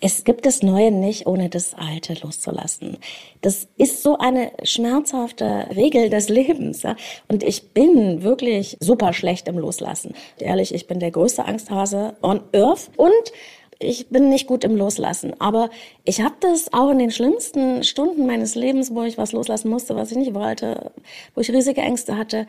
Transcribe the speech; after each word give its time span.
Es 0.00 0.24
gibt 0.24 0.44
das 0.44 0.62
Neue 0.62 0.90
nicht, 0.90 1.26
ohne 1.26 1.48
das 1.48 1.72
Alte 1.74 2.14
loszulassen. 2.22 2.98
Das 3.40 3.66
ist 3.78 4.02
so 4.02 4.18
eine 4.18 4.52
schmerzhafte 4.62 5.68
Regel 5.74 6.10
des 6.10 6.28
Lebens. 6.28 6.82
Ja? 6.82 6.96
Und 7.28 7.42
ich 7.42 7.70
bin 7.70 8.22
wirklich 8.22 8.76
super 8.80 9.14
schlecht 9.14 9.48
im 9.48 9.58
Loslassen. 9.58 10.14
Ehrlich, 10.38 10.74
ich 10.74 10.86
bin 10.86 11.00
der 11.00 11.12
größte 11.12 11.46
Angsthase 11.46 12.14
on 12.22 12.42
Earth 12.52 12.90
und 12.96 13.32
ich 13.78 14.08
bin 14.08 14.28
nicht 14.28 14.46
gut 14.46 14.64
im 14.64 14.76
Loslassen. 14.76 15.38
Aber 15.40 15.70
ich 16.04 16.20
habe 16.20 16.34
das 16.40 16.72
auch 16.72 16.90
in 16.90 16.98
den 16.98 17.10
schlimmsten 17.10 17.82
Stunden 17.82 18.26
meines 18.26 18.54
Lebens, 18.54 18.94
wo 18.94 19.02
ich 19.02 19.18
was 19.18 19.32
loslassen 19.32 19.68
musste, 19.68 19.96
was 19.96 20.10
ich 20.10 20.16
nicht 20.18 20.34
wollte, 20.34 20.92
wo 21.34 21.40
ich 21.40 21.50
riesige 21.50 21.80
Ängste 21.80 22.16
hatte, 22.16 22.46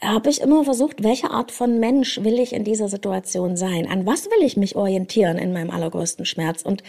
habe 0.00 0.30
ich 0.30 0.40
immer 0.40 0.62
versucht, 0.64 1.02
welche 1.02 1.30
Art 1.30 1.50
von 1.50 1.80
Mensch 1.80 2.22
will 2.22 2.38
ich 2.38 2.52
in 2.52 2.62
dieser 2.62 2.88
Situation 2.88 3.56
sein? 3.56 3.88
An 3.90 4.06
was 4.06 4.26
will 4.26 4.44
ich 4.44 4.56
mich 4.56 4.76
orientieren 4.76 5.38
in 5.38 5.52
meinem 5.52 5.70
allergrößten 5.70 6.24
Schmerz? 6.24 6.62
Und 6.62 6.82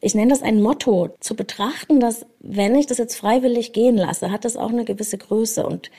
ich 0.00 0.14
nenne 0.14 0.30
das 0.30 0.42
ein 0.42 0.62
Motto, 0.62 1.10
zu 1.20 1.36
betrachten, 1.36 2.00
dass 2.00 2.24
wenn 2.40 2.74
ich 2.74 2.86
das 2.86 2.98
jetzt 2.98 3.16
freiwillig 3.16 3.72
gehen 3.72 3.96
lasse, 3.96 4.30
hat 4.30 4.44
das 4.44 4.56
auch 4.56 4.70
eine 4.70 4.84
gewisse 4.84 5.18
Größe. 5.18 5.66
Und 5.66 5.90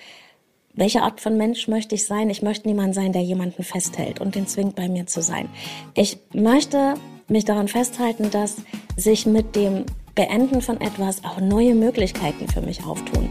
welche 0.74 1.04
Art 1.04 1.22
von 1.22 1.38
Mensch 1.38 1.68
möchte 1.68 1.94
ich 1.94 2.06
sein? 2.06 2.32
Ich 2.32 2.42
möchte 2.42 2.68
niemand 2.68 2.96
sein, 2.96 3.14
der 3.14 3.22
jemanden 3.22 3.64
festhält 3.64 4.20
und 4.20 4.34
den 4.34 4.48
zwingt, 4.48 4.76
bei 4.76 4.90
mir 4.90 5.06
zu 5.06 5.22
sein. 5.22 5.50
Ich 5.94 6.18
möchte 6.34 6.96
mich 7.28 7.46
daran 7.46 7.68
festhalten, 7.68 8.32
dass 8.32 8.58
sich 8.98 9.28
mit 9.28 9.56
dem 9.56 9.86
Beenden 10.16 10.62
von 10.62 10.82
etwas 10.82 11.24
auch 11.24 11.40
neue 11.40 11.76
Möglichkeiten 11.76 12.48
für 12.48 12.62
mich 12.62 12.86
auftun. 12.86 13.30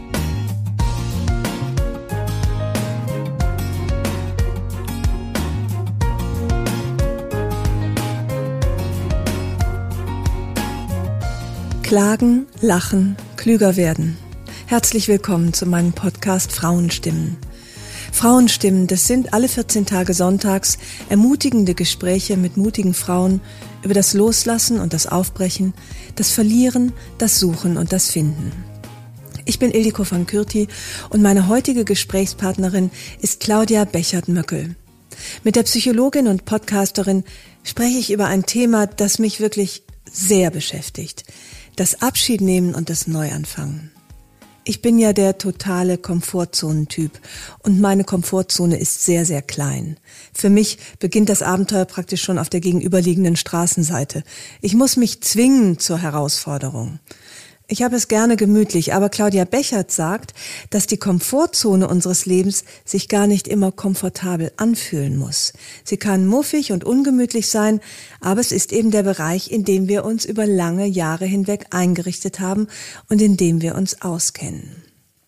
Klagen, 11.85 12.47
lachen, 12.61 13.15
klüger 13.37 13.75
werden. 13.75 14.17
Herzlich 14.65 15.07
willkommen 15.07 15.53
zu 15.53 15.67
meinem 15.67 15.93
Podcast 15.93 16.51
Frauenstimmen. 16.51 17.37
Frauenstimmen, 18.11 18.87
das 18.87 19.05
sind 19.05 19.33
alle 19.35 19.47
14 19.47 19.85
Tage 19.85 20.15
sonntags 20.15 20.79
ermutigende 21.09 21.75
Gespräche 21.75 22.37
mit 22.37 22.57
mutigen 22.57 22.95
Frauen 22.95 23.39
über 23.83 23.93
das 23.93 24.15
Loslassen 24.15 24.79
und 24.79 24.93
das 24.93 25.05
Aufbrechen, 25.05 25.75
das 26.15 26.31
Verlieren, 26.31 26.91
das 27.19 27.39
Suchen 27.39 27.77
und 27.77 27.93
das 27.93 28.09
Finden. 28.09 28.51
Ich 29.45 29.59
bin 29.59 29.69
Ildiko 29.69 30.09
van 30.09 30.25
Kürti 30.25 30.67
und 31.11 31.21
meine 31.21 31.47
heutige 31.47 31.85
Gesprächspartnerin 31.85 32.89
ist 33.21 33.41
Claudia 33.41 33.85
Bechert-Möckel. 33.85 34.75
Mit 35.43 35.55
der 35.55 35.63
Psychologin 35.63 36.25
und 36.29 36.45
Podcasterin 36.45 37.23
spreche 37.63 37.99
ich 37.99 38.11
über 38.11 38.25
ein 38.25 38.47
Thema, 38.47 38.87
das 38.87 39.19
mich 39.19 39.39
wirklich 39.39 39.83
sehr 40.11 40.49
beschäftigt 40.49 41.25
das 41.75 42.01
Abschiednehmen 42.01 42.73
und 42.75 42.89
das 42.89 43.07
Neuanfangen. 43.07 43.91
Ich 44.67 44.81
bin 44.81 44.97
ja 44.97 45.13
der 45.13 45.37
totale 45.37 45.99
Komfortzonentyp 45.99 47.11
und 47.61 47.79
meine 47.79 48.03
Komfortzone 48.03 48.79
ist 48.79 49.05
sehr, 49.05 49.23
sehr 49.23 49.43
klein. 49.43 49.97
Für 50.33 50.49
mich 50.49 50.79
beginnt 50.97 51.29
das 51.29 51.43
Abenteuer 51.43 51.85
praktisch 51.85 52.23
schon 52.23 52.39
auf 52.39 52.49
der 52.49 52.61
gegenüberliegenden 52.61 53.35
Straßenseite. 53.35 54.23
Ich 54.61 54.73
muss 54.73 54.97
mich 54.97 55.21
zwingen 55.21 55.77
zur 55.77 55.99
Herausforderung. 55.99 56.97
Ich 57.67 57.81
habe 57.81 57.95
es 57.95 58.07
gerne 58.07 58.37
gemütlich, 58.37 58.93
aber 58.93 59.09
Claudia 59.09 59.43
Bechert 59.43 59.91
sagt, 59.91 60.35
dass 60.69 60.85
die 60.85 60.97
Komfortzone 60.97 61.87
unseres 61.87 62.27
Lebens 62.27 62.63
sich 62.85 63.09
gar 63.09 63.25
nicht 63.25 63.47
immer 63.47 63.71
komfortabel 63.71 64.51
anfühlen 64.57 65.17
muss. 65.17 65.51
Sie 65.83 65.97
kann 65.97 66.27
muffig 66.27 66.71
und 66.71 66.83
ungemütlich 66.83 67.49
sein, 67.49 67.79
aber 68.21 68.39
es 68.39 68.51
ist 68.51 68.71
eben 68.71 68.91
der 68.91 69.01
Bereich, 69.01 69.51
in 69.51 69.65
dem 69.65 69.87
wir 69.87 70.05
uns 70.05 70.25
über 70.25 70.45
lange 70.45 70.85
Jahre 70.85 71.25
hinweg 71.25 71.65
eingerichtet 71.71 72.39
haben 72.39 72.67
und 73.09 73.19
in 73.19 73.35
dem 73.35 73.61
wir 73.61 73.73
uns 73.73 73.99
auskennen. 73.99 74.84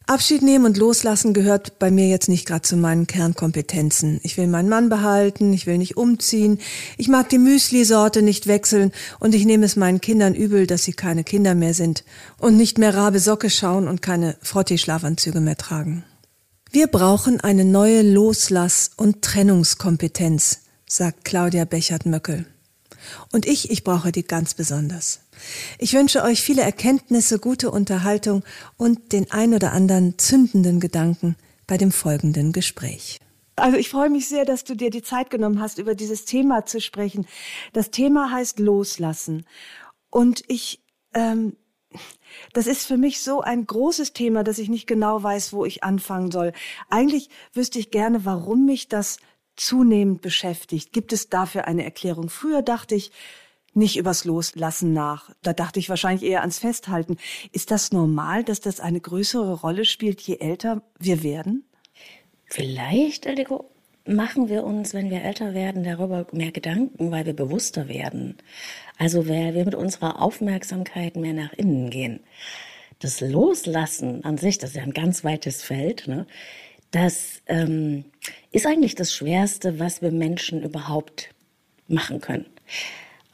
Abschied 0.08 0.42
nehmen 0.42 0.64
und 0.64 0.78
loslassen 0.78 1.34
gehört 1.34 1.80
bei 1.80 1.92
mir 1.92 2.08
jetzt 2.08 2.30
nicht 2.30 2.48
gerade 2.48 2.62
zu 2.62 2.78
meinen 2.78 3.08
Kernkompetenzen. 3.08 4.22
Ich 4.24 4.38
will 4.38 4.48
meinen 4.48 4.70
Mann 4.70 4.88
behalten, 4.88 5.52
ich 5.52 5.68
will 5.68 5.78
nicht 5.78 5.98
umziehen, 5.98 6.60
ich 6.98 7.10
mag 7.10 7.28
die 7.28 7.38
Müsli-Sorte 7.38 8.22
nicht 8.22 8.48
wechseln 8.48 8.94
und 9.20 9.36
ich 9.36 9.44
nehme 9.46 9.66
es 9.66 9.76
meinen 9.76 10.00
Kindern 10.00 10.34
übel, 10.34 10.66
dass 10.66 10.86
sie 10.86 10.94
keine 10.94 11.26
Kinder 11.26 11.56
mehr 11.56 11.74
sind 11.74 12.06
und 12.38 12.56
nicht 12.56 12.78
mehr 12.78 12.96
Rabe 12.96 13.20
Socke 13.20 13.50
schauen 13.50 13.90
und 13.90 14.02
keine 14.02 14.38
Frottee-Schlafanzüge 14.42 15.42
mehr 15.42 15.58
tragen. 15.58 16.06
Wir 16.72 16.88
brauchen 16.88 17.42
eine 17.42 17.66
neue 17.66 18.02
Loslass- 18.02 18.92
und 18.96 19.22
Trennungskompetenz, 19.22 20.62
sagt 20.88 21.26
Claudia 21.26 21.66
Bechert-Möckel. 21.66 22.46
Und 23.34 23.46
ich, 23.46 23.72
ich 23.72 23.84
brauche 23.84 24.14
die 24.14 24.24
ganz 24.24 24.54
besonders. 24.54 25.20
Ich 25.80 25.94
wünsche 25.94 26.24
euch 26.24 26.42
viele 26.42 26.62
Erkenntnisse, 26.62 27.40
gute 27.40 27.72
Unterhaltung 27.72 28.44
und 28.78 29.12
den 29.14 29.32
ein 29.32 29.54
oder 29.54 29.72
anderen 29.72 30.18
zündenden 30.18 30.80
Gedanken 30.80 31.36
bei 31.68 31.78
dem 31.78 31.92
folgenden 31.92 32.54
Gespräch. 32.54 33.20
Also 33.56 33.78
ich 33.78 33.90
freue 33.90 34.10
mich 34.10 34.30
sehr, 34.30 34.46
dass 34.46 34.64
du 34.64 34.76
dir 34.76 34.92
die 34.92 35.02
Zeit 35.02 35.32
genommen 35.32 35.60
hast, 35.60 35.80
über 35.80 35.96
dieses 35.96 36.26
Thema 36.26 36.66
zu 36.66 36.80
sprechen. 36.80 37.26
Das 37.74 37.90
Thema 37.90 38.32
heißt 38.32 38.60
Loslassen. 38.60 39.46
Und 40.12 40.44
ich, 40.48 40.84
ähm, 41.16 41.58
das 42.54 42.68
ist 42.68 42.86
für 42.86 42.98
mich 42.98 43.22
so 43.22 43.42
ein 43.42 43.66
großes 43.66 44.14
Thema, 44.14 44.44
dass 44.44 44.60
ich 44.60 44.70
nicht 44.70 44.86
genau 44.86 45.24
weiß, 45.24 45.54
wo 45.54 45.66
ich 45.66 45.84
anfangen 45.84 46.32
soll. 46.32 46.54
Eigentlich 46.90 47.30
wüsste 47.54 47.80
ich 47.80 47.90
gerne, 47.90 48.26
warum 48.26 48.66
mich 48.66 48.90
das 48.90 49.18
zunehmend 49.56 50.22
beschäftigt. 50.22 50.94
Gibt 50.94 51.12
es 51.12 51.30
dafür 51.30 51.66
eine 51.66 51.84
Erklärung? 51.84 52.30
Früher 52.30 52.62
dachte 52.62 52.94
ich, 52.94 53.12
nicht 53.78 53.98
übers 53.98 54.26
Loslassen 54.26 54.92
nach. 54.92 55.30
Da 55.42 55.54
dachte 55.54 55.80
ich 55.80 55.90
wahrscheinlich 55.90 56.30
eher 56.30 56.42
ans 56.42 56.60
Festhalten. 56.60 57.18
Ist 57.52 57.72
das 57.72 57.92
normal, 57.92 58.44
dass 58.44 58.60
das 58.60 58.80
eine 58.80 59.00
größere 59.00 59.54
Rolle 59.62 59.86
spielt, 59.86 60.20
je 60.22 60.38
älter 60.38 60.82
wir 61.00 61.24
werden? 61.24 61.64
Vielleicht, 62.46 63.26
Eldiko, 63.26 63.70
machen 64.06 64.50
wir 64.50 64.64
uns, 64.64 64.94
wenn 64.94 65.10
wir 65.10 65.22
älter 65.22 65.54
werden, 65.54 65.84
darüber 65.84 66.28
mehr 66.32 66.52
Gedanken, 66.52 67.12
weil 67.12 67.26
wir 67.26 67.34
bewusster 67.34 67.88
werden. 67.88 68.38
Also 68.98 69.28
weil 69.28 69.54
wir 69.54 69.66
mit 69.66 69.76
unserer 69.76 70.22
Aufmerksamkeit 70.22 71.16
mehr 71.16 71.34
nach 71.34 71.54
innen 71.54 71.90
gehen. 71.90 72.22
Das 73.00 73.22
Loslassen 73.22 74.24
an 74.24 74.38
sich, 74.38 74.58
das 74.58 74.72
ist 74.72 74.78
ja 74.78 74.84
ein 74.84 74.94
ganz 74.94 75.24
weites 75.24 75.62
Feld, 75.62 76.08
ne? 76.08 76.26
das 76.92 77.42
ähm, 77.46 78.06
ist 78.52 78.66
eigentlich 78.66 78.96
das 78.96 79.14
Schwerste, 79.14 79.80
was 79.80 80.02
wir 80.02 80.12
Menschen 80.12 80.64
überhaupt 80.64 81.30
machen 81.88 82.22
können. 82.22 82.46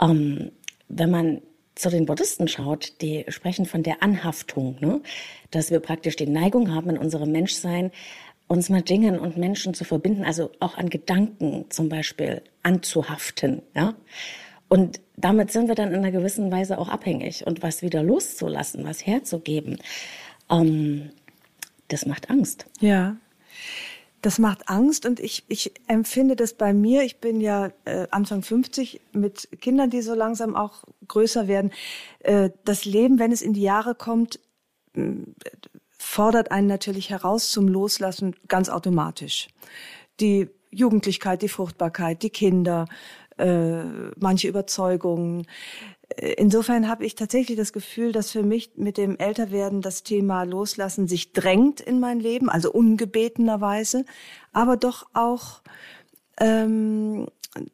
Ähm, 0.04 0.52
wenn 0.90 1.10
man 1.10 1.42
zu 1.76 1.90
den 1.90 2.06
Buddhisten 2.06 2.48
schaut, 2.48 3.02
die 3.02 3.26
sprechen 3.30 3.66
von 3.66 3.82
der 3.82 4.04
Anhaftung, 4.04 4.78
ne? 4.80 5.02
dass 5.50 5.72
wir 5.72 5.80
praktisch 5.80 6.16
die 6.16 6.28
Neigung 6.28 6.74
haben 6.74 6.92
in 6.92 6.98
unserem 6.98 7.32
Menschsein, 7.32 7.92
uns 8.48 8.70
mit 8.70 8.90
Dingen 8.90 9.18
und 9.18 9.38
Menschen 9.38 9.74
zu 9.74 9.84
verbinden, 9.84 10.24
also 10.24 10.52
auch 10.60 10.78
an 10.78 10.90
Gedanken 10.90 11.66
zum 11.70 11.90
Beispiel 11.90 12.44
anzuhaften. 12.62 13.64
Ja? 13.74 13.96
Und 14.68 15.00
damit 15.16 15.52
sind 15.52 15.68
wir 15.68 15.76
dann 15.76 15.90
in 15.90 15.96
einer 15.96 16.12
gewissen 16.12 16.52
Weise 16.52 16.78
auch 16.78 16.90
abhängig. 16.90 17.48
Und 17.48 17.64
was 17.64 17.82
wieder 17.82 18.04
loszulassen, 18.04 18.86
was 18.86 19.06
herzugeben, 19.06 19.80
ähm, 20.52 21.12
das 21.88 22.06
macht 22.06 22.30
Angst. 22.30 22.66
Ja. 22.80 23.16
Das 24.24 24.40
macht 24.40 24.70
Angst 24.70 25.06
und 25.06 25.20
ich, 25.20 25.44
ich 25.50 25.74
empfinde 25.88 26.38
das 26.38 26.54
bei 26.54 26.74
mir. 26.74 27.04
Ich 27.04 27.20
bin 27.20 27.42
ja 27.42 27.72
äh, 27.84 28.08
Anfang 28.10 28.42
50 28.42 29.02
mit 29.12 29.50
Kindern, 29.60 29.90
die 29.90 30.02
so 30.02 30.14
langsam 30.14 30.56
auch 30.56 30.86
größer 31.10 31.50
werden. 31.50 31.72
Äh, 32.20 32.52
das 32.64 32.86
Leben, 32.86 33.20
wenn 33.20 33.34
es 33.34 33.42
in 33.42 33.52
die 33.52 33.64
Jahre 33.64 33.96
kommt, 33.96 34.40
äh, 34.96 35.12
fordert 35.90 36.52
einen 36.52 36.68
natürlich 36.68 37.10
heraus 37.10 37.52
zum 37.52 37.68
Loslassen 37.68 38.34
ganz 38.48 38.70
automatisch. 38.70 39.50
Die 40.22 40.50
Jugendlichkeit, 40.72 41.42
die 41.42 41.50
Fruchtbarkeit, 41.50 42.24
die 42.24 42.30
Kinder, 42.30 42.86
äh, 43.38 43.84
manche 44.16 44.48
Überzeugungen, 44.48 45.48
insofern 46.18 46.88
habe 46.88 47.06
ich 47.06 47.16
tatsächlich 47.16 47.58
das 47.58 47.74
Gefühl, 47.74 48.12
dass 48.12 48.32
für 48.32 48.44
mich 48.44 48.72
mit 48.76 48.98
dem 48.98 49.18
Älterwerden 49.18 49.82
das 49.82 50.04
Thema 50.04 50.44
Loslassen 50.44 51.08
sich 51.08 51.34
drängt 51.34 51.82
in 51.82 52.00
mein 52.00 52.20
Leben, 52.20 52.50
also 52.50 52.72
ungebetenerweise, 52.72 54.06
aber 54.52 54.78
doch 54.78 55.08
auch 55.14 55.62
ähm, 56.40 57.28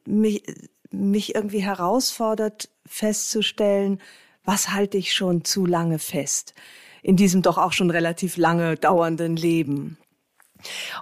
mich, 0.06 0.44
mich 0.92 1.36
irgendwie 1.36 1.62
herausfordert, 1.62 2.70
festzustellen, 2.86 4.02
was 4.44 4.72
halte 4.72 4.98
ich 4.98 5.14
schon 5.14 5.44
zu 5.44 5.66
lange 5.66 6.00
fest 6.00 6.54
in 7.02 7.16
diesem 7.16 7.42
doch 7.42 7.58
auch 7.58 7.74
schon 7.74 7.92
relativ 7.92 8.38
lange 8.38 8.76
dauernden 8.76 9.36
Leben. 9.36 9.98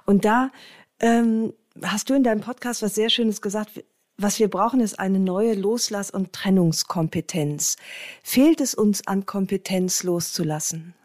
Und 0.06 0.25
da 0.25 0.51
ähm, 1.00 1.54
hast 1.81 2.10
du 2.10 2.13
in 2.13 2.24
deinem 2.24 2.42
Podcast 2.42 2.81
was 2.81 2.95
sehr 2.95 3.10
Schönes 3.10 3.42
gesagt. 3.42 3.83
Was 4.19 4.40
wir 4.40 4.48
brauchen, 4.48 4.80
ist 4.80 4.98
eine 4.98 5.19
neue 5.19 5.54
Loslass- 5.54 6.10
und 6.10 6.34
Trennungskompetenz. 6.34 7.75
Fehlt 8.24 8.62
es 8.62 8.74
uns 8.74 9.06
an 9.06 9.28
Kompetenz 9.28 10.02
loszulassen? 10.02 10.96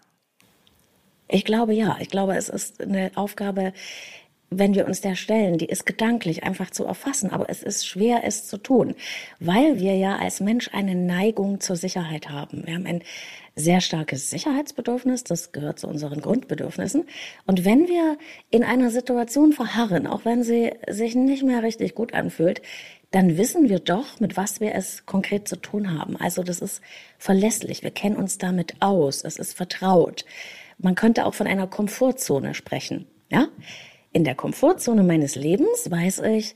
Ich 1.28 1.44
glaube 1.44 1.74
ja. 1.74 1.98
Ich 2.00 2.08
glaube, 2.08 2.36
es 2.36 2.48
ist 2.48 2.80
eine 2.80 3.10
Aufgabe, 3.14 3.74
wenn 4.48 4.74
wir 4.74 4.86
uns 4.86 5.02
der 5.02 5.14
stellen, 5.14 5.58
die 5.58 5.66
ist 5.66 5.84
gedanklich 5.84 6.42
einfach 6.42 6.70
zu 6.70 6.84
erfassen, 6.84 7.30
aber 7.30 7.50
es 7.50 7.62
ist 7.62 7.86
schwer, 7.86 8.22
es 8.24 8.46
zu 8.46 8.56
tun, 8.56 8.94
weil 9.40 9.78
wir 9.78 9.94
ja 9.96 10.16
als 10.16 10.40
Mensch 10.40 10.70
eine 10.72 10.94
Neigung 10.94 11.60
zur 11.60 11.76
Sicherheit 11.76 12.30
haben. 12.30 12.66
Wir 12.66 12.74
haben 12.74 12.86
ein 12.86 13.02
sehr 13.56 13.80
starkes 13.82 14.30
Sicherheitsbedürfnis, 14.30 15.24
das 15.24 15.52
gehört 15.52 15.78
zu 15.78 15.86
unseren 15.86 16.20
Grundbedürfnissen. 16.20 17.04
Und 17.46 17.64
wenn 17.64 17.88
wir 17.88 18.16
in 18.50 18.64
einer 18.64 18.90
Situation 18.90 19.52
verharren, 19.52 20.06
auch 20.06 20.24
wenn 20.24 20.42
sie 20.42 20.72
sich 20.88 21.14
nicht 21.14 21.42
mehr 21.42 21.62
richtig 21.62 21.94
gut 21.94 22.14
anfühlt, 22.14 22.62
dann 23.12 23.36
wissen 23.36 23.68
wir 23.68 23.78
doch, 23.78 24.20
mit 24.20 24.36
was 24.36 24.60
wir 24.60 24.74
es 24.74 25.06
konkret 25.06 25.46
zu 25.46 25.56
tun 25.56 25.96
haben. 25.96 26.16
Also 26.16 26.42
das 26.42 26.60
ist 26.60 26.80
verlässlich, 27.18 27.82
wir 27.82 27.90
kennen 27.90 28.16
uns 28.16 28.38
damit 28.38 28.76
aus, 28.80 29.22
es 29.22 29.36
ist 29.36 29.54
vertraut. 29.54 30.24
Man 30.78 30.94
könnte 30.94 31.26
auch 31.26 31.34
von 31.34 31.46
einer 31.46 31.66
Komfortzone 31.66 32.54
sprechen. 32.54 33.06
Ja? 33.30 33.48
In 34.12 34.24
der 34.24 34.34
Komfortzone 34.34 35.02
meines 35.02 35.36
Lebens 35.36 35.90
weiß 35.90 36.20
ich, 36.20 36.54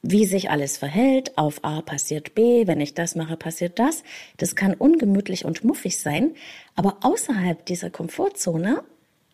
wie 0.00 0.24
sich 0.24 0.50
alles 0.50 0.78
verhält. 0.78 1.36
Auf 1.36 1.62
A 1.62 1.82
passiert 1.82 2.34
B, 2.34 2.66
wenn 2.66 2.80
ich 2.80 2.94
das 2.94 3.14
mache, 3.14 3.36
passiert 3.36 3.78
das. 3.78 4.02
Das 4.38 4.56
kann 4.56 4.74
ungemütlich 4.74 5.44
und 5.44 5.62
muffig 5.62 5.98
sein, 5.98 6.34
aber 6.74 6.98
außerhalb 7.02 7.64
dieser 7.66 7.90
Komfortzone 7.90 8.82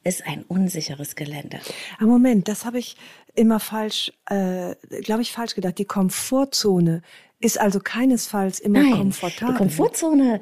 ist 0.08 0.26
ein 0.26 0.44
unsicheres 0.49 1.14
Gelände. 1.14 1.60
Ah, 1.99 2.05
Moment, 2.05 2.49
das 2.49 2.64
habe 2.64 2.78
ich 2.78 2.96
immer 3.34 3.60
falsch, 3.60 4.12
äh, 4.26 4.75
glaube 5.02 5.22
ich, 5.22 5.32
falsch 5.32 5.55
gedacht. 5.55 5.78
Die 5.78 5.84
Komfortzone 5.84 7.02
ist 7.40 7.60
also 7.60 7.78
keinesfalls 7.78 8.58
immer 8.58 8.82
Nein, 8.82 8.93
komfortabel. 8.93 9.55
Die 9.55 9.58
Komfortzone, 9.58 10.40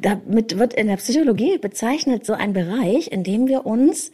damit 0.00 0.58
wird 0.58 0.74
in 0.74 0.88
der 0.88 0.96
Psychologie 0.96 1.58
bezeichnet 1.58 2.26
so 2.26 2.32
ein 2.32 2.52
Bereich, 2.52 3.12
in 3.12 3.22
dem 3.22 3.46
wir 3.46 3.66
uns 3.66 4.10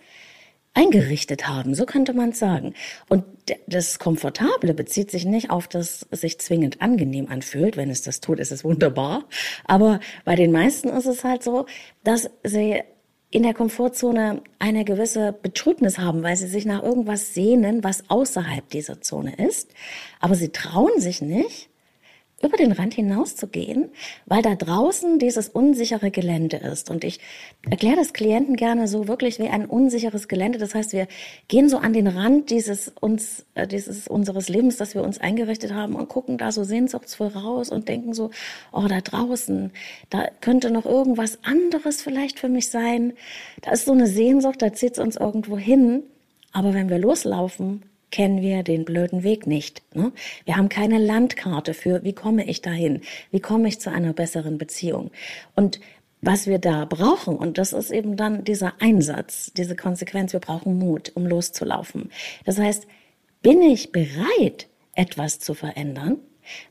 eingerichtet 0.75 1.47
haben, 1.47 1.75
so 1.75 1.87
könnte 1.87 2.12
man 2.12 2.32
sagen. 2.32 2.75
Und 3.09 3.25
das 3.69 4.00
Komfortable 4.00 4.75
bezieht 4.75 5.11
sich 5.11 5.25
nicht 5.25 5.50
auf 5.50 5.69
das 5.69 6.06
sich 6.11 6.41
zwingend 6.41 6.82
angenehm 6.82 7.29
anfühlt. 7.29 7.76
Wenn 7.76 7.91
es 7.91 8.03
das 8.03 8.21
tut, 8.21 8.41
ist 8.41 8.50
es 8.50 8.65
wunderbar. 8.65 9.25
Aber 9.65 10.00
bei 10.25 10.35
den 10.35 10.50
meisten 10.50 10.88
ist 10.88 11.06
es 11.06 11.23
halt 11.23 11.44
so, 11.44 11.67
dass 12.03 12.29
sie 12.43 12.82
in 13.35 13.43
der 13.43 13.53
Komfortzone 13.53 14.43
eine 14.61 14.85
gewisse 14.85 15.33
Betrübnis 15.33 15.99
haben, 15.99 16.23
weil 16.23 16.37
sie 16.37 16.47
sich 16.47 16.67
nach 16.67 16.85
irgendwas 16.85 17.35
sehnen, 17.35 17.83
was 17.83 18.09
außerhalb 18.09 18.69
dieser 18.71 19.01
Zone 19.01 19.35
ist. 19.35 19.75
Aber 20.21 20.37
sie 20.37 20.51
trauen 20.51 21.01
sich 21.01 21.21
nicht, 21.21 21.69
über 22.44 22.56
den 22.56 22.73
Rand 22.73 22.94
hinauszugehen, 22.94 23.91
weil 24.26 24.43
da 24.43 24.55
draußen 24.55 25.19
dieses 25.19 25.49
unsichere 25.49 26.11
Gelände 26.11 26.58
ist. 26.58 26.91
Und 26.91 27.05
ich 27.05 27.20
erkläre 27.69 27.96
das 27.96 28.12
Klienten 28.12 28.56
gerne 28.56 28.87
so 28.87 29.08
wirklich 29.08 29.38
wie 29.38 29.49
ein 29.49 29.67
unsicheres 29.67 30.29
Gelände. 30.29 30.58
Das 30.58 30.75
heißt, 30.75 30.93
wir 30.93 31.08
gehen 31.49 31.69
so 31.69 31.79
an 31.79 31.93
den 31.93 32.06
Rand 32.06 32.50
dieses 32.50 32.93
uns, 33.00 33.44
äh, 33.55 33.67
dieses 33.67 34.06
unseres 34.08 34.49
Lebens, 34.49 34.76
das 34.76 34.94
wir 34.94 35.02
uns 35.02 35.19
eingerichtet 35.19 35.73
haben 35.73 35.94
und 35.94 36.08
gucken 36.08 36.38
da 36.38 36.52
so 36.52 36.64
sehnsuchtsvoll 36.64 37.29
raus 37.29 37.70
und 37.70 37.88
denken 37.88 38.14
so, 38.14 38.31
oh, 38.73 38.87
da 38.88 39.00
draußen, 39.00 39.73
da 40.11 40.29
könnte 40.40 40.70
noch 40.70 40.85
irgendwas 40.85 41.38
anderes 41.43 42.02
vielleicht 42.02 42.38
für 42.38 42.49
mich 42.49 42.69
sein. 42.69 43.14
Da 43.62 43.73
ist 43.73 43.87
so 43.87 43.93
eine 43.93 44.06
Sehnsucht, 44.06 44.61
da 44.61 44.73
zieht 44.73 44.94
es 44.94 44.99
uns 44.99 45.17
irgendwo 45.17 45.56
hin. 45.56 46.02
Aber 46.52 46.73
wenn 46.75 46.88
wir 46.88 46.99
loslaufen, 46.99 47.82
kennen 48.14 48.43
wir 48.43 48.62
den 48.62 48.84
blöden 48.84 49.25
Weg 49.25 49.49
nicht. 49.49 49.82
Ne? 49.93 50.12
Wir 50.44 50.56
haben 50.56 50.69
keine 50.69 50.99
Landkarte 50.99 51.75
für, 51.75 52.05
wie 52.05 52.12
komme 52.12 52.49
ich 52.49 52.62
dahin? 52.62 53.00
Wie 53.32 53.40
komme 53.40 53.66
ich 53.66 53.81
zu 53.81 53.90
einer 53.90 54.12
besseren 54.12 54.56
Beziehung? 54.56 55.11
Und 55.56 55.81
was 56.20 56.46
wir 56.46 56.61
da 56.61 56.84
brauchen, 56.84 57.37
und 57.37 57.58
das 57.58 57.72
ist 57.72 57.90
eben 57.90 58.16
dann 58.16 58.44
dieser 58.44 58.75
Einsatz, 58.81 59.50
diese 59.56 59.75
Konsequenz, 59.75 60.32
wir 60.32 60.38
brauchen 60.38 60.78
Mut, 60.78 61.11
um 61.16 61.26
loszulaufen. 61.26 62.12
Das 62.44 62.56
heißt, 62.56 62.87
bin 63.43 63.61
ich 63.61 63.90
bereit, 63.90 64.69
etwas 64.94 65.40
zu 65.40 65.55
verändern? 65.55 66.19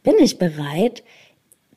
Bin 0.02 0.16
ich 0.20 0.38
bereit, 0.38 1.04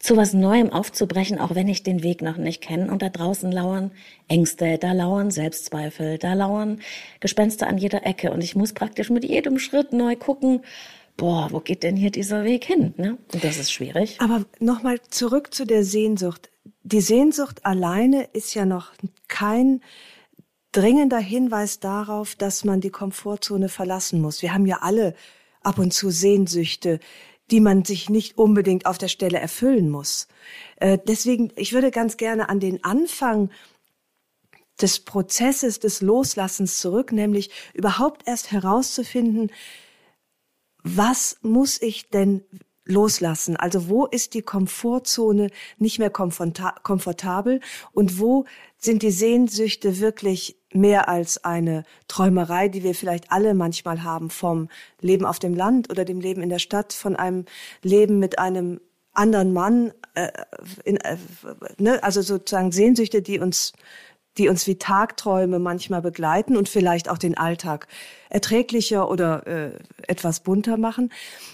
zu 0.06 0.16
was 0.16 0.34
Neuem 0.34 0.72
aufzubrechen, 0.72 1.40
auch 1.40 1.56
wenn 1.56 1.66
ich 1.66 1.82
den 1.82 2.04
Weg 2.04 2.22
noch 2.22 2.36
nicht 2.36 2.62
kenne. 2.62 2.92
Und 2.92 3.02
da 3.02 3.08
draußen 3.08 3.50
lauern 3.50 3.90
Ängste, 4.28 4.78
da 4.78 4.92
lauern 4.92 5.32
Selbstzweifel, 5.32 6.18
da 6.18 6.34
lauern 6.34 6.80
Gespenster 7.18 7.66
an 7.66 7.76
jeder 7.76 8.06
Ecke. 8.06 8.30
Und 8.30 8.44
ich 8.44 8.54
muss 8.54 8.72
praktisch 8.72 9.10
mit 9.10 9.24
jedem 9.24 9.58
Schritt 9.58 9.92
neu 9.92 10.14
gucken, 10.14 10.60
boah, 11.16 11.48
wo 11.50 11.58
geht 11.58 11.82
denn 11.82 11.96
hier 11.96 12.12
dieser 12.12 12.44
Weg 12.44 12.64
hin? 12.64 12.94
Ne? 12.96 13.18
Und 13.34 13.42
das 13.42 13.58
ist 13.58 13.72
schwierig. 13.72 14.20
Aber 14.20 14.44
nochmal 14.60 15.00
zurück 15.10 15.52
zu 15.52 15.66
der 15.66 15.82
Sehnsucht. 15.82 16.50
Die 16.84 17.00
Sehnsucht 17.00 17.66
alleine 17.66 18.28
ist 18.32 18.54
ja 18.54 18.64
noch 18.64 18.92
kein 19.26 19.80
dringender 20.70 21.18
Hinweis 21.18 21.80
darauf, 21.80 22.36
dass 22.36 22.64
man 22.64 22.80
die 22.80 22.90
Komfortzone 22.90 23.68
verlassen 23.68 24.20
muss. 24.20 24.40
Wir 24.40 24.54
haben 24.54 24.66
ja 24.66 24.78
alle 24.82 25.14
ab 25.64 25.80
und 25.80 25.92
zu 25.92 26.10
Sehnsüchte, 26.10 27.00
die 27.50 27.60
man 27.60 27.84
sich 27.84 28.08
nicht 28.10 28.38
unbedingt 28.38 28.86
auf 28.86 28.98
der 28.98 29.08
Stelle 29.08 29.38
erfüllen 29.38 29.90
muss. 29.90 30.28
Äh, 30.76 30.98
deswegen, 31.06 31.52
ich 31.56 31.72
würde 31.72 31.90
ganz 31.90 32.16
gerne 32.16 32.48
an 32.48 32.60
den 32.60 32.82
Anfang 32.84 33.50
des 34.80 35.00
Prozesses 35.00 35.78
des 35.78 36.02
Loslassens 36.02 36.80
zurück, 36.80 37.12
nämlich 37.12 37.50
überhaupt 37.72 38.26
erst 38.26 38.52
herauszufinden, 38.52 39.50
was 40.82 41.38
muss 41.42 41.80
ich 41.80 42.10
denn 42.10 42.44
loslassen? 42.84 43.56
Also 43.56 43.88
wo 43.88 44.06
ist 44.06 44.34
die 44.34 44.42
Komfortzone 44.42 45.50
nicht 45.78 45.98
mehr 45.98 46.10
komfortabel 46.10 47.60
und 47.92 48.20
wo 48.20 48.44
sind 48.78 49.02
die 49.02 49.10
Sehnsüchte 49.10 49.98
wirklich 49.98 50.56
mehr 50.76 51.08
als 51.08 51.44
eine 51.44 51.84
Träumerei, 52.08 52.68
die 52.68 52.82
wir 52.82 52.94
vielleicht 52.94 53.32
alle 53.32 53.54
manchmal 53.54 54.02
haben 54.02 54.30
vom 54.30 54.68
Leben 55.00 55.24
auf 55.24 55.38
dem 55.38 55.54
Land 55.54 55.90
oder 55.90 56.04
dem 56.04 56.20
Leben 56.20 56.42
in 56.42 56.48
der 56.48 56.58
Stadt, 56.58 56.92
von 56.92 57.16
einem 57.16 57.44
Leben 57.82 58.18
mit 58.18 58.38
einem 58.38 58.80
anderen 59.12 59.52
Mann, 59.52 59.92
äh, 60.14 60.30
in, 60.84 60.98
äh, 60.98 61.16
ne? 61.78 62.02
also 62.02 62.22
sozusagen 62.22 62.72
Sehnsüchte, 62.72 63.22
die 63.22 63.38
uns 63.38 63.72
die 64.38 64.48
uns 64.48 64.66
wie 64.66 64.76
Tagträume 64.76 65.58
manchmal 65.58 66.02
begleiten 66.02 66.56
und 66.56 66.68
vielleicht 66.68 67.08
auch 67.08 67.18
den 67.18 67.36
Alltag 67.36 67.88
erträglicher 68.28 69.10
oder 69.10 69.46
äh, 69.46 69.70
etwas 70.06 70.40
bunter 70.40 70.76
machen. 70.76 71.10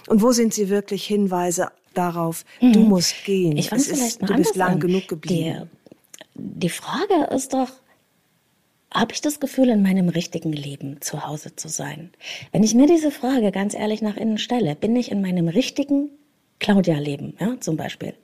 Und 0.09 0.23
wo 0.23 0.33
sind 0.33 0.53
sie 0.53 0.69
wirklich 0.69 1.07
Hinweise 1.07 1.69
darauf, 1.95 2.45
mhm. 2.61 2.73
du 2.73 2.81
musst 2.81 3.25
gehen, 3.25 3.57
ich 3.57 3.71
es 3.71 3.89
ist, 3.89 4.23
du 4.23 4.35
bist 4.35 4.57
lang 4.57 4.73
an. 4.73 4.81
genug 4.81 5.09
geblieben? 5.09 5.71
Die, 6.35 6.59
die 6.61 6.71
Frage 6.71 7.29
ist 7.35 7.53
doch, 7.53 7.69
habe 8.95 9.13
ich 9.13 9.21
das 9.21 9.41
Gefühl, 9.41 9.71
in 9.71 9.83
meinem 9.83 10.09
richtigen 10.09 10.53
Leben 10.53 11.01
zu 11.01 11.27
Hause 11.27 11.57
zu 11.57 11.69
sein? 11.69 12.11
Wenn 12.53 12.63
ich 12.63 12.75
mir 12.75 12.87
diese 12.87 13.11
Frage 13.11 13.53
ganz 13.53 13.75
ehrlich 13.75 14.03
nach 14.03 14.17
innen 14.17 14.39
stelle, 14.39 14.75
bin 14.75 14.95
ich 14.97 15.11
in 15.11 15.23
meinem 15.23 15.49
richtigen 15.49 16.11
Claudia-Leben, 16.59 17.37
ja, 17.41 17.59
zum 17.61 17.77
Beispiel? 17.77 18.15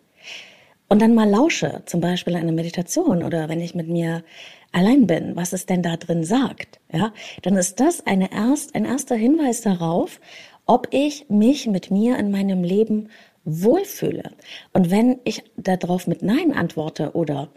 Und 0.88 1.02
dann 1.02 1.14
mal 1.14 1.28
lausche, 1.28 1.82
zum 1.84 2.00
Beispiel 2.00 2.34
eine 2.36 2.52
Meditation 2.52 3.22
oder 3.22 3.48
wenn 3.48 3.60
ich 3.60 3.74
mit 3.74 3.88
mir 3.88 4.24
allein 4.72 5.06
bin, 5.06 5.36
was 5.36 5.52
es 5.52 5.66
denn 5.66 5.82
da 5.82 5.96
drin 5.96 6.24
sagt, 6.24 6.80
ja, 6.92 7.12
dann 7.42 7.56
ist 7.56 7.80
das 7.80 8.06
eine 8.06 8.32
erst, 8.32 8.74
ein 8.74 8.84
erster 8.84 9.14
Hinweis 9.14 9.60
darauf, 9.60 10.20
ob 10.66 10.88
ich 10.90 11.28
mich 11.28 11.66
mit 11.66 11.90
mir 11.90 12.18
in 12.18 12.30
meinem 12.30 12.62
Leben 12.62 13.08
wohlfühle. 13.44 14.30
Und 14.72 14.90
wenn 14.90 15.18
ich 15.24 15.42
darauf 15.56 16.06
mit 16.06 16.22
Nein 16.22 16.52
antworte 16.52 17.12
oder 17.12 17.48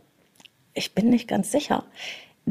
ich 0.74 0.94
bin 0.94 1.10
nicht 1.10 1.28
ganz 1.28 1.52
sicher, 1.52 1.86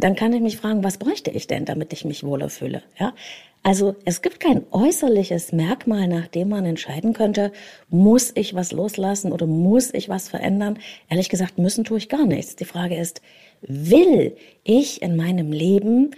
dann 0.04 0.16
kann 0.16 0.32
ich 0.32 0.40
mich 0.40 0.56
fragen, 0.56 0.84
was 0.84 0.98
bräuchte 0.98 1.30
ich 1.30 1.46
denn, 1.46 1.64
damit 1.64 1.92
ich 1.92 2.04
mich 2.04 2.24
wohler 2.24 2.48
fühle? 2.48 2.82
Ja? 2.98 3.14
Also 3.62 3.96
es 4.04 4.22
gibt 4.22 4.40
kein 4.40 4.64
äußerliches 4.70 5.52
Merkmal, 5.52 6.08
nach 6.08 6.28
dem 6.28 6.48
man 6.48 6.64
entscheiden 6.64 7.12
könnte, 7.12 7.52
muss 7.88 8.32
ich 8.34 8.54
was 8.54 8.72
loslassen 8.72 9.32
oder 9.32 9.46
muss 9.46 9.92
ich 9.92 10.08
was 10.08 10.28
verändern? 10.28 10.78
Ehrlich 11.08 11.28
gesagt, 11.28 11.58
müssen 11.58 11.84
tue 11.84 11.98
ich 11.98 12.08
gar 12.08 12.24
nichts. 12.24 12.56
Die 12.56 12.64
Frage 12.64 12.96
ist, 12.96 13.20
will 13.60 14.36
ich 14.64 15.02
in 15.02 15.16
meinem 15.16 15.52
Leben 15.52 16.12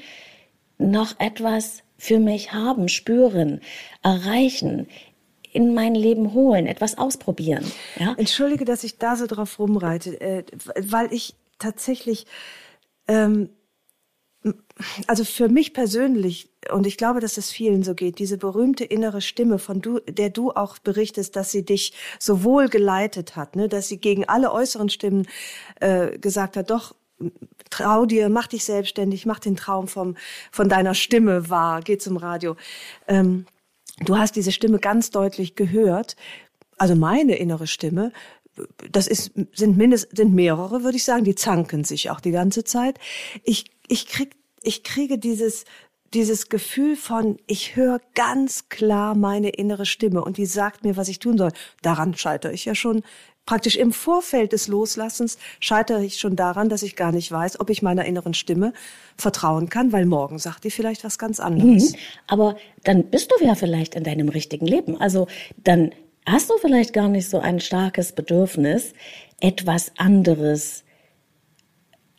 noch 0.79 1.19
etwas 1.19 1.83
für 1.99 2.21
mich 2.21 2.53
haben, 2.53 2.89
spüren, 2.89 3.61
erreichen, 4.03 4.87
in 5.53 5.75
mein 5.75 5.95
Leben 5.95 6.35
holen, 6.35 6.67
etwas 6.67 6.97
ausprobieren? 6.97 7.65
Ja? 7.99 8.15
Entschuldige, 8.17 8.65
dass 8.65 8.85
ich 8.85 8.99
da 8.99 9.17
so 9.17 9.27
drauf 9.27 9.59
rumreite, 9.59 10.21
äh, 10.21 10.45
weil 10.77 11.13
ich 11.13 11.35
tatsächlich 11.59 12.27
ähm, 13.09 13.51
also 15.07 15.25
für 15.25 15.49
mich 15.49 15.73
persönlich, 15.73 16.51
und 16.71 16.87
ich 16.87 16.97
glaube, 16.97 17.21
dass 17.21 17.37
es 17.37 17.51
vielen 17.51 17.83
so 17.83 17.95
geht, 17.95 18.19
diese 18.19 18.39
berühmte 18.39 18.85
innere 18.85 19.21
Stimme, 19.21 19.59
von 19.59 19.81
du, 19.81 20.01
der 20.01 20.31
du 20.31 20.51
auch 20.51 20.79
berichtest, 20.79 21.37
dass 21.37 21.51
sie 21.51 21.65
dich 21.65 21.93
so 22.19 22.43
wohl 22.43 22.69
geleitet 22.69 23.37
hat, 23.37 23.57
ne, 23.57 23.69
dass 23.69 23.89
sie 23.89 23.99
gegen 23.99 24.29
alle 24.29 24.53
äußeren 24.53 24.89
Stimmen 24.89 25.27
äh, 25.81 26.19
gesagt 26.19 26.57
hat, 26.57 26.71
doch, 26.71 26.95
trau 27.71 28.07
dir, 28.07 28.29
mach 28.29 28.49
dich 28.49 28.65
selbstständig, 28.65 29.27
mach 29.27 29.39
den 29.39 29.57
Traum 29.57 29.89
vom, 29.89 30.17
von 30.51 30.69
deiner 30.69 30.95
Stimme 30.95 31.49
wahr, 31.49 31.81
geh 31.83 31.99
zum 31.99 32.17
Radio. 32.17 32.57
Ähm, 33.07 33.47
du 34.01 34.19
hast 34.19 34.35
diese 34.37 34.53
Stimme 34.53 34.79
ganz 34.79 35.11
deutlich 35.11 35.55
gehört. 35.55 36.17
Also 36.79 36.97
meine 36.97 37.37
innere 37.37 37.69
Stimme, 37.69 38.13
das 38.91 39.07
ist, 39.07 39.33
sind 39.55 39.77
mindestens, 39.77 40.17
sind 40.17 40.35
mehrere, 40.35 40.83
würde 40.83 40.97
ich 40.97 41.05
sagen, 41.05 41.25
die 41.25 41.35
zanken 41.35 41.85
sich 41.85 42.11
auch 42.11 42.21
die 42.21 42.33
ganze 42.33 42.65
Zeit. 42.65 42.99
Ich, 43.45 43.65
ich 43.93 44.07
krieg, 44.07 44.35
ich 44.63 44.85
kriege 44.85 45.19
dieses, 45.19 45.67
dieses 46.15 46.49
Gefühl 46.49 46.97
von, 46.97 47.37
ich 47.47 47.77
höre 47.77 48.01
ganz 48.15 48.71
klar 48.71 49.15
meine 49.15 49.51
innere 49.51 49.85
Stimme 49.85 50.25
und 50.25 50.39
die 50.39 50.47
sagt 50.47 50.83
mir, 50.83 50.97
was 50.97 51.09
ich 51.09 51.19
tun 51.19 51.37
soll. 51.37 51.53
Daran 51.83 52.17
scheitere 52.17 52.53
ich 52.53 52.65
ja 52.65 52.75
schon 52.75 53.03
praktisch 53.45 53.77
im 53.77 53.93
Vorfeld 53.93 54.53
des 54.53 54.67
Loslassens 54.67 55.37
scheitere 55.61 56.03
ich 56.05 56.19
schon 56.19 56.37
daran, 56.37 56.71
dass 56.71 56.83
ich 56.83 56.97
gar 56.97 57.13
nicht 57.13 57.31
weiß, 57.31 57.61
ob 57.61 57.69
ich 57.69 57.83
meiner 57.83 58.07
inneren 58.07 58.33
Stimme 58.33 58.73
vertrauen 59.19 59.69
kann, 59.69 59.93
weil 59.93 60.07
morgen 60.07 60.39
sagt 60.39 60.65
die 60.65 60.71
vielleicht 60.71 61.05
was 61.05 61.19
ganz 61.19 61.39
anderes. 61.39 61.93
Mhm. 61.93 61.99
Aber 62.29 62.57
dann 62.85 63.11
bist 63.11 63.31
du 63.31 63.45
ja 63.45 63.55
vielleicht 63.55 63.95
in 63.95 64.05
deinem 64.05 64.31
richtigen 64.31 64.67
Leben. 64.67 64.99
Also 64.99 65.27
dann 65.65 65.91
hast 66.25 66.49
du 66.49 66.55
vielleicht 66.59 66.95
gar 66.95 67.09
nicht 67.09 67.29
so 67.29 67.41
ein 67.41 67.61
starkes 67.61 68.13
Bedürfnis, 68.13 68.95
etwas 69.41 69.93
anderes 69.99 70.85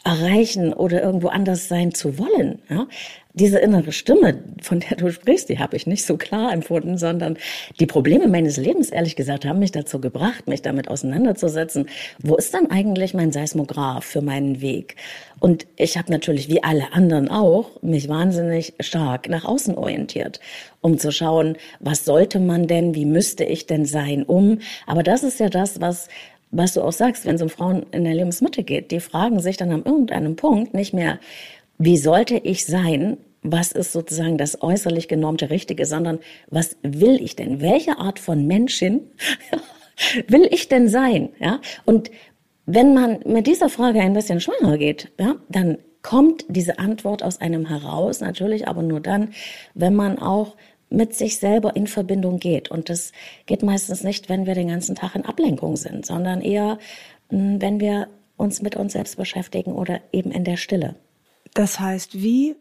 erreichen 0.04 0.74
oder 0.74 1.02
irgendwo 1.02 1.30
anders 1.30 1.68
sein 1.68 1.94
zu 1.94 2.18
wollen. 2.20 2.62
Ja? 2.70 2.88
diese 3.34 3.58
innere 3.58 3.92
Stimme, 3.92 4.44
von 4.62 4.80
der 4.80 4.96
du 4.96 5.12
sprichst, 5.12 5.50
die 5.50 5.58
habe 5.58 5.76
ich 5.76 5.88
nicht 5.88 6.06
so 6.06 6.18
klar 6.18 6.54
empfunden, 6.54 6.98
sondern 6.98 7.38
die 7.80 7.88
Probleme 7.88 8.28
meines 8.28 8.58
Lebens, 8.58 8.92
ehrlich 8.92 9.16
gesagt, 9.16 9.46
haben 9.46 9.60
mich 9.60 9.72
dazu 9.72 10.00
gebracht, 10.00 10.48
mich 10.48 10.62
damit 10.62 10.88
auseinanderzusetzen. 10.88 11.88
Wo 12.20 12.36
ist 12.36 12.54
dann 12.54 12.70
eigentlich 12.70 13.16
mein 13.16 13.32
Seismograph 13.32 14.06
für 14.06 14.22
meinen 14.22 14.62
Weg? 14.62 14.96
Und 15.40 15.66
ich 15.78 15.98
habe 15.98 16.12
natürlich, 16.12 16.48
wie 16.48 16.64
alle 16.64 16.94
anderen 16.94 17.28
auch, 17.28 17.82
mich 17.82 18.08
wahnsinnig 18.08 18.76
stark 18.80 19.28
nach 19.30 19.46
außen 19.46 19.76
orientiert, 19.76 20.40
um 20.82 21.00
zu 21.00 21.12
schauen, 21.12 21.58
was 21.80 22.06
sollte 22.06 22.40
man 22.40 22.68
denn, 22.68 22.94
wie 22.94 23.06
müsste 23.06 23.44
ich 23.44 23.66
denn 23.66 23.86
sein, 23.86 24.24
um. 24.24 24.60
Aber 24.86 25.02
das 25.02 25.24
ist 25.24 25.40
ja 25.40 25.50
das, 25.50 25.82
was 25.82 26.08
was 26.54 26.74
du 26.74 26.82
auch 26.82 26.92
sagst, 26.92 27.26
wenn 27.26 27.36
es 27.36 27.42
um 27.42 27.50
Frauen 27.50 27.86
in 27.92 28.04
der 28.04 28.14
Lebensmitte 28.14 28.64
geht, 28.64 28.92
die 28.92 29.00
fragen 29.00 29.40
sich 29.40 29.58
dann 29.58 29.72
an 29.72 29.84
irgendeinem 29.84 30.36
Punkt 30.36 30.74
nicht 30.74 30.94
mehr, 30.94 31.20
wie 31.78 31.98
sollte 31.98 32.38
ich 32.38 32.66
sein? 32.66 33.18
Was 33.42 33.74
ist 33.74 33.92
sozusagen 33.92 34.38
das 34.38 34.62
äußerlich 34.62 35.08
genormte 35.10 35.50
Richtige, 35.50 35.86
sondern 35.86 36.20
was 36.50 36.78
will 36.82 37.22
ich 37.22 37.36
denn? 37.36 37.60
Welche 37.60 37.98
Art 37.98 38.20
von 38.20 38.48
Menschen 38.48 39.02
will 40.28 40.48
ich 40.50 40.70
denn 40.70 40.88
sein? 40.88 41.30
Ja? 41.40 41.60
Und 41.84 42.10
wenn 42.66 42.94
man 42.94 43.20
mit 43.26 43.48
dieser 43.48 43.68
Frage 43.68 44.00
ein 44.00 44.14
bisschen 44.14 44.40
schwanger 44.40 44.78
geht, 44.78 45.12
ja, 45.20 45.36
dann 45.50 45.80
kommt 46.04 46.46
diese 46.48 46.80
Antwort 46.80 47.24
aus 47.24 47.42
einem 47.42 47.66
heraus, 47.66 48.22
natürlich 48.22 48.68
aber 48.68 48.84
nur 48.84 49.00
dann, 49.00 49.34
wenn 49.74 49.96
man 49.96 50.20
auch 50.20 50.56
mit 50.94 51.16
sich 51.16 51.40
selber 51.40 51.76
in 51.76 51.88
Verbindung 51.88 52.40
geht. 52.40 52.70
Und 52.70 52.90
das 52.90 53.12
geht 53.46 53.64
meistens 53.64 54.04
nicht, 54.04 54.30
wenn 54.30 54.46
wir 54.46 54.54
den 54.54 54.68
ganzen 54.68 54.96
Tag 54.96 55.16
in 55.16 55.26
Ablenkung 55.26 55.76
sind, 55.76 56.06
sondern 56.06 56.42
eher, 56.42 56.78
hm, 57.30 57.62
wenn 57.62 57.80
wir 57.80 58.08
uns 58.38 58.62
mit 58.62 58.76
uns 58.76 58.94
selbst 58.94 59.18
beschäftigen 59.18 59.74
oder 59.74 60.02
eben 60.12 60.32
in 60.32 60.44
der 60.44 60.58
Stille. 60.58 60.96
Das 61.54 61.80
heißt, 61.80 62.16
wie, 62.16 62.56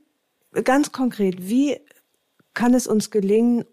ganz 0.64 0.92
konkret, 0.92 1.48
wie 1.48 1.78
kann 2.54 2.74
es 2.74 2.86
uns 2.86 3.10
gelingen, 3.10 3.64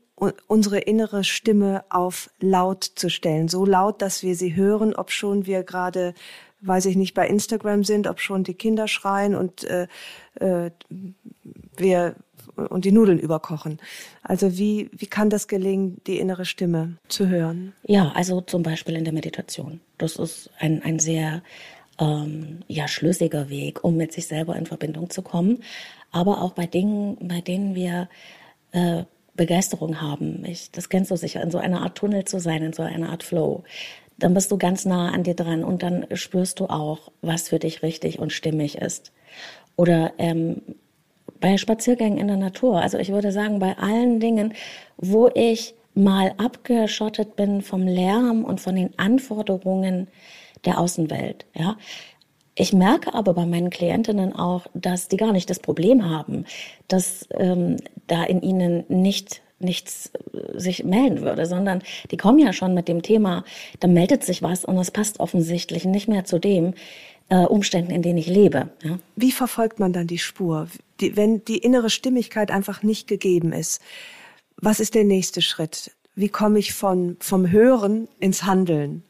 unsere 0.47 0.79
innere 0.79 1.23
Stimme 1.23 1.85
auf 1.89 2.29
laut 2.39 2.83
zu 2.83 3.09
stellen, 3.09 3.47
so 3.47 3.65
laut, 3.65 4.01
dass 4.01 4.21
wir 4.23 4.35
sie 4.35 4.55
hören, 4.55 4.93
ob 4.93 5.11
schon 5.11 5.45
wir 5.45 5.63
gerade, 5.63 6.13
weiß 6.61 6.85
ich 6.87 6.97
nicht, 6.97 7.13
bei 7.13 7.27
Instagram 7.27 7.85
sind, 7.85 8.07
ob 8.07 8.19
schon 8.19 8.43
die 8.43 8.53
Kinder 8.53 8.89
schreien 8.89 9.35
und 9.35 9.63
äh, 9.63 9.87
äh, 10.39 10.71
wir 11.77 12.15
und 12.67 12.85
die 12.85 12.91
Nudeln 12.91 13.19
überkochen. 13.19 13.79
Also 14.23 14.57
wie 14.57 14.89
wie 14.93 15.07
kann 15.07 15.29
das 15.29 15.47
gelingen, 15.47 16.01
die 16.07 16.19
innere 16.19 16.45
Stimme 16.45 16.97
zu 17.07 17.27
hören? 17.27 17.73
Ja, 17.85 18.11
also 18.15 18.41
zum 18.41 18.63
Beispiel 18.63 18.95
in 18.95 19.03
der 19.03 19.13
Meditation. 19.13 19.79
Das 19.97 20.15
ist 20.15 20.49
ein 20.59 20.83
ein 20.83 20.99
sehr 20.99 21.41
ähm, 21.99 22.59
ja, 22.67 22.87
schlüssiger 22.87 23.49
Weg, 23.49 23.83
um 23.83 23.97
mit 23.97 24.13
sich 24.13 24.27
selber 24.27 24.55
in 24.55 24.65
Verbindung 24.65 25.09
zu 25.09 25.21
kommen. 25.21 25.63
Aber 26.11 26.41
auch 26.41 26.53
bei 26.53 26.65
Dingen, 26.65 27.17
bei 27.21 27.41
denen 27.41 27.75
wir 27.75 28.09
äh, 28.71 29.03
Begeisterung 29.35 30.01
haben. 30.01 30.43
Ich, 30.45 30.71
das 30.71 30.89
kennst 30.89 31.11
du 31.11 31.15
sicher, 31.15 31.41
in 31.41 31.51
so 31.51 31.59
einer 31.59 31.81
Art 31.81 31.97
Tunnel 31.97 32.25
zu 32.25 32.39
sein, 32.39 32.63
in 32.63 32.73
so 32.73 32.83
einer 32.83 33.09
Art 33.09 33.23
Flow. 33.23 33.63
Dann 34.17 34.33
bist 34.33 34.51
du 34.51 34.57
ganz 34.57 34.85
nah 34.85 35.11
an 35.11 35.23
dir 35.23 35.33
dran 35.33 35.63
und 35.63 35.81
dann 35.81 36.05
spürst 36.13 36.59
du 36.59 36.65
auch, 36.65 37.11
was 37.21 37.49
für 37.49 37.59
dich 37.59 37.83
richtig 37.83 38.19
und 38.19 38.33
stimmig 38.33 38.77
ist. 38.77 39.13
Oder 39.77 40.11
ähm, 40.17 40.61
bei 41.39 41.57
Spaziergängen 41.57 42.17
in 42.17 42.27
der 42.27 42.37
Natur. 42.37 42.81
Also 42.81 42.97
ich 42.97 43.09
würde 43.09 43.31
sagen, 43.31 43.59
bei 43.59 43.77
allen 43.77 44.19
Dingen, 44.19 44.53
wo 44.97 45.29
ich 45.33 45.75
mal 45.93 46.33
abgeschottet 46.37 47.35
bin 47.35 47.61
vom 47.61 47.87
Lärm 47.87 48.43
und 48.43 48.61
von 48.61 48.75
den 48.75 48.97
Anforderungen 48.97 50.07
der 50.65 50.79
Außenwelt. 50.79 51.45
Ja. 51.55 51.77
Ich 52.55 52.73
merke 52.73 53.13
aber 53.13 53.33
bei 53.33 53.45
meinen 53.45 53.69
Klientinnen 53.69 54.35
auch, 54.35 54.67
dass 54.73 55.07
die 55.07 55.17
gar 55.17 55.31
nicht 55.31 55.49
das 55.49 55.59
Problem 55.59 56.09
haben, 56.09 56.45
dass 56.87 57.27
ähm, 57.31 57.77
da 58.07 58.23
in 58.23 58.41
ihnen 58.41 58.83
nicht 58.89 59.41
nichts 59.59 60.11
äh, 60.33 60.57
sich 60.57 60.83
melden 60.83 61.21
würde, 61.21 61.45
sondern 61.45 61.81
die 62.11 62.17
kommen 62.17 62.39
ja 62.39 62.53
schon 62.53 62.73
mit 62.73 62.87
dem 62.87 63.01
Thema, 63.01 63.43
da 63.79 63.87
meldet 63.87 64.23
sich 64.23 64.41
was 64.41 64.65
und 64.65 64.75
das 64.75 64.91
passt 64.91 65.19
offensichtlich 65.19 65.85
nicht 65.85 66.07
mehr 66.07 66.25
zu 66.25 66.39
dem 66.39 66.73
äh, 67.29 67.45
Umständen, 67.45 67.91
in 67.91 68.01
denen 68.01 68.17
ich 68.17 68.27
lebe. 68.27 68.69
Ja. 68.83 68.99
Wie 69.15 69.31
verfolgt 69.31 69.79
man 69.79 69.93
dann 69.93 70.07
die 70.07 70.17
Spur, 70.17 70.67
die, 70.99 71.15
wenn 71.15 71.45
die 71.45 71.57
innere 71.57 71.89
Stimmigkeit 71.89 72.51
einfach 72.51 72.83
nicht 72.83 73.07
gegeben 73.07 73.53
ist? 73.53 73.81
Was 74.57 74.79
ist 74.79 74.95
der 74.95 75.03
nächste 75.05 75.41
Schritt? 75.41 75.91
Wie 76.15 76.29
komme 76.29 76.59
ich 76.59 76.73
von, 76.73 77.15
vom 77.19 77.49
Hören 77.49 78.07
ins 78.19 78.43
Handeln? 78.43 79.03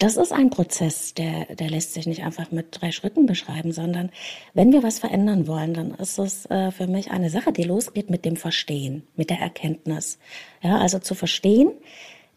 Das 0.00 0.16
ist 0.16 0.32
ein 0.32 0.50
Prozess, 0.50 1.14
der, 1.14 1.56
der 1.56 1.70
lässt 1.70 1.92
sich 1.92 2.06
nicht 2.06 2.22
einfach 2.22 2.52
mit 2.52 2.68
drei 2.70 2.92
Schritten 2.92 3.26
beschreiben, 3.26 3.72
sondern 3.72 4.10
wenn 4.54 4.72
wir 4.72 4.84
was 4.84 5.00
verändern 5.00 5.48
wollen, 5.48 5.74
dann 5.74 5.90
ist 5.94 6.20
es 6.20 6.46
äh, 6.46 6.70
für 6.70 6.86
mich 6.86 7.10
eine 7.10 7.30
Sache, 7.30 7.52
die 7.52 7.64
losgeht 7.64 8.08
mit 8.08 8.24
dem 8.24 8.36
Verstehen, 8.36 9.02
mit 9.16 9.28
der 9.28 9.40
Erkenntnis. 9.40 10.18
Ja, 10.62 10.78
also 10.78 11.00
zu 11.00 11.16
verstehen, 11.16 11.72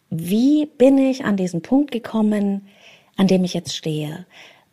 wie 0.10 0.65
bin 0.65 0.98
ich 0.98 1.24
an 1.24 1.38
diesen 1.38 1.62
Punkt 1.62 1.91
gekommen, 1.91 2.68
an 3.22 3.28
dem 3.28 3.44
ich 3.44 3.54
jetzt 3.54 3.75
stehe? 3.75 4.25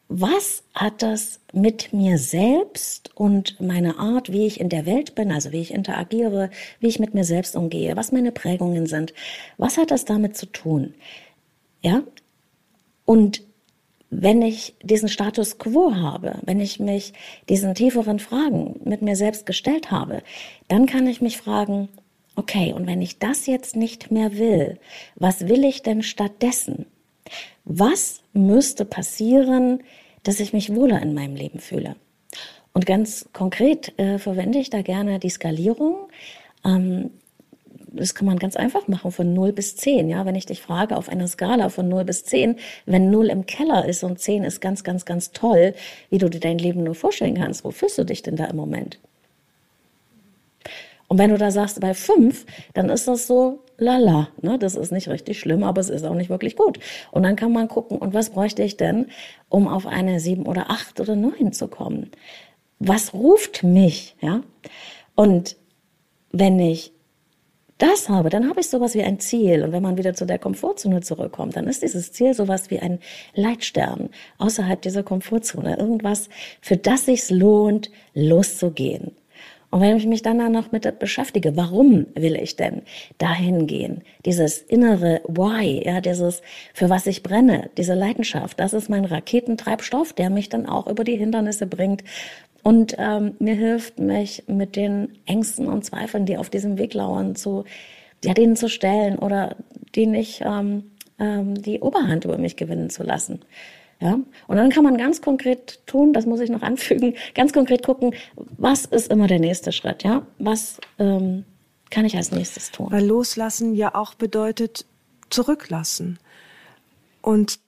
Was 0.09 0.63
hat 0.73 1.03
das 1.03 1.41
mit 1.53 1.93
mir 1.93 2.17
selbst 2.17 3.15
und 3.15 3.61
meiner 3.61 3.99
Art, 3.99 4.33
wie 4.33 4.47
ich 4.47 4.59
in 4.59 4.71
der 4.71 4.87
Welt 4.87 5.15
bin, 5.15 5.31
also 5.31 5.53
wie 5.53 5.61
ich 5.61 5.75
interagiere, 5.75 6.49
wie 6.81 6.87
ich 6.87 6.99
mit 6.99 7.13
mir 7.13 7.25
selbst 7.25 7.55
umgehe, 7.55 7.95
was 7.95 8.11
meine 8.11 8.33
Prägungen 8.33 8.87
sind, 8.87 9.13
was 9.59 9.77
hat 9.77 9.91
das 9.91 10.07
damit 10.07 10.35
zu 10.35 10.47
tun? 10.47 10.95
Ja, 11.83 12.05
und 13.05 13.43
wenn 14.09 14.41
ich 14.41 14.77
diesen 14.83 15.11
Status 15.11 15.59
quo 15.59 15.95
habe, 15.97 16.39
wenn 16.47 16.59
ich 16.59 16.81
mich 16.81 17.13
diesen 17.51 17.75
tieferen 17.75 18.19
Fragen 18.19 18.81
mit 18.83 19.03
mir 19.03 19.15
selbst 19.15 19.45
gestellt 19.45 19.91
habe, 19.91 20.23
dann 20.69 20.87
kann 20.87 21.07
ich 21.07 21.21
mich 21.21 21.37
fragen, 21.37 21.91
okay, 22.35 22.73
und 22.73 22.87
wenn 22.87 23.03
ich 23.03 23.19
das 23.19 23.45
jetzt 23.45 23.77
nicht 23.77 24.11
mehr 24.11 24.39
will, 24.39 24.79
was 25.17 25.49
will 25.49 25.65
ich 25.65 25.83
denn 25.83 26.03
stattdessen? 26.03 26.87
Was 27.71 28.23
müsste 28.33 28.87
passieren, 28.87 29.83
dass 30.23 30.41
ich 30.41 30.55
mich 30.55 30.75
wohler 30.75 31.03
in 31.03 31.13
meinem 31.13 31.37
Leben 31.37 31.61
fühle? 31.61 31.97
Und 32.73 32.87
ganz 32.87 33.29
konkret 33.35 33.93
äh, 33.99 34.19
verwende 34.19 34.59
ich 34.59 34.71
da 34.71 34.81
gerne 34.81 35.19
die 35.19 35.29
Skalierung. 35.29 36.09
Ähm, 36.65 37.11
das 37.93 38.15
kann 38.15 38.27
man 38.27 38.39
ganz 38.39 38.57
einfach 38.57 38.89
machen 38.89 39.13
von 39.13 39.35
0 39.35 39.53
bis 39.53 39.77
10. 39.77 40.09
Ja, 40.09 40.25
wenn 40.25 40.35
ich 40.35 40.47
dich 40.47 40.63
frage 40.63 40.97
auf 40.97 41.11
einer 41.11 41.29
Skala 41.29 41.69
von 41.69 41.89
0 41.91 42.05
bis 42.05 42.25
10, 42.25 42.57
wenn 42.87 43.11
0 43.11 43.29
im 43.29 43.45
Keller 43.45 43.85
ist 43.85 44.03
und 44.03 44.19
10 44.19 44.45
ist 44.45 44.61
ganz, 44.63 44.83
ganz, 44.83 45.05
ganz 45.05 45.33
toll, 45.33 45.75
wie 46.09 46.19
du 46.19 46.31
dir 46.31 46.41
dein 46.41 46.57
Leben 46.57 46.85
nur 46.85 46.95
vorstellen 46.95 47.35
kannst, 47.35 47.65
wo 47.65 47.71
fühlst 47.71 47.99
du 47.99 48.05
dich 48.05 48.23
denn 48.23 48.37
da 48.37 48.47
im 48.47 48.57
Moment? 48.57 48.99
Und 51.09 51.19
wenn 51.19 51.31
du 51.31 51.39
da 51.39 51.51
sagst 51.51 51.81
bei 51.81 51.95
5, 51.95 52.45
dann 52.75 52.91
ist 52.91 53.09
das 53.09 53.27
so 53.27 53.65
lala, 53.79 54.29
ne? 54.43 54.59
Das 54.59 54.75
ist 54.75 54.93
nicht 54.93 55.09
richtig 55.09 55.39
schlimm, 55.41 55.65
aber 55.65 55.81
es 55.81 55.89
ist 55.89 56.05
auch 56.05 56.15
nicht 56.15 56.31
wirklich 56.31 56.55
gut. 56.55 56.79
Und 57.11 57.23
dann 57.23 57.37
kann 57.37 57.53
man 57.53 57.69
gucken, 57.69 57.99
und 57.99 58.13
was 58.15 58.31
bräuchte 58.31 58.63
ich 58.63 58.77
denn, 58.77 59.07
um 59.49 59.69
auf 59.69 59.87
eine 59.87 60.21
7 60.21 60.47
oder 60.47 60.71
8 60.71 61.01
oder 61.01 61.17
9 61.17 61.53
zu 61.53 61.69
kommen? 61.69 62.11
Was 62.79 63.15
ruft 63.15 63.63
mich, 63.65 64.17
ja? 64.21 64.43
Und 65.15 65.57
wenn 66.31 66.59
ich 66.61 66.93
das 67.79 68.09
habe, 68.09 68.29
dann 68.29 68.49
habe 68.49 68.61
ich 68.61 68.69
sowas 68.69 68.95
wie 68.95 69.03
ein 69.03 69.21
Ziel. 69.21 69.63
Und 69.63 69.73
wenn 69.73 69.83
man 69.83 69.97
wieder 69.97 70.15
zu 70.15 70.27
der 70.27 70.39
Komfortzone 70.39 71.01
zurückkommt, 71.01 71.57
dann 71.57 71.69
ist 71.69 71.83
dieses 71.83 72.13
Ziel 72.13 72.35
sowas 72.35 72.71
wie 72.71 72.81
ein 72.81 72.99
Leitstern 73.35 74.11
außerhalb 74.39 74.83
dieser 74.83 75.05
Komfortzone. 75.05 75.79
Irgendwas, 75.79 76.29
für 76.61 76.77
das 76.77 77.07
sich's 77.07 77.31
lohnt, 77.31 77.91
loszugehen. 78.15 79.13
Und 79.71 79.81
wenn 79.83 79.97
ich 79.97 80.07
mich 80.07 80.23
dann 80.23 80.39
noch 80.51 80.73
mit 80.73 80.99
beschäftige, 80.99 81.57
warum 81.57 82.07
will 82.15 82.37
ich 82.37 82.57
denn 82.57 82.83
dahin 83.19 83.67
gehen? 83.67 84.03
Dieses 84.25 84.59
innere 84.59 85.21
Why, 85.29 85.85
ja, 85.85 86.01
dieses, 86.01 86.41
für 86.73 86.89
was 86.89 87.07
ich 87.07 87.23
brenne, 87.23 87.69
diese 87.77 87.95
Leidenschaft, 87.95 88.59
das 88.61 88.73
ist 88.73 88.89
mein 88.89 89.05
Raketentreibstoff, 89.05 90.15
der 90.15 90.31
mich 90.31 90.49
dann 90.49 90.67
auch 90.67 90.87
über 90.87 91.05
die 91.05 91.17
Hindernisse 91.17 91.67
bringt 91.67 92.03
und 92.63 92.97
ähm, 92.99 93.35
mir 93.39 93.55
hilft, 93.55 93.99
mich 93.99 94.45
mit 94.47 94.75
den 94.75 95.19
Ängsten 95.27 95.67
und 95.69 95.85
Zweifeln, 95.85 96.27
die 96.27 96.39
auf 96.39 96.51
diesem 96.51 96.79
Weg 96.79 96.95
lauern, 96.95 97.37
zu, 97.37 97.65
ja, 98.25 98.35
denen 98.35 98.57
zu 98.57 98.69
stellen 98.69 99.19
oder 99.19 99.57
die 99.95 100.07
nicht 100.07 100.43
ähm, 100.45 100.91
ähm, 101.19 101.61
die 101.61 101.81
Oberhand 101.81 102.25
über 102.25 102.39
mich 102.39 102.57
gewinnen 102.57 102.91
zu 102.91 103.03
lassen. 103.03 103.41
Ja? 104.01 104.15
Und 104.47 104.57
dann 104.57 104.71
kann 104.71 104.85
man 104.85 104.97
ganz 104.97 105.21
konkret 105.21 105.87
tun, 105.87 106.13
das 106.13 106.27
muss 106.27 106.41
ich 106.41 106.51
noch 106.51 106.63
anfügen, 106.63 107.15
ganz 107.35 107.53
konkret 107.53 107.85
gucken, 107.85 108.15
was 108.37 108.85
ist 108.85 109.11
immer 109.11 109.27
der 109.27 109.41
nächste 109.41 109.73
Schritt, 109.73 110.03
ja? 110.03 110.27
Was 110.39 110.81
ähm, 110.99 111.45
kann 111.91 112.05
ich 112.05 112.17
als 112.17 112.31
nächstes 112.31 112.71
tun? 112.71 112.89
Weil 112.91 113.07
loslassen 113.07 113.75
ja 113.75 113.95
auch 113.95 114.15
bedeutet 114.15 114.87
zurücklassen. 115.31 116.19
Und 117.23 117.59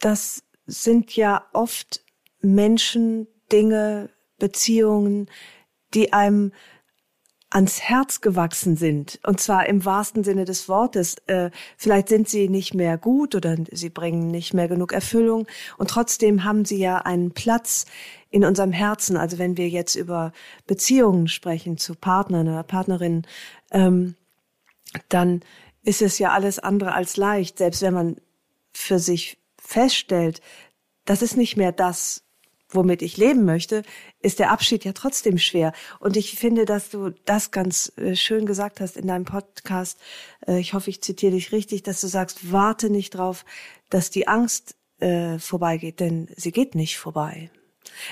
das 0.00 0.42
sind 0.66 1.14
ja 1.16 1.44
oft 1.52 2.02
Menschen, 2.40 3.26
Dinge, 3.52 4.10
Beziehungen, 4.38 5.28
die 5.94 6.12
einem 6.12 6.52
ans 7.50 7.80
Herz 7.80 8.20
gewachsen 8.20 8.76
sind, 8.76 9.18
und 9.26 9.40
zwar 9.40 9.66
im 9.66 9.84
wahrsten 9.84 10.22
Sinne 10.22 10.44
des 10.44 10.68
Wortes. 10.68 11.16
Äh, 11.26 11.50
vielleicht 11.76 12.08
sind 12.08 12.28
sie 12.28 12.48
nicht 12.48 12.74
mehr 12.74 12.96
gut 12.96 13.34
oder 13.34 13.56
sie 13.72 13.90
bringen 13.90 14.28
nicht 14.28 14.54
mehr 14.54 14.68
genug 14.68 14.92
Erfüllung 14.92 15.46
und 15.76 15.90
trotzdem 15.90 16.44
haben 16.44 16.64
sie 16.64 16.78
ja 16.78 16.98
einen 16.98 17.32
Platz 17.32 17.86
in 18.30 18.44
unserem 18.44 18.72
Herzen. 18.72 19.16
Also 19.16 19.38
wenn 19.38 19.56
wir 19.56 19.68
jetzt 19.68 19.96
über 19.96 20.32
Beziehungen 20.66 21.26
sprechen 21.26 21.76
zu 21.76 21.96
Partnern 21.96 22.48
oder 22.48 22.62
Partnerinnen, 22.62 23.26
ähm, 23.72 24.14
dann 25.08 25.42
ist 25.82 26.02
es 26.02 26.18
ja 26.18 26.30
alles 26.30 26.58
andere 26.58 26.94
als 26.94 27.16
leicht, 27.16 27.58
selbst 27.58 27.82
wenn 27.82 27.94
man 27.94 28.16
für 28.72 28.98
sich 28.98 29.38
feststellt, 29.58 30.40
das 31.04 31.22
ist 31.22 31.36
nicht 31.36 31.56
mehr 31.56 31.72
das, 31.72 32.22
womit 32.68 33.02
ich 33.02 33.16
leben 33.16 33.44
möchte, 33.44 33.82
ist 34.22 34.38
der 34.38 34.50
Abschied 34.50 34.84
ja 34.84 34.92
trotzdem 34.92 35.38
schwer. 35.38 35.72
Und 35.98 36.16
ich 36.16 36.38
finde, 36.38 36.64
dass 36.64 36.90
du 36.90 37.10
das 37.24 37.50
ganz 37.50 37.92
äh, 37.96 38.14
schön 38.14 38.46
gesagt 38.46 38.80
hast 38.80 38.96
in 38.96 39.06
deinem 39.06 39.24
Podcast. 39.24 39.98
Äh, 40.46 40.60
ich 40.60 40.74
hoffe, 40.74 40.90
ich 40.90 41.02
zitiere 41.02 41.32
dich 41.32 41.52
richtig, 41.52 41.82
dass 41.82 42.00
du 42.00 42.06
sagst, 42.06 42.52
warte 42.52 42.90
nicht 42.90 43.10
drauf, 43.10 43.44
dass 43.88 44.10
die 44.10 44.28
Angst 44.28 44.76
äh, 44.98 45.38
vorbeigeht, 45.38 46.00
denn 46.00 46.28
sie 46.36 46.52
geht 46.52 46.74
nicht 46.74 46.98
vorbei. 46.98 47.50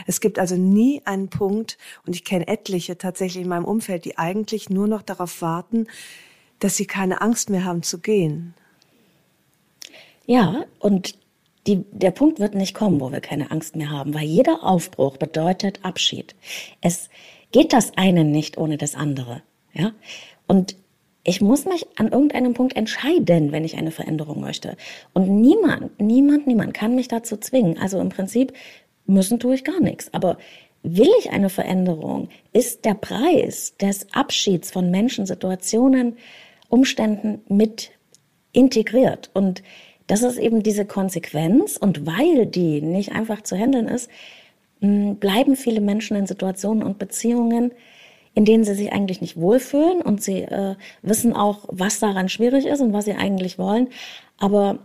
Es 0.06 0.20
gibt 0.20 0.38
also 0.38 0.56
nie 0.56 1.02
einen 1.04 1.28
Punkt, 1.28 1.78
und 2.06 2.16
ich 2.16 2.24
kenne 2.24 2.48
etliche 2.48 2.98
tatsächlich 2.98 3.44
in 3.44 3.48
meinem 3.48 3.64
Umfeld, 3.64 4.04
die 4.04 4.18
eigentlich 4.18 4.70
nur 4.70 4.88
noch 4.88 5.02
darauf 5.02 5.42
warten, 5.42 5.86
dass 6.58 6.76
sie 6.76 6.86
keine 6.86 7.20
Angst 7.20 7.50
mehr 7.50 7.64
haben 7.64 7.82
zu 7.82 7.98
gehen. 7.98 8.54
Ja, 10.26 10.64
und 10.78 11.18
die, 11.66 11.84
der 11.92 12.10
Punkt 12.10 12.38
wird 12.40 12.54
nicht 12.54 12.74
kommen, 12.74 13.00
wo 13.00 13.12
wir 13.12 13.20
keine 13.20 13.50
Angst 13.50 13.76
mehr 13.76 13.90
haben, 13.90 14.14
weil 14.14 14.24
jeder 14.24 14.64
Aufbruch 14.64 15.16
bedeutet 15.16 15.80
Abschied. 15.82 16.34
Es 16.80 17.10
geht 17.52 17.72
das 17.72 17.96
eine 17.96 18.24
nicht 18.24 18.58
ohne 18.58 18.76
das 18.76 18.94
andere, 18.94 19.42
ja. 19.72 19.92
Und 20.46 20.76
ich 21.24 21.42
muss 21.42 21.66
mich 21.66 21.86
an 21.96 22.10
irgendeinem 22.10 22.54
Punkt 22.54 22.74
entscheiden, 22.74 23.52
wenn 23.52 23.64
ich 23.64 23.76
eine 23.76 23.90
Veränderung 23.90 24.40
möchte. 24.40 24.78
Und 25.12 25.28
niemand, 25.28 26.00
niemand, 26.00 26.46
niemand 26.46 26.72
kann 26.72 26.94
mich 26.94 27.08
dazu 27.08 27.36
zwingen. 27.36 27.76
Also 27.76 28.00
im 28.00 28.08
Prinzip 28.08 28.54
müssen 29.04 29.38
tue 29.38 29.56
ich 29.56 29.64
gar 29.64 29.80
nichts. 29.80 30.14
Aber 30.14 30.38
will 30.82 31.10
ich 31.18 31.30
eine 31.30 31.50
Veränderung, 31.50 32.30
ist 32.54 32.86
der 32.86 32.94
Preis 32.94 33.76
des 33.76 34.06
Abschieds 34.14 34.70
von 34.70 34.90
Menschen, 34.90 35.26
Situationen, 35.26 36.16
Umständen 36.70 37.42
mit 37.48 37.90
integriert. 38.52 39.30
Und 39.34 39.62
das 40.08 40.22
ist 40.22 40.38
eben 40.38 40.62
diese 40.62 40.84
Konsequenz 40.84 41.76
und 41.76 42.06
weil 42.06 42.46
die 42.46 42.82
nicht 42.82 43.12
einfach 43.12 43.42
zu 43.42 43.56
handeln 43.56 43.86
ist, 43.86 44.10
bleiben 44.80 45.54
viele 45.54 45.80
Menschen 45.80 46.16
in 46.16 46.26
Situationen 46.26 46.82
und 46.82 46.98
Beziehungen, 46.98 47.72
in 48.34 48.44
denen 48.44 48.64
sie 48.64 48.74
sich 48.74 48.92
eigentlich 48.92 49.20
nicht 49.20 49.36
wohlfühlen 49.36 50.00
und 50.00 50.22
sie 50.22 50.42
äh, 50.42 50.76
wissen 51.02 51.34
auch, 51.34 51.64
was 51.68 51.98
daran 51.98 52.28
schwierig 52.28 52.66
ist 52.66 52.80
und 52.80 52.92
was 52.92 53.04
sie 53.04 53.14
eigentlich 53.14 53.58
wollen. 53.58 53.88
Aber 54.38 54.78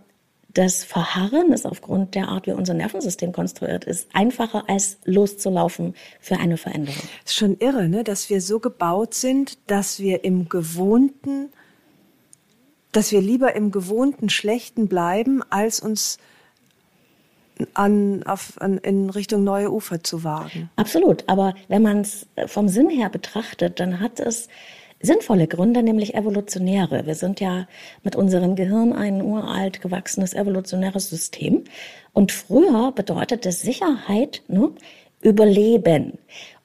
das 0.54 0.84
Verharren 0.84 1.52
ist 1.52 1.66
aufgrund 1.66 2.16
der 2.16 2.28
Art, 2.28 2.48
wie 2.48 2.52
unser 2.52 2.74
Nervensystem 2.74 3.32
konstruiert 3.32 3.86
ist, 3.86 4.08
einfacher 4.14 4.70
als 4.70 4.98
loszulaufen 5.06 5.96
für 6.20 6.38
eine 6.38 6.58
Veränderung. 6.58 7.02
Das 7.24 7.34
ist 7.34 7.38
schon 7.38 7.58
irre, 7.58 7.88
ne? 7.88 8.04
dass 8.04 8.30
wir 8.30 8.42
so 8.42 8.60
gebaut 8.60 9.14
sind, 9.14 9.58
dass 9.68 10.00
wir 10.00 10.24
im 10.24 10.50
Gewohnten 10.50 11.50
dass 12.94 13.12
wir 13.12 13.22
lieber 13.22 13.56
im 13.56 13.72
gewohnten 13.72 14.30
Schlechten 14.30 14.88
bleiben, 14.88 15.42
als 15.50 15.82
uns 15.82 16.18
an, 17.74 18.24
auf, 18.24 18.54
an, 18.62 18.78
in 18.78 19.10
Richtung 19.10 19.44
neue 19.44 19.72
Ufer 19.72 20.04
zu 20.04 20.24
wagen. 20.24 20.70
Absolut. 20.76 21.24
Aber 21.28 21.54
wenn 21.68 21.82
man 21.82 22.02
es 22.02 22.28
vom 22.48 22.68
Sinn 22.68 22.90
her 22.90 23.10
betrachtet, 23.10 23.80
dann 23.80 24.00
hat 24.00 24.20
es 24.20 24.48
sinnvolle 25.02 25.48
Gründe, 25.48 25.84
nämlich 25.84 26.16
evolutionäre. 26.16 27.06
Wir 27.06 27.16
sind 27.16 27.40
ja 27.40 27.68
mit 28.04 28.16
unserem 28.16 28.56
Gehirn 28.56 28.94
ein 28.94 29.22
uralt 29.22 29.82
gewachsenes 29.82 30.34
evolutionäres 30.34 31.10
System. 31.10 31.66
Und 32.14 32.32
früher 32.32 32.92
bedeutete 32.94 33.52
Sicherheit 33.52 34.42
ne, 34.48 34.72
Überleben. 35.22 36.18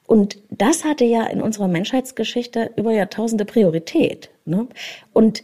Und 0.07 0.39
das 0.49 0.85
hatte 0.85 1.05
ja 1.05 1.25
in 1.27 1.41
unserer 1.41 1.67
Menschheitsgeschichte 1.67 2.71
über 2.75 2.91
Jahrtausende 2.91 3.45
Priorität. 3.45 4.29
Ne? 4.45 4.67
Und 5.13 5.43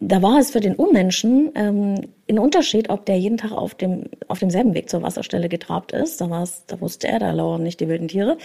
da 0.00 0.20
war 0.20 0.38
es 0.38 0.50
für 0.50 0.60
den 0.60 0.74
Unmenschen 0.74 1.52
ähm, 1.54 2.00
ein 2.28 2.38
Unterschied, 2.38 2.90
ob 2.90 3.06
der 3.06 3.18
jeden 3.18 3.38
Tag 3.38 3.52
auf 3.52 3.74
dem 3.74 4.04
auf 4.28 4.38
demselben 4.38 4.74
Weg 4.74 4.90
zur 4.90 5.02
Wasserstelle 5.02 5.48
getrabt 5.48 5.92
ist. 5.92 6.20
Da 6.20 6.28
war 6.28 6.42
es, 6.42 6.64
da 6.66 6.80
wusste 6.80 7.08
er, 7.08 7.18
da 7.18 7.30
lauern 7.32 7.62
nicht 7.62 7.80
die 7.80 7.88
wilden 7.88 8.08
Tiere. 8.08 8.36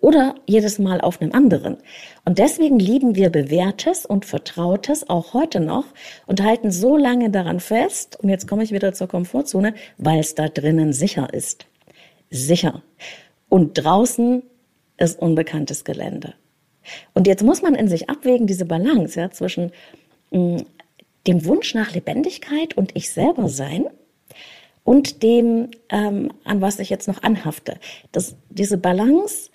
Oder 0.00 0.34
jedes 0.46 0.78
Mal 0.78 1.00
auf 1.00 1.20
einem 1.20 1.32
anderen. 1.32 1.78
Und 2.26 2.38
deswegen 2.38 2.78
lieben 2.78 3.14
wir 3.14 3.30
Bewährtes 3.30 4.04
und 4.04 4.26
Vertrautes 4.26 5.08
auch 5.08 5.32
heute 5.32 5.60
noch 5.60 5.86
und 6.26 6.42
halten 6.42 6.70
so 6.70 6.98
lange 6.98 7.30
daran 7.30 7.58
fest, 7.58 8.18
und 8.22 8.28
jetzt 8.28 8.46
komme 8.46 8.64
ich 8.64 8.72
wieder 8.72 8.92
zur 8.92 9.08
Komfortzone, 9.08 9.72
weil 9.96 10.20
es 10.20 10.34
da 10.34 10.48
drinnen 10.48 10.92
sicher 10.92 11.32
ist. 11.32 11.66
Sicher. 12.30 12.82
Und 13.48 13.74
draußen 13.74 14.42
ist 14.98 15.18
unbekanntes 15.18 15.84
Gelände. 15.84 16.34
Und 17.14 17.26
jetzt 17.26 17.42
muss 17.42 17.62
man 17.62 17.74
in 17.74 17.88
sich 17.88 18.10
abwägen, 18.10 18.46
diese 18.46 18.66
Balance 18.66 19.18
ja, 19.18 19.30
zwischen 19.30 19.72
mm, 20.32 20.58
dem 21.26 21.44
Wunsch 21.44 21.74
nach 21.74 21.94
Lebendigkeit 21.94 22.76
und 22.76 22.96
ich 22.96 23.10
selber 23.10 23.48
sein 23.48 23.86
und 24.84 25.22
dem, 25.22 25.70
ähm, 25.88 26.32
an 26.44 26.60
was 26.60 26.78
ich 26.78 26.90
jetzt 26.90 27.08
noch 27.08 27.22
anhafte. 27.22 27.78
Das, 28.12 28.36
diese 28.50 28.78
Balance, 28.78 29.50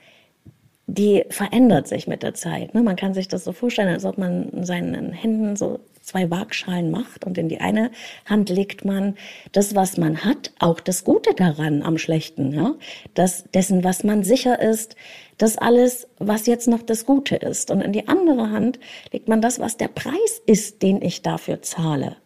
die 0.88 1.24
verändert 1.30 1.88
sich 1.88 2.08
mit 2.08 2.24
der 2.24 2.34
Zeit. 2.34 2.74
Ne? 2.74 2.82
Man 2.82 2.96
kann 2.96 3.14
sich 3.14 3.28
das 3.28 3.44
so 3.44 3.54
vorstellen, 3.54 3.90
als 3.90 4.06
ob 4.06 4.18
man 4.18 4.50
in 4.50 4.66
seinen 4.66 5.14
Händen 5.14 5.56
so 5.56 5.80
zwei 6.02 6.32
Waagschalen 6.32 6.90
macht 6.90 7.26
und 7.26 7.38
in 7.38 7.50
die 7.50 7.60
eine 7.60 7.92
Hand 8.26 8.50
legt 8.50 8.84
man 8.84 9.16
das, 9.52 9.76
was 9.76 9.98
man 9.98 10.26
hat, 10.26 10.52
auch 10.58 10.80
das 10.80 11.04
Gute 11.04 11.36
daran 11.36 11.84
am 11.84 12.00
Schlechten, 12.00 12.52
ja, 12.52 12.74
das 13.14 13.44
dessen, 13.54 13.84
was 13.84 14.04
man 14.04 14.24
sicher 14.24 14.60
ist, 14.60 14.96
das 15.40 15.58
alles, 15.58 16.08
was 16.20 16.46
jetzt 16.46 16.68
noch 16.68 16.84
das 16.84 17.06
Gute 17.06 17.38
ist. 17.38 17.72
Und 17.72 17.82
in 17.82 17.94
die 17.94 18.08
andere 18.08 18.52
Hand 18.52 18.78
legt 19.12 19.28
man 19.28 19.42
das, 19.42 19.60
was 19.60 19.78
der 19.78 19.88
Preis 19.88 20.42
ist, 20.46 20.84
den 20.84 21.02
ich 21.02 21.24
dafür 21.24 21.62
zahle. 21.62 22.18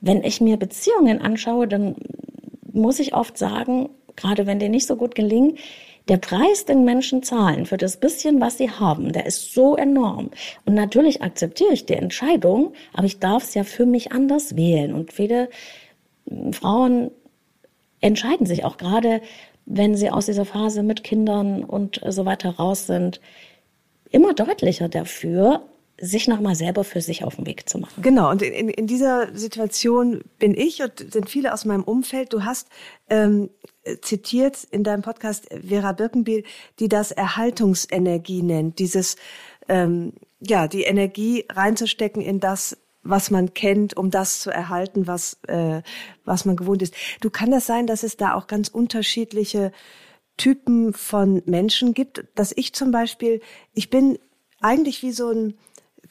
Wenn 0.00 0.22
ich 0.24 0.40
mir 0.40 0.56
Beziehungen 0.56 1.22
anschaue, 1.22 1.66
dann 1.66 1.96
muss 2.70 2.98
ich 2.98 3.14
oft 3.14 3.38
sagen, 3.38 3.88
gerade 4.16 4.46
wenn 4.46 4.58
die 4.58 4.68
nicht 4.68 4.86
so 4.86 4.96
gut 4.96 5.14
gelingen, 5.14 5.56
der 6.08 6.16
Preis, 6.16 6.64
den 6.64 6.84
Menschen 6.84 7.22
zahlen 7.22 7.66
für 7.66 7.76
das 7.76 7.98
bisschen, 7.98 8.40
was 8.40 8.58
sie 8.58 8.70
haben, 8.70 9.12
der 9.12 9.26
ist 9.26 9.52
so 9.52 9.76
enorm. 9.76 10.30
Und 10.64 10.74
natürlich 10.74 11.22
akzeptiere 11.22 11.72
ich 11.72 11.86
die 11.86 11.94
Entscheidung, 11.94 12.72
aber 12.92 13.06
ich 13.06 13.20
darf 13.20 13.44
es 13.44 13.54
ja 13.54 13.62
für 13.62 13.86
mich 13.86 14.10
anders 14.10 14.56
wählen. 14.56 14.94
Und 14.94 15.12
viele 15.12 15.48
hm, 16.28 16.52
Frauen 16.52 17.10
entscheiden 18.00 18.46
sich 18.46 18.64
auch 18.64 18.78
gerade, 18.78 19.20
wenn 19.70 19.94
sie 19.94 20.10
aus 20.10 20.26
dieser 20.26 20.46
Phase 20.46 20.82
mit 20.82 21.04
Kindern 21.04 21.62
und 21.62 22.00
so 22.08 22.24
weiter 22.24 22.56
raus 22.56 22.86
sind, 22.86 23.20
immer 24.10 24.32
deutlicher 24.32 24.88
dafür, 24.88 25.62
sich 26.00 26.26
nochmal 26.28 26.54
selber 26.54 26.84
für 26.84 27.00
sich 27.00 27.24
auf 27.24 27.36
den 27.36 27.46
Weg 27.46 27.68
zu 27.68 27.78
machen. 27.78 28.02
Genau, 28.02 28.30
und 28.30 28.40
in, 28.40 28.68
in 28.68 28.86
dieser 28.86 29.36
Situation 29.36 30.22
bin 30.38 30.54
ich 30.54 30.80
und 30.82 31.12
sind 31.12 31.28
viele 31.28 31.52
aus 31.52 31.64
meinem 31.64 31.82
Umfeld. 31.82 32.32
Du 32.32 32.44
hast 32.44 32.68
ähm, 33.10 33.50
zitiert 34.00 34.64
in 34.70 34.84
deinem 34.84 35.02
Podcast 35.02 35.48
Vera 35.66 35.92
Birkenbiel, 35.92 36.44
die 36.78 36.88
das 36.88 37.10
Erhaltungsenergie 37.10 38.42
nennt, 38.42 38.78
dieses 38.78 39.16
ähm, 39.68 40.12
ja, 40.40 40.68
die 40.68 40.84
Energie 40.84 41.44
reinzustecken 41.50 42.22
in 42.22 42.40
das, 42.40 42.78
was 43.02 43.30
man 43.30 43.54
kennt, 43.54 43.96
um 43.96 44.10
das 44.10 44.40
zu 44.40 44.50
erhalten, 44.50 45.06
was, 45.06 45.38
äh, 45.46 45.82
was 46.24 46.44
man 46.44 46.56
gewohnt 46.56 46.82
ist. 46.82 46.94
Du 47.20 47.30
kann 47.30 47.50
das 47.50 47.66
sein, 47.66 47.86
dass 47.86 48.02
es 48.02 48.16
da 48.16 48.34
auch 48.34 48.46
ganz 48.46 48.68
unterschiedliche 48.68 49.72
Typen 50.36 50.92
von 50.92 51.42
Menschen 51.46 51.94
gibt, 51.94 52.24
dass 52.34 52.52
ich 52.56 52.72
zum 52.72 52.90
Beispiel, 52.90 53.40
ich 53.74 53.90
bin 53.90 54.18
eigentlich 54.60 55.02
wie 55.02 55.12
so 55.12 55.30
ein, 55.30 55.54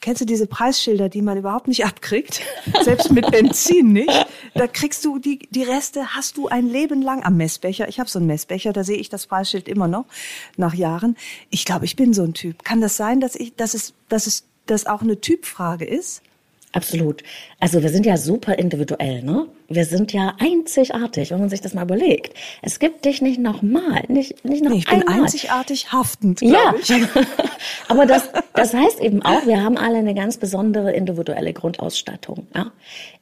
kennst 0.00 0.20
du 0.20 0.26
diese 0.26 0.46
Preisschilder, 0.46 1.08
die 1.08 1.22
man 1.22 1.38
überhaupt 1.38 1.66
nicht 1.66 1.84
abkriegt? 1.84 2.42
Selbst 2.82 3.10
mit 3.10 3.30
Benzin 3.30 3.92
nicht. 3.92 4.26
Da 4.54 4.66
kriegst 4.66 5.04
du 5.04 5.18
die, 5.18 5.48
die 5.50 5.62
Reste, 5.62 6.14
hast 6.14 6.36
du 6.36 6.48
ein 6.48 6.68
Leben 6.68 7.02
lang 7.02 7.24
am 7.24 7.36
Messbecher. 7.36 7.88
Ich 7.88 7.98
habe 7.98 8.08
so 8.08 8.18
einen 8.18 8.28
Messbecher, 8.28 8.72
da 8.72 8.84
sehe 8.84 8.98
ich 8.98 9.08
das 9.08 9.26
Preisschild 9.26 9.66
immer 9.66 9.88
noch 9.88 10.06
nach 10.56 10.74
Jahren. 10.74 11.16
Ich 11.50 11.64
glaube, 11.64 11.84
ich 11.84 11.96
bin 11.96 12.12
so 12.12 12.22
ein 12.22 12.34
Typ. 12.34 12.64
Kann 12.64 12.80
das 12.80 12.96
sein, 12.96 13.20
dass 13.20 13.34
ich, 13.34 13.56
dass 13.56 13.74
es, 13.74 13.94
dass 14.08 14.26
es, 14.26 14.44
das 14.66 14.86
auch 14.86 15.00
eine 15.00 15.20
Typfrage 15.20 15.86
ist? 15.86 16.22
Absolut. 16.72 17.22
Also 17.60 17.82
wir 17.82 17.88
sind 17.88 18.04
ja 18.04 18.18
super 18.18 18.58
individuell, 18.58 19.22
ne? 19.22 19.46
Wir 19.68 19.84
sind 19.86 20.12
ja 20.12 20.34
einzigartig, 20.38 21.30
wenn 21.30 21.40
man 21.40 21.48
sich 21.48 21.62
das 21.62 21.72
mal 21.72 21.82
überlegt. 21.82 22.34
Es 22.62 22.78
gibt 22.78 23.04
dich 23.04 23.22
nicht 23.22 23.38
nochmal, 23.40 24.04
nicht, 24.08 24.44
nicht 24.44 24.62
noch 24.62 24.72
nee, 24.72 24.78
ich 24.78 24.86
bin 24.86 25.06
einzigartig 25.08 25.92
haftend, 25.92 26.40
Ja, 26.42 26.74
ich. 26.78 26.92
aber 27.88 28.06
das, 28.06 28.28
das 28.54 28.74
heißt 28.74 29.00
eben 29.00 29.22
auch, 29.22 29.46
wir 29.46 29.62
haben 29.62 29.78
alle 29.78 29.98
eine 29.98 30.14
ganz 30.14 30.36
besondere 30.36 30.92
individuelle 30.92 31.52
Grundausstattung. 31.54 32.46
Ja? 32.54 32.70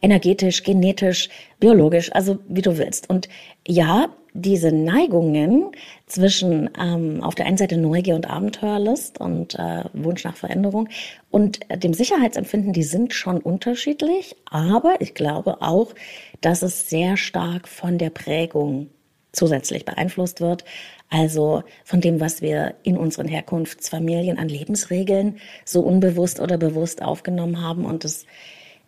Energetisch, 0.02 0.64
genetisch, 0.64 1.28
biologisch, 1.60 2.12
also 2.12 2.38
wie 2.48 2.62
du 2.62 2.78
willst. 2.78 3.08
Und 3.08 3.28
ja, 3.66 4.08
diese 4.40 4.72
Neigungen 4.72 5.72
zwischen 6.06 6.70
ähm, 6.78 7.22
auf 7.22 7.34
der 7.34 7.46
einen 7.46 7.56
Seite 7.56 7.76
Neugier 7.76 8.14
und 8.14 8.28
Abenteuerlust 8.28 9.18
und 9.20 9.54
äh, 9.54 9.84
Wunsch 9.92 10.24
nach 10.24 10.36
Veränderung 10.36 10.88
und 11.30 11.60
dem 11.70 11.94
Sicherheitsempfinden, 11.94 12.72
die 12.72 12.82
sind 12.82 13.14
schon 13.14 13.38
unterschiedlich, 13.38 14.36
aber 14.50 15.00
ich 15.00 15.14
glaube 15.14 15.62
auch, 15.62 15.94
dass 16.40 16.62
es 16.62 16.88
sehr 16.88 17.16
stark 17.16 17.66
von 17.66 17.98
der 17.98 18.10
Prägung 18.10 18.90
zusätzlich 19.32 19.84
beeinflusst 19.84 20.40
wird. 20.40 20.64
Also 21.08 21.62
von 21.84 22.00
dem, 22.00 22.20
was 22.20 22.42
wir 22.42 22.74
in 22.82 22.96
unseren 22.96 23.28
Herkunftsfamilien 23.28 24.38
an 24.38 24.48
Lebensregeln 24.48 25.36
so 25.64 25.82
unbewusst 25.82 26.40
oder 26.40 26.58
bewusst 26.58 27.02
aufgenommen 27.02 27.62
haben. 27.62 27.84
Und 27.84 28.02
das 28.02 28.26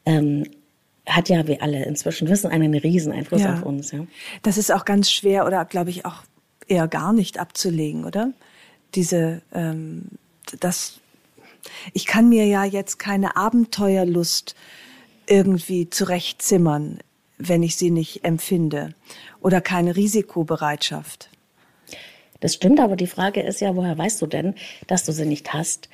ähm, 0.05 0.45
hat 1.09 1.29
ja, 1.29 1.47
wie 1.47 1.61
alle 1.61 1.85
inzwischen 1.85 2.29
wissen, 2.29 2.51
einen 2.51 2.75
riesen 2.75 3.13
Einfluss 3.13 3.43
ja. 3.43 3.55
auf 3.55 3.63
uns. 3.63 3.93
Ja. 3.93 4.07
Das 4.43 4.59
ist 4.59 4.73
auch 4.73 4.85
ganz 4.85 5.11
schwer 5.11 5.47
oder 5.47 5.65
glaube 5.65 5.91
ich 5.91 6.05
auch 6.05 6.23
eher 6.67 6.89
gar 6.89 7.13
nicht 7.13 7.39
abzulegen, 7.39 8.05
oder? 8.05 8.33
Diese, 8.95 9.43
ähm, 9.53 10.07
das, 10.61 11.01
ich 11.93 12.07
kann 12.07 12.29
mir 12.29 12.47
ja 12.47 12.65
jetzt 12.65 12.99
keine 12.99 13.37
Abenteuerlust 13.37 14.55
irgendwie 15.27 15.91
zurechtzimmern, 15.91 16.99
wenn 17.39 17.63
ich 17.63 17.77
sie 17.77 17.91
nicht 17.91 18.25
empfinde 18.25 18.95
oder 19.41 19.61
keine 19.61 19.97
Risikobereitschaft. 19.97 21.31
Das 22.41 22.55
stimmt, 22.55 22.81
aber 22.81 22.97
die 22.97 23.07
Frage 23.07 23.43
ist 23.43 23.61
ja, 23.61 23.75
woher 23.75 23.99
weißt 23.99 24.23
du 24.23 24.27
denn, 24.27 24.55
dass 24.87 25.05
du 25.05 25.13
sie 25.13 25.27
nicht 25.27 25.53
hast? 25.53 25.89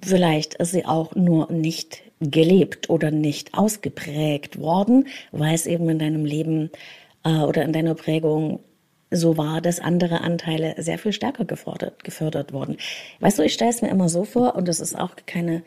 Vielleicht 0.00 0.54
ist 0.54 0.72
sie 0.72 0.86
auch 0.86 1.14
nur 1.14 1.50
nicht 1.50 2.02
gelebt 2.30 2.88
oder 2.90 3.10
nicht 3.10 3.54
ausgeprägt 3.54 4.58
worden, 4.58 5.08
weil 5.32 5.54
es 5.54 5.66
eben 5.66 5.88
in 5.88 5.98
deinem 5.98 6.24
Leben 6.24 6.70
äh, 7.24 7.40
oder 7.40 7.62
in 7.64 7.72
deiner 7.72 7.94
Prägung 7.94 8.60
so 9.10 9.36
war, 9.36 9.60
dass 9.60 9.80
andere 9.80 10.22
Anteile 10.22 10.74
sehr 10.78 10.98
viel 10.98 11.12
stärker 11.12 11.44
gefordert, 11.44 12.02
gefördert 12.04 12.52
wurden. 12.52 12.76
Weißt 13.20 13.38
du, 13.38 13.42
ich 13.42 13.52
stelle 13.52 13.70
es 13.70 13.82
mir 13.82 13.90
immer 13.90 14.08
so 14.08 14.24
vor, 14.24 14.54
und 14.56 14.68
das 14.68 14.80
ist 14.80 14.98
auch 14.98 15.14
keine, 15.26 15.62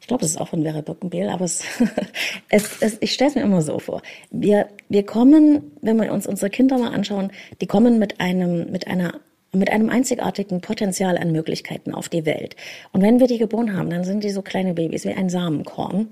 ich 0.00 0.06
glaube, 0.06 0.22
das 0.22 0.32
ist 0.32 0.40
auch 0.40 0.48
von 0.48 0.62
Vera 0.62 0.82
Birkenbiel, 0.82 1.28
aber 1.28 1.44
es, 1.44 1.64
es, 2.50 2.82
es 2.82 2.98
ich 3.00 3.12
stelle 3.12 3.30
es 3.30 3.36
mir 3.36 3.42
immer 3.42 3.62
so 3.62 3.78
vor. 3.78 4.02
Wir, 4.30 4.68
wir 4.88 5.06
kommen, 5.06 5.72
wenn 5.80 5.96
wir 5.96 6.12
uns 6.12 6.26
unsere 6.26 6.50
Kinder 6.50 6.78
mal 6.78 6.92
anschauen, 6.92 7.32
die 7.60 7.66
kommen 7.66 7.98
mit 7.98 8.20
einem, 8.20 8.70
mit 8.70 8.86
einer 8.86 9.20
mit 9.52 9.70
einem 9.70 9.90
einzigartigen 9.90 10.62
Potenzial 10.62 11.18
an 11.18 11.30
Möglichkeiten 11.30 11.94
auf 11.94 12.08
die 12.08 12.24
Welt. 12.24 12.56
Und 12.92 13.02
wenn 13.02 13.20
wir 13.20 13.26
die 13.26 13.38
geboren 13.38 13.76
haben, 13.76 13.90
dann 13.90 14.04
sind 14.04 14.24
die 14.24 14.30
so 14.30 14.40
kleine 14.40 14.72
Babys 14.72 15.04
wie 15.04 15.12
ein 15.12 15.28
Samenkorn. 15.28 16.08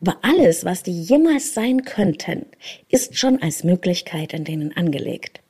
Aber 0.00 0.18
alles, 0.22 0.64
was 0.64 0.84
die 0.84 1.02
jemals 1.02 1.52
sein 1.52 1.82
könnten, 1.82 2.46
ist 2.88 3.18
schon 3.18 3.42
als 3.42 3.64
Möglichkeit 3.64 4.32
in 4.32 4.44
denen 4.44 4.76
angelegt. 4.76 5.40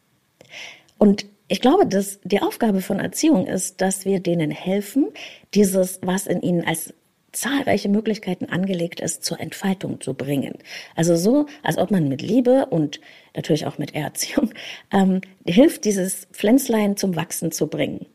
Und 0.98 1.26
ich 1.48 1.60
glaube, 1.60 1.86
dass 1.86 2.20
die 2.24 2.40
Aufgabe 2.40 2.80
von 2.80 3.00
Erziehung 3.00 3.46
ist, 3.46 3.80
dass 3.80 4.04
wir 4.04 4.20
denen 4.20 4.50
helfen, 4.50 5.08
dieses, 5.54 6.00
was 6.02 6.26
in 6.26 6.40
ihnen 6.40 6.64
als 6.64 6.94
zahlreiche 7.32 7.88
Möglichkeiten 7.88 8.46
angelegt 8.46 9.00
ist, 9.00 9.22
zur 9.22 9.38
Entfaltung 9.40 10.00
zu 10.00 10.14
bringen. 10.14 10.54
Also 10.94 11.16
so, 11.16 11.46
als 11.62 11.76
ob 11.76 11.90
man 11.90 12.08
mit 12.08 12.22
Liebe 12.22 12.66
und 12.66 13.00
natürlich 13.36 13.66
auch 13.66 13.78
mit 13.78 13.94
Erziehung 13.94 14.50
ähm, 14.92 15.20
hilft, 15.46 15.84
dieses 15.84 16.26
Pflänzlein 16.32 16.96
zum 16.96 17.16
Wachsen 17.16 17.52
zu 17.52 17.68
bringen. 17.68 18.06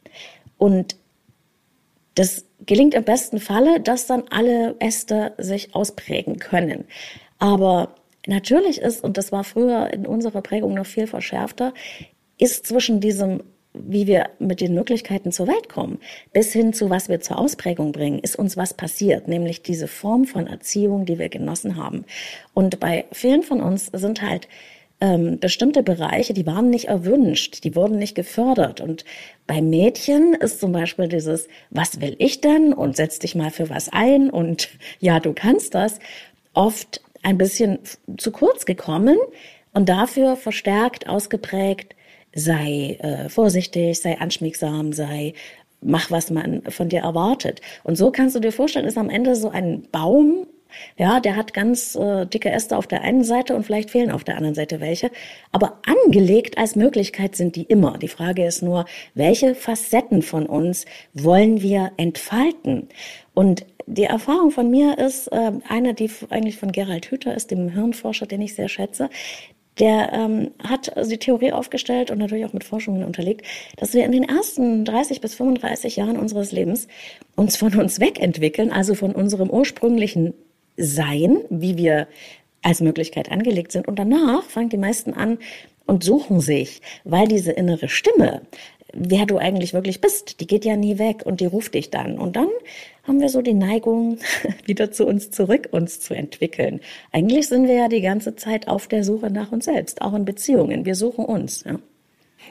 Und 0.58 0.96
das 2.16 2.46
gelingt 2.66 2.94
im 2.94 3.04
besten 3.04 3.40
Falle, 3.40 3.80
dass 3.80 4.06
dann 4.06 4.24
alle 4.30 4.76
Äste 4.80 5.34
sich 5.38 5.74
ausprägen 5.74 6.40
können. 6.40 6.86
Aber 7.40 7.96
natürlich 8.28 8.80
ist, 8.80 9.04
und 9.04 9.18
das 9.18 9.32
war 9.32 9.44
früher 9.44 9.92
in 9.94 10.06
unserer 10.06 10.42
Prägung 10.42 10.74
noch 10.74 10.86
viel 10.86 11.08
verschärfter, 11.08 11.74
ist 12.38 12.66
zwischen 12.66 13.00
diesem 13.00 13.42
wie 13.74 14.08
wir 14.08 14.30
mit 14.40 14.62
den 14.62 14.74
Möglichkeiten 14.74 15.32
zur 15.32 15.48
Welt 15.48 15.70
kommen, 15.70 16.00
bis 16.34 16.52
hin 16.52 16.74
zu 16.74 16.90
was 16.90 17.10
wir 17.10 17.22
zur 17.22 17.38
Ausprägung 17.38 17.92
bringen, 17.92 18.20
ist 18.20 18.36
uns 18.36 18.58
was 18.58 18.74
passiert, 18.74 19.28
nämlich 19.28 19.64
diese 19.64 19.88
Form 19.88 20.26
von 20.26 20.48
Erziehung, 20.48 21.06
die 21.06 21.20
wir 21.20 21.30
genossen 21.30 21.78
haben. 21.78 22.06
Und 22.54 22.80
bei 22.80 23.06
vielen 23.12 23.44
von 23.44 23.62
uns 23.62 23.88
sind 23.88 24.22
halt 24.22 24.48
ähm, 25.02 25.40
bestimmte 25.40 25.84
Bereiche, 25.84 26.34
die 26.34 26.46
waren 26.46 26.70
nicht 26.70 26.86
erwünscht, 26.86 27.64
die 27.64 27.76
wurden 27.76 27.98
nicht 27.98 28.16
gefördert. 28.16 28.80
Und 28.80 29.04
bei 29.48 29.62
Mädchen 29.62 30.34
ist 30.36 30.60
zum 30.60 30.72
Beispiel 30.72 31.08
dieses, 31.08 31.48
was 31.70 32.00
will 32.00 32.16
ich 32.20 32.40
denn? 32.40 32.74
Und 32.74 32.96
setz 32.96 33.20
dich 33.20 33.36
mal 33.36 33.52
für 33.52 33.70
was 33.70 33.90
ein 33.90 34.30
und 34.30 34.70
ja, 35.00 35.20
du 35.20 35.34
kannst 35.34 35.76
das, 35.76 36.00
oft 36.54 37.02
ein 37.24 37.38
bisschen 37.38 37.80
zu 38.18 38.32
kurz 38.32 38.66
gekommen 38.66 39.18
und 39.74 39.90
dafür 39.90 40.36
verstärkt 40.36 41.08
ausgeprägt 41.08 41.96
sei 42.34 42.98
äh, 43.02 43.30
vorsichtig, 43.30 44.00
sei 44.00 44.20
anschmiegsam, 44.20 44.94
sei 44.94 45.34
mach, 45.82 46.12
was 46.12 46.30
man 46.30 46.62
von 46.70 46.90
dir 46.90 47.02
erwartet. 47.02 47.62
Und 47.84 47.98
so 47.98 48.12
kannst 48.12 48.36
du 48.36 48.40
dir 48.40 48.52
vorstellen, 48.52 48.86
ist 48.86 48.98
am 48.98 49.10
Ende 49.10 49.36
so 49.36 49.50
ein 49.50 49.88
Baum, 49.92 50.48
ja, 50.98 51.20
der 51.20 51.36
hat 51.36 51.54
ganz 51.54 51.96
äh, 51.96 52.26
dicke 52.26 52.52
Äste 52.52 52.78
auf 52.78 52.88
der 52.88 53.02
einen 53.02 53.24
Seite 53.24 53.56
und 53.56 53.64
vielleicht 53.64 53.92
fehlen 53.92 54.12
auf 54.12 54.24
der 54.24 54.36
anderen 54.36 54.56
Seite 54.56 54.80
welche. 54.80 55.12
Aber 55.52 55.80
angelegt 55.86 56.58
als 56.58 56.76
Möglichkeit 56.76 57.36
sind 57.36 57.56
die 57.56 57.64
immer. 57.64 57.98
Die 57.98 58.08
Frage 58.08 58.46
ist 58.46 58.62
nur, 58.62 58.86
welche 59.14 59.56
Facetten 59.56 60.22
von 60.22 60.46
uns 60.46 60.86
wollen 61.14 61.62
wir 61.62 61.92
entfalten? 61.98 62.90
Und 63.34 63.66
die 63.88 64.04
Erfahrung 64.04 64.52
von 64.52 64.70
mir 64.70 64.98
ist 64.98 65.28
äh, 65.28 65.52
eine, 65.68 65.94
die 65.94 66.10
eigentlich 66.30 66.58
von 66.58 66.72
Gerald 66.72 67.08
Hüther 67.08 67.36
ist, 67.36 67.52
dem 67.52 67.70
Hirnforscher, 67.70 68.26
den 68.26 68.42
ich 68.42 68.56
sehr 68.56 68.70
schätze 68.70 69.10
der 69.80 70.12
ähm, 70.14 70.52
hat 70.60 70.92
die 71.10 71.18
Theorie 71.18 71.52
aufgestellt 71.52 72.12
und 72.12 72.18
natürlich 72.18 72.46
auch 72.46 72.54
mit 72.54 72.64
Forschungen 72.64 73.04
unterlegt, 73.04 73.46
dass 73.78 73.94
wir 73.94 74.06
in 74.06 74.12
den 74.12 74.24
ersten 74.24 74.86
30 74.86 75.22
bis 75.22 75.34
35 75.36 75.96
Jahren 75.96 76.18
unseres 76.18 76.52
Lebens 76.52 76.88
uns 77.36 77.58
von 77.58 77.74
uns 77.76 78.00
wegentwickeln, 78.00 78.72
also 78.72 78.96
von 78.96 79.14
unserem 79.14 79.50
ursprünglichen 79.50 80.34
Sein, 80.78 81.40
wie 81.50 81.78
wir 81.78 82.08
als 82.62 82.82
Möglichkeit 82.82 83.32
angelegt 83.32 83.72
sind. 83.72 83.88
Und 83.88 83.98
danach 83.98 84.44
fangen 84.44 84.70
die 84.70 84.78
meisten 84.78 85.14
an 85.14 85.40
und 85.86 86.04
suchen 86.04 86.40
sich, 86.40 86.82
weil 87.04 87.28
diese 87.28 87.52
innere 87.52 87.90
Stimme, 87.90 88.42
wer 88.94 89.26
du 89.26 89.38
eigentlich 89.38 89.74
wirklich 89.74 90.02
bist. 90.02 90.40
Die 90.40 90.48
geht 90.48 90.66
ja 90.66 90.76
nie 90.76 91.00
weg 91.00 91.24
und 91.26 91.42
die 91.42 91.46
ruft 91.46 91.74
dich 91.74 91.90
dann. 91.90 92.18
Und 92.18 92.36
dann 92.36 92.50
haben 93.04 93.20
wir 93.20 93.30
so 93.30 93.42
die 93.42 93.54
Neigung, 93.54 94.20
wieder 94.66 94.92
zu 94.92 95.06
uns 95.06 95.32
zurück 95.32 95.70
uns 95.72 96.00
zu 96.00 96.14
entwickeln. 96.14 96.82
Eigentlich 97.12 97.48
sind 97.48 97.68
wir 97.68 97.76
ja 97.76 97.88
die 97.88 98.02
ganze 98.02 98.36
Zeit 98.36 98.68
auf 98.68 98.88
der 98.88 99.04
Suche 99.04 99.32
nach 99.32 99.52
uns 99.52 99.66
selbst, 99.66 100.02
auch 100.02 100.14
in 100.14 100.26
Beziehungen. 100.26 100.86
Wir 100.86 100.96
suchen 100.96 101.26
uns. 101.26 101.64
Ja. 101.64 101.80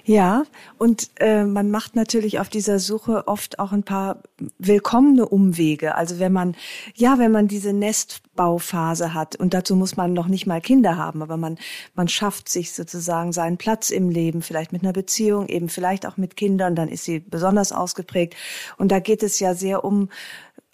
Ja, 0.05 0.45
und 0.79 1.11
äh, 1.17 1.45
man 1.45 1.71
macht 1.71 1.95
natürlich 1.95 2.41
auf 2.41 2.49
dieser 2.49 2.79
Suche 2.79 3.29
oft 3.29 3.59
auch 3.59 3.73
ein 3.73 3.83
paar 3.83 4.23
willkommene 4.59 5.29
Umwege. 5.29 5.95
Also 5.95 6.19
wenn 6.19 6.33
man, 6.33 6.55
ja, 6.95 7.19
wenn 7.19 7.33
man 7.33 7.49
diese 7.49 7.73
Nestbauphase 7.73 9.15
hat 9.15 9.37
und 9.37 9.53
dazu 9.53 9.77
muss 9.77 9.97
man 9.97 10.13
noch 10.13 10.27
nicht 10.27 10.47
mal 10.47 10.61
Kinder 10.61 10.97
haben, 10.97 11.23
aber 11.23 11.37
man, 11.37 11.59
man 11.95 12.09
schafft 12.09 12.49
sich 12.49 12.73
sozusagen 12.73 13.33
seinen 13.33 13.59
Platz 13.59 13.91
im 13.91 14.09
Leben, 14.09 14.43
vielleicht 14.43 14.73
mit 14.73 14.83
einer 14.83 14.93
Beziehung, 14.93 15.49
eben 15.49 15.69
vielleicht 15.69 16.07
auch 16.07 16.17
mit 16.17 16.37
Kindern, 16.37 16.75
dann 16.75 16.89
ist 16.89 17.05
sie 17.05 17.21
besonders 17.21 17.73
ausgeprägt. 17.73 18.35
Und 18.79 18.91
da 18.91 19.01
geht 19.01 19.23
es 19.23 19.39
ja 19.39 19.55
sehr 19.55 19.85
um, 19.85 20.09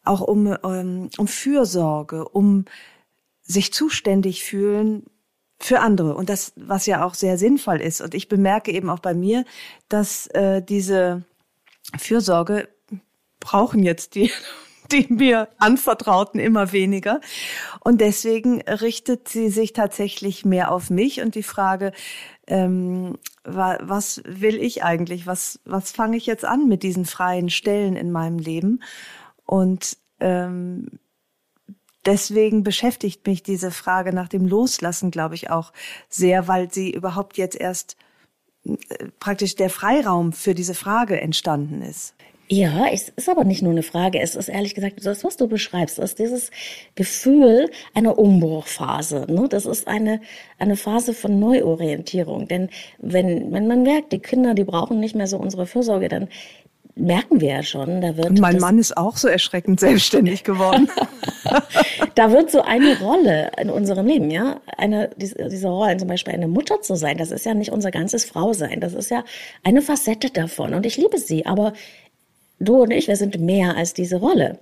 auch 0.05 0.21
um, 0.21 0.47
um, 0.47 0.73
ähm, 0.73 1.11
um 1.19 1.27
Fürsorge, 1.27 2.29
um 2.29 2.65
sich 3.43 3.73
zuständig 3.73 4.45
fühlen 4.45 5.05
für 5.59 5.81
andere 5.81 6.15
und 6.15 6.29
das, 6.29 6.53
was 6.57 6.87
ja 6.87 7.05
auch 7.05 7.15
sehr 7.15 7.39
sinnvoll 7.39 7.81
ist. 7.81 8.01
Und 8.01 8.15
ich 8.15 8.29
bemerke 8.29 8.73
eben 8.73 8.91
auch 8.91 9.01
bei 9.01 9.15
mir, 9.15 9.45
dass 9.89 10.27
äh, 10.29 10.63
diese 10.63 11.25
Fürsorge 11.99 12.69
brauchen 13.41 13.83
jetzt 13.83 14.15
die 14.15 14.31
die 14.93 15.07
mir 15.09 15.49
anvertrauten 15.59 16.41
immer 16.41 16.73
weniger. 16.73 17.21
Und 17.81 18.01
deswegen 18.01 18.63
richtet 18.63 19.29
sie 19.29 19.49
sich 19.49 19.73
tatsächlich 19.73 20.45
mehr 20.45 20.71
auf 20.73 20.91
mich 20.91 21.21
und 21.21 21.35
die 21.35 21.43
Frage, 21.43 21.93
ähm, 22.47 23.17
was 23.45 24.23
will 24.25 24.61
ich 24.61 24.85
eigentlich? 24.85 25.27
Was, 25.27 25.61
was 25.65 25.91
fange 25.91 26.17
ich 26.17 26.27
jetzt 26.27 26.45
an 26.45 26.69
mit 26.69 26.83
diesen 26.83 27.05
freien 27.05 27.51
Stellen 27.51 27.97
in 27.97 28.13
meinem 28.13 28.39
Leben? 28.39 28.83
Und 29.45 29.97
ähm, 30.21 30.99
deswegen 32.07 32.63
beschäftigt 32.63 33.27
mich 33.27 33.43
diese 33.43 33.71
Frage 33.71 34.13
nach 34.13 34.29
dem 34.29 34.47
Loslassen, 34.47 35.11
glaube 35.11 35.35
ich, 35.35 35.51
auch 35.51 35.73
sehr, 36.09 36.49
weil 36.49 36.73
sie 36.73 36.91
überhaupt 36.91 37.37
jetzt 37.37 37.61
erst 37.61 37.97
äh, 38.65 38.75
praktisch 39.21 39.57
der 39.57 39.71
Freiraum 39.71 40.33
für 40.33 40.55
diese 40.55 40.75
Frage 40.75 41.21
entstanden 41.21 41.83
ist. 41.83 42.15
Ja, 42.49 42.87
es 42.93 43.09
ist 43.09 43.29
aber 43.29 43.43
nicht 43.43 43.63
nur 43.63 43.73
eine 43.73 43.83
Frage. 43.83 44.21
Es 44.21 44.37
ist 44.37 44.49
ehrlich 44.49 44.77
gesagt, 44.77 45.05
das, 45.05 45.25
was 45.25 45.37
du 45.37 45.49
beschreibst, 45.49 45.99
ist 45.99 46.21
dieses 46.21 46.53
Gefühl 46.95 47.69
einer 47.93 48.19
Umbruchphase. 48.21 49.27
Ne? 49.29 49.49
Das 49.49 49.67
ist 49.67 49.89
eine, 49.89 50.21
eine 50.57 50.77
Phase 50.77 51.13
von 51.13 51.41
Neuorientierung. 51.41 52.47
Denn 52.47 52.71
wenn, 52.99 53.53
wenn 53.53 53.67
man 53.67 53.83
merkt, 53.83 54.13
die 54.13 54.21
Kinder, 54.21 54.55
die 54.55 54.63
brauchen 54.63 55.01
nicht 55.01 55.17
mehr 55.17 55.27
so 55.27 55.39
unsere 55.39 55.67
Fürsorge, 55.67 56.09
dann 56.09 56.29
merken 56.97 57.41
wir 57.41 57.49
ja 57.49 57.63
schon, 57.63 58.01
da 58.01 58.17
wird. 58.17 58.31
Und 58.31 58.41
mein 58.41 58.59
Mann 58.59 58.79
ist 58.79 58.97
auch 58.97 59.17
so 59.17 59.29
erschreckend 59.29 59.79
selbstständig 59.79 60.45
geworden. 60.45 60.89
da 62.15 62.33
wird 62.33 62.51
so 62.51 62.63
eine 62.63 62.99
Rolle 62.99 63.53
in 63.59 63.71
unserem 63.71 64.07
Leben, 64.07 64.31
ja, 64.31 64.61
eine 64.77 65.11
diese, 65.17 65.49
diese 65.49 65.69
Rollen, 65.69 65.99
zum 65.99 66.09
Beispiel 66.09 66.33
eine 66.33 66.49
Mutter 66.49 66.81
zu 66.81 66.97
sein, 66.97 67.19
das 67.19 67.31
ist 67.31 67.45
ja 67.45 67.55
nicht 67.55 67.71
unser 67.71 67.91
ganzes 67.91 68.25
Frausein, 68.25 68.81
das 68.81 68.95
ist 68.95 69.11
ja 69.11 69.25
eine 69.63 69.83
Facette 69.83 70.31
davon. 70.31 70.75
Und 70.75 70.87
ich 70.87 70.97
liebe 70.97 71.19
sie, 71.19 71.45
aber 71.45 71.75
du 72.59 72.83
und 72.83 72.91
ich, 72.91 73.09
wir 73.09 73.17
sind 73.17 73.39
mehr 73.39 73.77
als 73.77 73.93
diese 73.93 74.17
Rolle. 74.17 74.59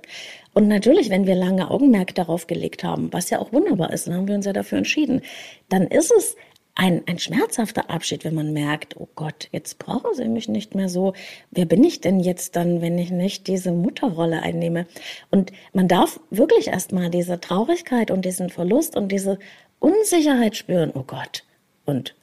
Und 0.55 0.69
natürlich, 0.69 1.11
wenn 1.11 1.27
wir 1.27 1.37
lange 1.37 1.71
Augenmerk 1.71 2.15
darauf 2.15 2.47
gelegt 2.49 2.83
haben, 2.83 3.13
was 3.13 3.31
ja 3.31 3.39
auch 3.39 3.53
wunderbar 3.53 3.93
ist, 3.93 4.07
dann 4.07 4.15
haben 4.15 4.29
wir 4.29 4.35
uns 4.35 4.47
ja 4.47 4.53
dafür 4.53 4.79
entschieden, 4.79 5.23
dann 5.69 5.87
ist 5.87 6.13
es 6.13 6.37
ein, 6.75 7.03
ein 7.07 7.19
schmerzhafter 7.19 7.89
Abschied, 7.89 8.25
wenn 8.25 8.35
man 8.35 8.53
merkt, 8.53 8.97
oh 8.99 9.09
Gott, 9.15 9.49
jetzt 9.53 9.79
brauchen 9.79 10.15
sie 10.15 10.29
mich 10.29 10.49
nicht 10.49 10.75
mehr 10.75 10.89
so. 10.89 11.15
Wer 11.51 11.67
bin 11.67 11.85
ich 11.85 12.01
denn 12.01 12.19
jetzt 12.19 12.57
dann, 12.57 12.81
wenn 12.81 12.99
ich 12.99 13.11
nicht 13.11 13.47
diese 13.47 13.71
Mutterrolle 13.71 14.43
einnehme? 14.43 14.87
Und 15.31 15.53
man 15.73 15.87
darf 15.87 16.19
wirklich 16.31 16.69
erstmal 16.69 17.11
diese 17.11 17.41
Traurigkeit 17.41 18.11
und 18.11 18.25
diesen 18.25 18.51
Verlust 18.51 18.97
und 18.97 19.13
diese 19.13 19.39
Unsicherheit 19.79 20.57
spüren. 20.57 20.91
Oh 20.95 21.05
Gott. 21.07 21.45
Und 21.85 22.15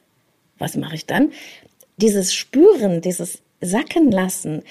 was 0.58 0.76
mache 0.76 0.96
ich 0.96 1.06
dann? 1.06 1.32
Dieses 1.96 2.34
Spüren, 2.34 3.00
dieses 3.00 3.42
Sacken 3.60 4.10
lassen, 4.10 4.62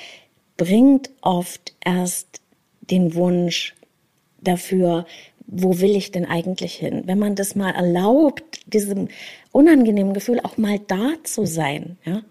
bringt 0.58 1.10
oft 1.22 1.74
erst 1.84 2.42
den 2.82 3.16
Wunsch 3.16 3.74
dafür, 4.42 5.06
wo 5.52 5.80
will 5.80 5.96
ich 5.96 6.12
denn 6.12 6.26
eigentlich 6.26 6.74
hin? 6.74 7.04
Wenn 7.06 7.20
man 7.20 7.36
das 7.36 7.56
mal 7.56 7.72
erlaubt, 7.72 8.62
diesem 8.66 9.10
unangenehmen 9.52 10.14
Gefühl 10.14 10.40
auch 10.40 10.58
mal 10.58 10.80
da 10.80 11.12
zu 11.24 11.46
sein, 11.46 11.98
ja? 12.06 12.24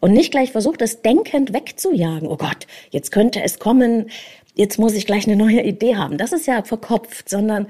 Und 0.00 0.12
nicht 0.12 0.32
gleich 0.32 0.52
versucht, 0.52 0.82
es 0.82 1.00
denkend 1.00 1.54
wegzujagen. 1.54 2.28
Oh 2.28 2.36
Gott, 2.36 2.66
jetzt 2.90 3.10
könnte 3.10 3.42
es 3.42 3.58
kommen, 3.58 4.10
jetzt 4.54 4.78
muss 4.78 4.92
ich 4.92 5.06
gleich 5.06 5.26
eine 5.26 5.36
neue 5.36 5.62
Idee 5.62 5.96
haben. 5.96 6.18
Das 6.18 6.34
ist 6.34 6.46
ja 6.46 6.62
verkopft, 6.62 7.30
sondern 7.30 7.68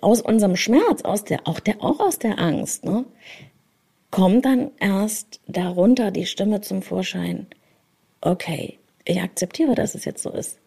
aus 0.00 0.20
unserem 0.20 0.54
Schmerz, 0.54 1.02
aus 1.02 1.24
der, 1.24 1.48
auch 1.48 1.58
der, 1.58 1.82
auch 1.82 1.98
aus 1.98 2.20
der 2.20 2.38
Angst, 2.38 2.84
ne, 2.84 3.04
kommt 4.12 4.44
dann 4.44 4.70
erst 4.78 5.40
darunter 5.48 6.12
die 6.12 6.26
Stimme 6.26 6.60
zum 6.60 6.82
Vorschein 6.82 7.48
okay, 8.20 8.78
ich 9.04 9.20
akzeptiere, 9.20 9.74
dass 9.74 9.94
es 9.94 10.04
jetzt 10.04 10.22
so 10.22 10.30
ist. 10.30 10.58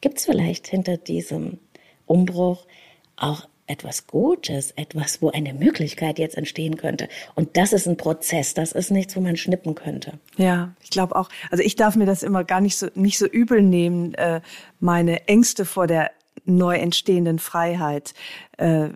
Gibt 0.00 0.18
es 0.18 0.24
vielleicht 0.24 0.66
hinter 0.66 0.96
diesem 0.96 1.58
Umbruch 2.12 2.66
auch 3.16 3.46
etwas 3.66 4.06
Gutes, 4.06 4.72
etwas, 4.72 5.22
wo 5.22 5.30
eine 5.30 5.54
Möglichkeit 5.54 6.18
jetzt 6.18 6.36
entstehen 6.36 6.76
könnte. 6.76 7.08
Und 7.34 7.56
das 7.56 7.72
ist 7.72 7.86
ein 7.86 7.96
Prozess, 7.96 8.54
das 8.54 8.72
ist 8.72 8.90
nichts, 8.90 9.16
wo 9.16 9.20
man 9.20 9.36
schnippen 9.36 9.74
könnte. 9.74 10.18
Ja, 10.36 10.74
ich 10.82 10.90
glaube 10.90 11.16
auch. 11.16 11.28
Also 11.50 11.62
ich 11.62 11.76
darf 11.76 11.96
mir 11.96 12.06
das 12.06 12.22
immer 12.22 12.44
gar 12.44 12.60
nicht 12.60 12.76
so 12.76 12.88
nicht 12.94 13.18
so 13.18 13.26
übel 13.26 13.62
nehmen, 13.62 14.14
äh, 14.14 14.40
meine 14.80 15.26
Ängste 15.28 15.64
vor 15.64 15.86
der 15.86 16.10
neu 16.44 16.76
entstehenden 16.76 17.38
Freiheit, 17.38 18.14
äh, 18.58 18.88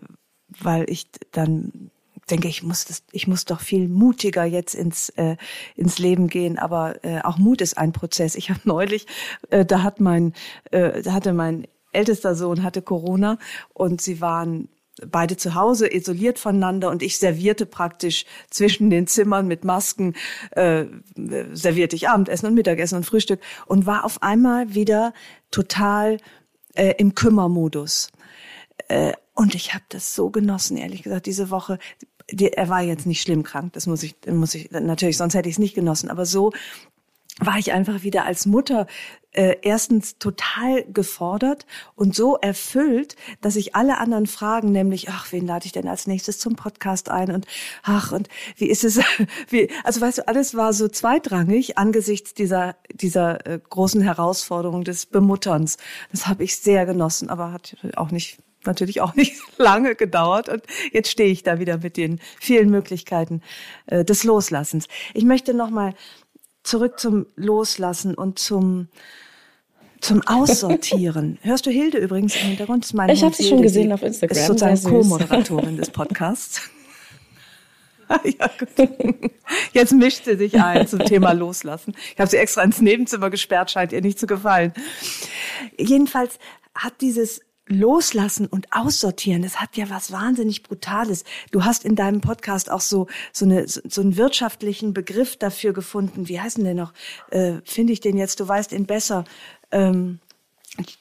weil 0.48 0.90
ich 0.90 1.06
dann 1.32 1.90
denke, 2.28 2.48
ich 2.48 2.64
muss 2.64 2.84
das, 2.84 3.04
ich 3.12 3.28
muss 3.28 3.44
doch 3.44 3.60
viel 3.60 3.88
mutiger 3.88 4.44
jetzt 4.44 4.74
ins 4.74 5.10
äh, 5.10 5.36
ins 5.76 5.98
Leben 5.98 6.26
gehen. 6.26 6.58
Aber 6.58 7.04
äh, 7.04 7.20
auch 7.22 7.38
Mut 7.38 7.60
ist 7.60 7.78
ein 7.78 7.92
Prozess. 7.92 8.34
Ich 8.34 8.50
habe 8.50 8.60
neulich, 8.64 9.06
äh, 9.50 9.64
da 9.64 9.82
hat 9.82 10.00
mein, 10.00 10.34
äh, 10.72 11.02
da 11.02 11.12
hatte 11.12 11.32
mein 11.32 11.66
ältester 11.96 12.34
Sohn 12.34 12.62
hatte 12.62 12.82
Corona 12.82 13.38
und 13.72 14.00
sie 14.00 14.20
waren 14.20 14.68
beide 15.06 15.36
zu 15.36 15.54
Hause, 15.54 15.92
isoliert 15.92 16.38
voneinander 16.38 16.90
und 16.90 17.02
ich 17.02 17.18
servierte 17.18 17.66
praktisch 17.66 18.24
zwischen 18.50 18.88
den 18.88 19.06
Zimmern 19.06 19.46
mit 19.46 19.64
Masken, 19.64 20.14
äh, 20.52 20.86
servierte 21.52 21.96
ich 21.96 22.08
Abendessen 22.08 22.46
und 22.46 22.54
Mittagessen 22.54 22.96
und 22.96 23.04
Frühstück 23.04 23.40
und 23.66 23.86
war 23.86 24.04
auf 24.04 24.22
einmal 24.22 24.74
wieder 24.74 25.12
total 25.50 26.18
äh, 26.74 26.94
im 26.98 27.14
Kümmermodus. 27.14 28.10
Äh, 28.88 29.12
und 29.34 29.54
ich 29.54 29.74
habe 29.74 29.84
das 29.90 30.14
so 30.14 30.30
genossen, 30.30 30.78
ehrlich 30.78 31.02
gesagt, 31.02 31.26
diese 31.26 31.50
Woche 31.50 31.78
die, 32.30 32.52
er 32.52 32.68
war 32.68 32.82
jetzt 32.82 33.06
nicht 33.06 33.22
schlimm 33.22 33.42
krank, 33.42 33.72
das 33.74 33.86
muss 33.86 34.02
ich, 34.02 34.16
muss 34.26 34.54
ich 34.54 34.70
natürlich, 34.70 35.16
sonst 35.16 35.34
hätte 35.34 35.48
ich 35.48 35.54
es 35.54 35.58
nicht 35.60 35.74
genossen. 35.74 36.10
Aber 36.10 36.26
so 36.26 36.52
war 37.38 37.58
ich 37.58 37.72
einfach 37.72 38.02
wieder 38.02 38.24
als 38.24 38.46
Mutter 38.46 38.86
äh, 39.32 39.56
erstens 39.60 40.18
total 40.18 40.84
gefordert 40.84 41.66
und 41.94 42.14
so 42.14 42.36
erfüllt, 42.36 43.16
dass 43.42 43.56
ich 43.56 43.74
alle 43.74 43.98
anderen 43.98 44.26
Fragen, 44.26 44.72
nämlich, 44.72 45.10
ach, 45.10 45.30
wen 45.32 45.46
lade 45.46 45.66
ich 45.66 45.72
denn 45.72 45.88
als 45.88 46.06
nächstes 46.06 46.38
zum 46.38 46.56
Podcast 46.56 47.10
ein 47.10 47.30
und 47.30 47.46
ach, 47.82 48.12
und 48.12 48.28
wie 48.56 48.66
ist 48.66 48.84
es, 48.84 48.98
wie, 49.48 49.68
also 49.84 50.00
weißt 50.00 50.18
du, 50.18 50.28
alles 50.28 50.54
war 50.54 50.72
so 50.72 50.88
zweitrangig 50.88 51.76
angesichts 51.76 52.32
dieser, 52.32 52.76
dieser 52.94 53.46
äh, 53.46 53.60
großen 53.68 54.00
Herausforderung 54.00 54.84
des 54.84 55.04
Bemutterns. 55.04 55.76
Das 56.10 56.26
habe 56.26 56.42
ich 56.42 56.56
sehr 56.56 56.86
genossen, 56.86 57.28
aber 57.28 57.52
hat 57.52 57.76
auch 57.96 58.10
nicht 58.10 58.38
natürlich 58.64 59.00
auch 59.00 59.14
nicht 59.16 59.36
lange 59.58 59.94
gedauert 59.94 60.48
und 60.48 60.62
jetzt 60.92 61.10
stehe 61.10 61.30
ich 61.30 61.42
da 61.42 61.58
wieder 61.58 61.78
mit 61.78 61.96
den 61.96 62.20
vielen 62.40 62.70
Möglichkeiten 62.70 63.42
äh, 63.86 64.04
des 64.04 64.24
Loslassens. 64.24 64.88
Ich 65.14 65.24
möchte 65.24 65.54
noch 65.54 65.70
mal 65.70 65.94
zurück 66.66 66.98
zum 66.98 67.26
Loslassen 67.36 68.14
und 68.14 68.38
zum 68.38 68.88
zum 70.00 70.22
Aussortieren. 70.26 71.38
Hörst 71.42 71.66
du 71.66 71.70
Hilde 71.70 71.98
übrigens 71.98 72.36
im 72.36 72.48
Hintergrund? 72.48 72.84
Das 72.84 72.90
ist 72.90 72.94
meine 72.94 73.12
ich 73.12 73.24
habe 73.24 73.34
sie 73.34 73.48
schon 73.48 73.62
gesehen 73.62 73.92
auf 73.92 74.02
Instagram. 74.02 74.36
Ist 74.36 74.46
sozusagen 74.46 74.82
Co-Moderatorin 74.82 75.76
des 75.76 75.90
Podcasts. 75.90 76.60
ja, 78.24 78.50
gut. 78.58 78.88
Jetzt 79.72 79.92
mischt 79.92 80.24
sie 80.24 80.36
sich 80.36 80.60
ein 80.60 80.86
zum 80.86 81.00
Thema 81.00 81.32
Loslassen. 81.32 81.94
Ich 82.12 82.20
habe 82.20 82.30
sie 82.30 82.36
extra 82.36 82.62
ins 82.62 82.80
Nebenzimmer 82.80 83.30
gesperrt, 83.30 83.70
scheint 83.70 83.92
ihr 83.92 84.00
nicht 84.00 84.18
zu 84.18 84.26
gefallen. 84.26 84.72
Jedenfalls 85.76 86.38
hat 86.74 87.00
dieses 87.00 87.40
Loslassen 87.68 88.46
und 88.46 88.68
Aussortieren, 88.70 89.42
das 89.42 89.60
hat 89.60 89.76
ja 89.76 89.90
was 89.90 90.12
wahnsinnig 90.12 90.62
Brutales. 90.62 91.24
Du 91.50 91.64
hast 91.64 91.84
in 91.84 91.96
deinem 91.96 92.20
Podcast 92.20 92.70
auch 92.70 92.80
so 92.80 93.06
so, 93.32 93.44
eine, 93.44 93.66
so 93.66 94.00
einen 94.00 94.16
wirtschaftlichen 94.16 94.94
Begriff 94.94 95.36
dafür 95.36 95.72
gefunden. 95.72 96.28
Wie 96.28 96.40
heißt 96.40 96.58
denn 96.58 96.76
noch? 96.76 96.92
Äh, 97.30 97.54
Finde 97.64 97.92
ich 97.92 98.00
den 98.00 98.16
jetzt? 98.16 98.40
Du 98.40 98.46
weißt 98.46 98.72
ihn 98.72 98.86
besser. 98.86 99.24
Ähm, 99.72 100.20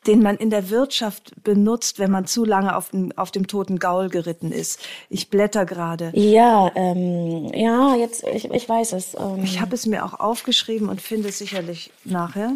den 0.08 0.22
man 0.22 0.38
in 0.38 0.50
der 0.50 0.70
Wirtschaft 0.70 1.34
benutzt, 1.44 2.00
wenn 2.00 2.12
man 2.12 2.26
zu 2.26 2.46
lange 2.46 2.76
auf 2.76 2.90
dem, 2.90 3.12
auf 3.18 3.32
dem 3.32 3.48
toten 3.48 3.80
Gaul 3.80 4.10
geritten 4.10 4.52
ist. 4.52 4.80
Ich 5.10 5.30
blätter 5.30 5.66
gerade. 5.66 6.12
Ja, 6.14 6.72
ähm, 6.76 7.52
ja, 7.54 7.96
jetzt, 7.96 8.24
ich, 8.24 8.50
ich 8.50 8.70
weiß 8.70 8.94
es. 8.94 9.16
Ähm. 9.16 9.44
Ich 9.44 9.60
habe 9.60 9.76
es 9.76 9.86
mir 9.86 10.06
auch 10.06 10.20
aufgeschrieben 10.20 10.90
und 10.90 11.02
finde 11.02 11.30
es 11.30 11.40
sicherlich 11.40 11.92
nachher. 12.04 12.54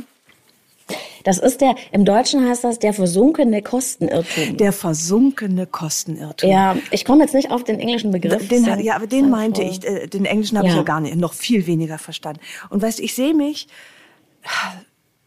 Das 1.24 1.38
ist 1.38 1.62
der, 1.62 1.76
im 1.92 2.06
Deutschen 2.06 2.48
heißt 2.48 2.64
das 2.64 2.80
der 2.80 2.94
versunkene 2.94 3.62
Kostenirrtum. 3.62 4.58
Der 4.58 4.74
versunkene 4.74 5.68
Kostenirrtum. 5.68 6.50
Ja, 6.50 6.78
ich 6.92 7.06
komme 7.06 7.24
jetzt 7.24 7.34
nicht 7.34 7.52
auf 7.52 7.64
den 7.64 7.80
englischen 7.80 8.12
Begriff. 8.12 8.48
Den, 8.48 8.66
ja, 8.82 8.96
aber 8.96 9.08
den 9.08 9.30
meinte 9.30 9.62
ich, 9.62 9.86
äh, 9.86 10.08
den 10.08 10.26
englischen 10.26 10.58
habe 10.58 10.68
ja. 10.68 10.74
ich 10.74 10.78
ja 10.78 10.84
gar 10.84 11.02
nicht, 11.02 11.16
noch 11.16 11.34
viel 11.34 11.68
weniger 11.68 11.98
verstanden. 11.98 12.42
Und 12.70 12.82
weißt, 12.82 13.00
ich 13.00 13.14
sehe 13.14 13.34
mich 13.34 13.68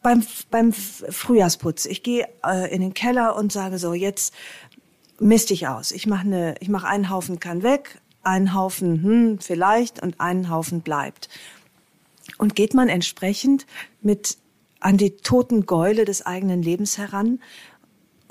beim, 0.03 0.25
beim 0.51 0.72
Frühjahrsputz. 0.72 1.87
Ich 1.87 2.03
gehe 2.03 2.27
äh, 2.44 2.72
in 2.75 2.81
den 2.81 2.94
Keller 2.94 3.37
und 3.37 3.53
sage 3.53 3.79
so, 3.79 3.94
jetzt 3.94 4.35
misst 5.18 5.51
ich 5.51 5.68
aus. 5.68 5.92
Ich 5.92 6.07
mache 6.07 6.27
eine, 6.27 6.55
ich 6.61 6.68
mache 6.68 6.88
einen 6.88 7.11
Haufen 7.11 7.38
kann 7.40 7.62
weg, 7.62 8.01
einen 8.22 8.55
Haufen 8.55 9.03
hm, 9.03 9.38
vielleicht 9.40 10.03
und 10.03 10.20
einen 10.20 10.51
Haufen 10.51 10.81
bleibt. 10.81 11.29
Und 12.38 12.55
geht 12.55 12.75
man 12.75 12.88
entsprechend 12.88 13.66
mit 14.01 14.37
an 14.85 14.97
die 14.97 15.16
toten 15.16 15.66
Gäule 15.66 16.05
des 16.05 16.25
eigenen 16.25 16.62
Lebens 16.62 16.99
heran? 16.99 17.40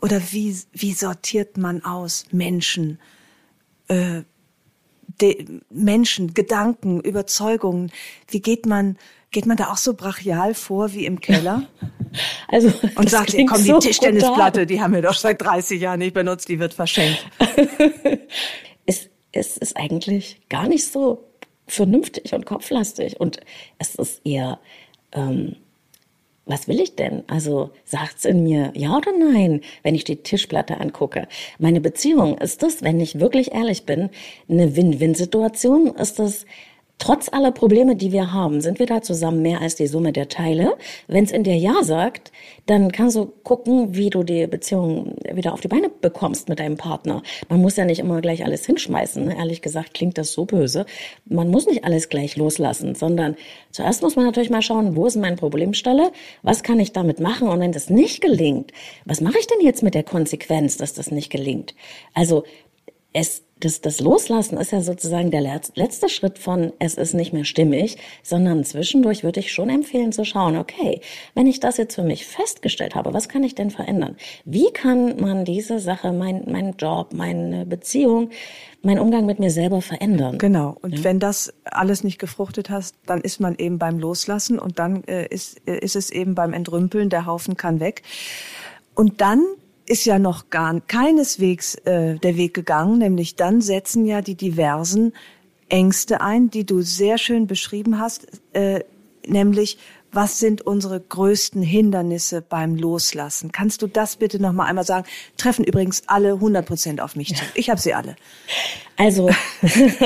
Oder 0.01 0.21
wie, 0.31 0.57
wie 0.73 0.93
sortiert 0.93 1.57
man 1.57 1.83
aus 1.85 2.25
Menschen, 2.31 2.99
äh, 3.87 4.23
de, 5.21 5.61
Menschen, 5.69 6.33
Gedanken, 6.33 7.01
Überzeugungen? 7.01 7.91
Wie 8.27 8.41
geht 8.41 8.65
man, 8.65 8.97
geht 9.29 9.45
man 9.45 9.57
da 9.57 9.71
auch 9.71 9.77
so 9.77 9.93
brachial 9.93 10.53
vor 10.55 10.93
wie 10.93 11.05
im 11.05 11.19
Keller? 11.19 11.67
Also, 12.49 12.73
und 12.95 13.09
sagt, 13.09 13.33
komm, 13.47 13.63
die 13.63 13.69
so 13.69 13.79
Tischtennisplatte, 13.79 14.65
die 14.65 14.81
haben 14.81 14.93
wir 14.93 15.01
doch 15.01 15.13
seit 15.13 15.41
30 15.41 15.79
Jahren 15.79 15.99
nicht 15.99 16.13
benutzt, 16.13 16.49
die 16.49 16.59
wird 16.59 16.73
verschenkt. 16.73 17.25
es, 18.85 19.07
es 19.31 19.55
ist 19.55 19.77
eigentlich 19.77 20.41
gar 20.49 20.67
nicht 20.67 20.85
so 20.85 21.23
vernünftig 21.67 22.33
und 22.33 22.45
kopflastig. 22.45 23.17
Und 23.19 23.39
es 23.79 23.95
ist 23.95 24.25
eher, 24.25 24.59
ähm, 25.13 25.55
was 26.45 26.67
will 26.67 26.79
ich 26.79 26.95
denn? 26.95 27.23
Also 27.27 27.71
sagt's 27.85 28.25
in 28.25 28.43
mir 28.43 28.71
ja 28.75 28.97
oder 28.97 29.11
nein, 29.17 29.61
wenn 29.83 29.95
ich 29.95 30.03
die 30.03 30.17
Tischplatte 30.17 30.79
angucke. 30.79 31.27
Meine 31.59 31.81
Beziehung 31.81 32.37
ist 32.37 32.63
das, 32.63 32.81
wenn 32.83 32.99
ich 32.99 33.19
wirklich 33.19 33.53
ehrlich 33.53 33.85
bin, 33.85 34.09
eine 34.49 34.75
Win-Win-Situation. 34.75 35.95
Ist 35.95 36.19
das 36.19 36.45
Trotz 37.01 37.29
aller 37.33 37.51
Probleme, 37.51 37.95
die 37.95 38.11
wir 38.11 38.31
haben, 38.31 38.61
sind 38.61 38.77
wir 38.77 38.85
da 38.85 39.01
zusammen 39.01 39.41
mehr 39.41 39.59
als 39.59 39.73
die 39.73 39.87
Summe 39.87 40.13
der 40.13 40.29
Teile. 40.29 40.77
Wenn 41.07 41.23
es 41.23 41.31
in 41.31 41.43
dir 41.43 41.57
Ja 41.57 41.83
sagt, 41.83 42.31
dann 42.67 42.91
kannst 42.91 43.15
du 43.15 43.25
gucken, 43.25 43.95
wie 43.95 44.11
du 44.11 44.21
die 44.21 44.45
Beziehung 44.45 45.15
wieder 45.33 45.53
auf 45.53 45.61
die 45.61 45.67
Beine 45.67 45.89
bekommst 45.89 46.47
mit 46.47 46.59
deinem 46.59 46.77
Partner. 46.77 47.23
Man 47.49 47.59
muss 47.59 47.75
ja 47.75 47.85
nicht 47.85 47.97
immer 47.97 48.21
gleich 48.21 48.45
alles 48.45 48.67
hinschmeißen. 48.67 49.31
Ehrlich 49.31 49.63
gesagt 49.63 49.95
klingt 49.95 50.19
das 50.19 50.31
so 50.33 50.45
böse. 50.45 50.85
Man 51.25 51.49
muss 51.49 51.65
nicht 51.65 51.85
alles 51.85 52.07
gleich 52.07 52.37
loslassen, 52.37 52.93
sondern 52.93 53.35
zuerst 53.71 54.03
muss 54.03 54.15
man 54.15 54.25
natürlich 54.25 54.51
mal 54.51 54.61
schauen, 54.61 54.95
wo 54.95 55.07
ist 55.07 55.15
meine 55.15 55.37
Problemstelle? 55.37 56.11
Was 56.43 56.61
kann 56.61 56.79
ich 56.79 56.93
damit 56.93 57.19
machen? 57.19 57.47
Und 57.47 57.61
wenn 57.61 57.71
das 57.71 57.89
nicht 57.89 58.21
gelingt, 58.21 58.73
was 59.05 59.21
mache 59.21 59.39
ich 59.39 59.47
denn 59.47 59.65
jetzt 59.65 59.81
mit 59.81 59.95
der 59.95 60.03
Konsequenz, 60.03 60.77
dass 60.77 60.93
das 60.93 61.09
nicht 61.09 61.31
gelingt? 61.31 61.73
Also 62.13 62.43
es 63.11 63.41
das, 63.61 63.81
das 63.81 63.99
Loslassen 63.99 64.57
ist 64.57 64.71
ja 64.71 64.81
sozusagen 64.81 65.31
der 65.31 65.41
letzte 65.41 66.09
Schritt 66.09 66.39
von, 66.39 66.73
es 66.79 66.95
ist 66.95 67.13
nicht 67.13 67.31
mehr 67.31 67.45
stimmig, 67.45 67.97
sondern 68.23 68.63
zwischendurch 68.63 69.23
würde 69.23 69.39
ich 69.39 69.51
schon 69.53 69.69
empfehlen 69.69 70.11
zu 70.11 70.25
schauen, 70.25 70.57
okay, 70.57 71.01
wenn 71.35 71.47
ich 71.47 71.59
das 71.59 71.77
jetzt 71.77 71.95
für 71.95 72.03
mich 72.03 72.25
festgestellt 72.25 72.95
habe, 72.95 73.13
was 73.13 73.29
kann 73.29 73.43
ich 73.43 73.55
denn 73.55 73.71
verändern? 73.71 74.17
Wie 74.45 74.71
kann 74.71 75.19
man 75.19 75.45
diese 75.45 75.79
Sache, 75.79 76.11
mein, 76.11 76.43
mein 76.47 76.73
Job, 76.77 77.13
meine 77.13 77.65
Beziehung, 77.65 78.31
mein 78.81 78.99
Umgang 78.99 79.25
mit 79.25 79.39
mir 79.39 79.51
selber 79.51 79.81
verändern? 79.81 80.37
Genau. 80.39 80.77
Und 80.81 80.97
ja? 80.97 81.03
wenn 81.03 81.19
das 81.19 81.53
alles 81.63 82.03
nicht 82.03 82.19
gefruchtet 82.19 82.69
hast, 82.69 82.95
dann 83.05 83.21
ist 83.21 83.39
man 83.39 83.55
eben 83.55 83.77
beim 83.77 83.99
Loslassen 83.99 84.59
und 84.59 84.79
dann 84.79 85.03
äh, 85.05 85.27
ist, 85.27 85.61
äh, 85.67 85.77
ist 85.77 85.95
es 85.95 86.09
eben 86.09 86.35
beim 86.35 86.53
Entrümpeln, 86.53 87.09
der 87.09 87.25
Haufen 87.25 87.55
kann 87.55 87.79
weg. 87.79 88.01
Und 88.95 89.21
dann 89.21 89.43
ist 89.91 90.05
ja 90.05 90.19
noch 90.19 90.49
gar 90.49 90.79
keineswegs 90.79 91.75
äh, 91.83 92.15
der 92.15 92.37
Weg 92.37 92.53
gegangen, 92.53 92.99
nämlich 92.99 93.35
dann 93.35 93.59
setzen 93.59 94.05
ja 94.05 94.21
die 94.21 94.35
diversen 94.35 95.11
Ängste 95.67 96.21
ein, 96.21 96.49
die 96.49 96.65
du 96.65 96.81
sehr 96.81 97.17
schön 97.17 97.45
beschrieben 97.45 97.99
hast, 97.99 98.25
äh, 98.53 98.85
nämlich 99.27 99.77
was 100.11 100.39
sind 100.39 100.61
unsere 100.61 100.99
größten 100.99 101.61
Hindernisse 101.61 102.41
beim 102.41 102.75
Loslassen? 102.75 103.51
Kannst 103.51 103.81
du 103.81 103.87
das 103.87 104.17
bitte 104.17 104.41
noch 104.41 104.51
mal 104.51 104.65
einmal 104.65 104.83
sagen? 104.83 105.07
Treffen 105.37 105.63
übrigens 105.63 106.03
alle 106.07 106.33
100 106.33 106.65
Prozent 106.65 107.01
auf 107.01 107.15
mich 107.15 107.35
zu. 107.35 107.43
Ich 107.55 107.69
habe 107.69 107.79
sie 107.79 107.93
alle. 107.93 108.15
Also, 108.97 109.29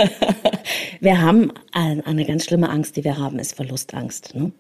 wir 0.99 1.21
haben 1.21 1.51
eine 1.73 2.25
ganz 2.25 2.45
schlimme 2.45 2.69
Angst, 2.69 2.95
die 2.95 3.03
wir 3.03 3.17
haben, 3.17 3.39
ist 3.39 3.55
Verlustangst. 3.55 4.35
Ne? 4.35 4.51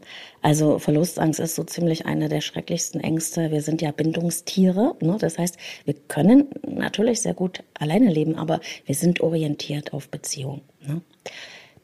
Also 0.41 0.79
Verlustangst 0.79 1.39
ist 1.39 1.55
so 1.55 1.63
ziemlich 1.63 2.05
eine 2.05 2.27
der 2.27 2.41
schrecklichsten 2.41 2.99
Ängste. 2.99 3.51
Wir 3.51 3.61
sind 3.61 3.81
ja 3.81 3.91
Bindungstiere. 3.91 4.95
Ne? 5.01 5.17
Das 5.19 5.37
heißt, 5.37 5.57
wir 5.85 5.93
können 6.07 6.49
natürlich 6.67 7.21
sehr 7.21 7.33
gut 7.33 7.63
alleine 7.79 8.11
leben, 8.11 8.35
aber 8.35 8.59
wir 8.85 8.95
sind 8.95 9.21
orientiert 9.21 9.93
auf 9.93 10.09
Beziehung. 10.09 10.61
Ne? 10.85 11.01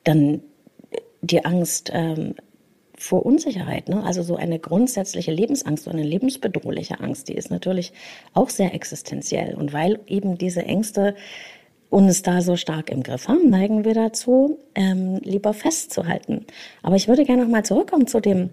Dann 0.04 0.42
die 1.22 1.46
Angst, 1.46 1.92
ähm, 1.94 2.36
vor 3.02 3.26
Unsicherheit. 3.26 3.90
Ne? 3.90 4.04
Also 4.04 4.22
so 4.22 4.36
eine 4.36 4.60
grundsätzliche 4.60 5.32
Lebensangst, 5.32 5.86
so 5.86 5.90
eine 5.90 6.04
lebensbedrohliche 6.04 7.00
Angst, 7.00 7.28
die 7.30 7.34
ist 7.34 7.50
natürlich 7.50 7.94
auch 8.34 8.50
sehr 8.50 8.74
existenziell. 8.76 9.56
Und 9.56 9.74
weil 9.74 10.00
eben 10.08 10.38
diese 10.38 10.62
Ängste 10.64 11.16
uns 11.90 12.22
da 12.22 12.42
so 12.42 12.56
stark 12.56 12.90
im 12.90 13.04
Griff 13.04 13.28
haben, 13.28 13.50
neigen 13.50 13.84
wir 13.84 13.96
dazu, 13.96 14.60
ähm, 14.76 15.20
lieber 15.24 15.54
festzuhalten. 15.54 16.46
Aber 16.84 16.96
ich 16.96 17.08
würde 17.08 17.26
gerne 17.26 17.44
noch 17.44 17.52
mal 17.52 17.66
zurückkommen 17.66 18.08
zu 18.08 18.20
dem, 18.20 18.52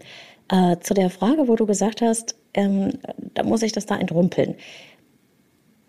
äh, 0.51 0.79
zu 0.81 0.95
der 0.95 1.11
Frage, 1.11 1.47
wo 1.47 1.55
du 1.55 1.67
gesagt 1.67 2.01
hast, 2.01 2.35
ähm, 2.55 2.95
da 3.35 3.45
muss 3.45 3.63
ich 3.63 3.73
das 3.73 3.87
da 3.87 3.97
entrumpeln. 3.97 4.55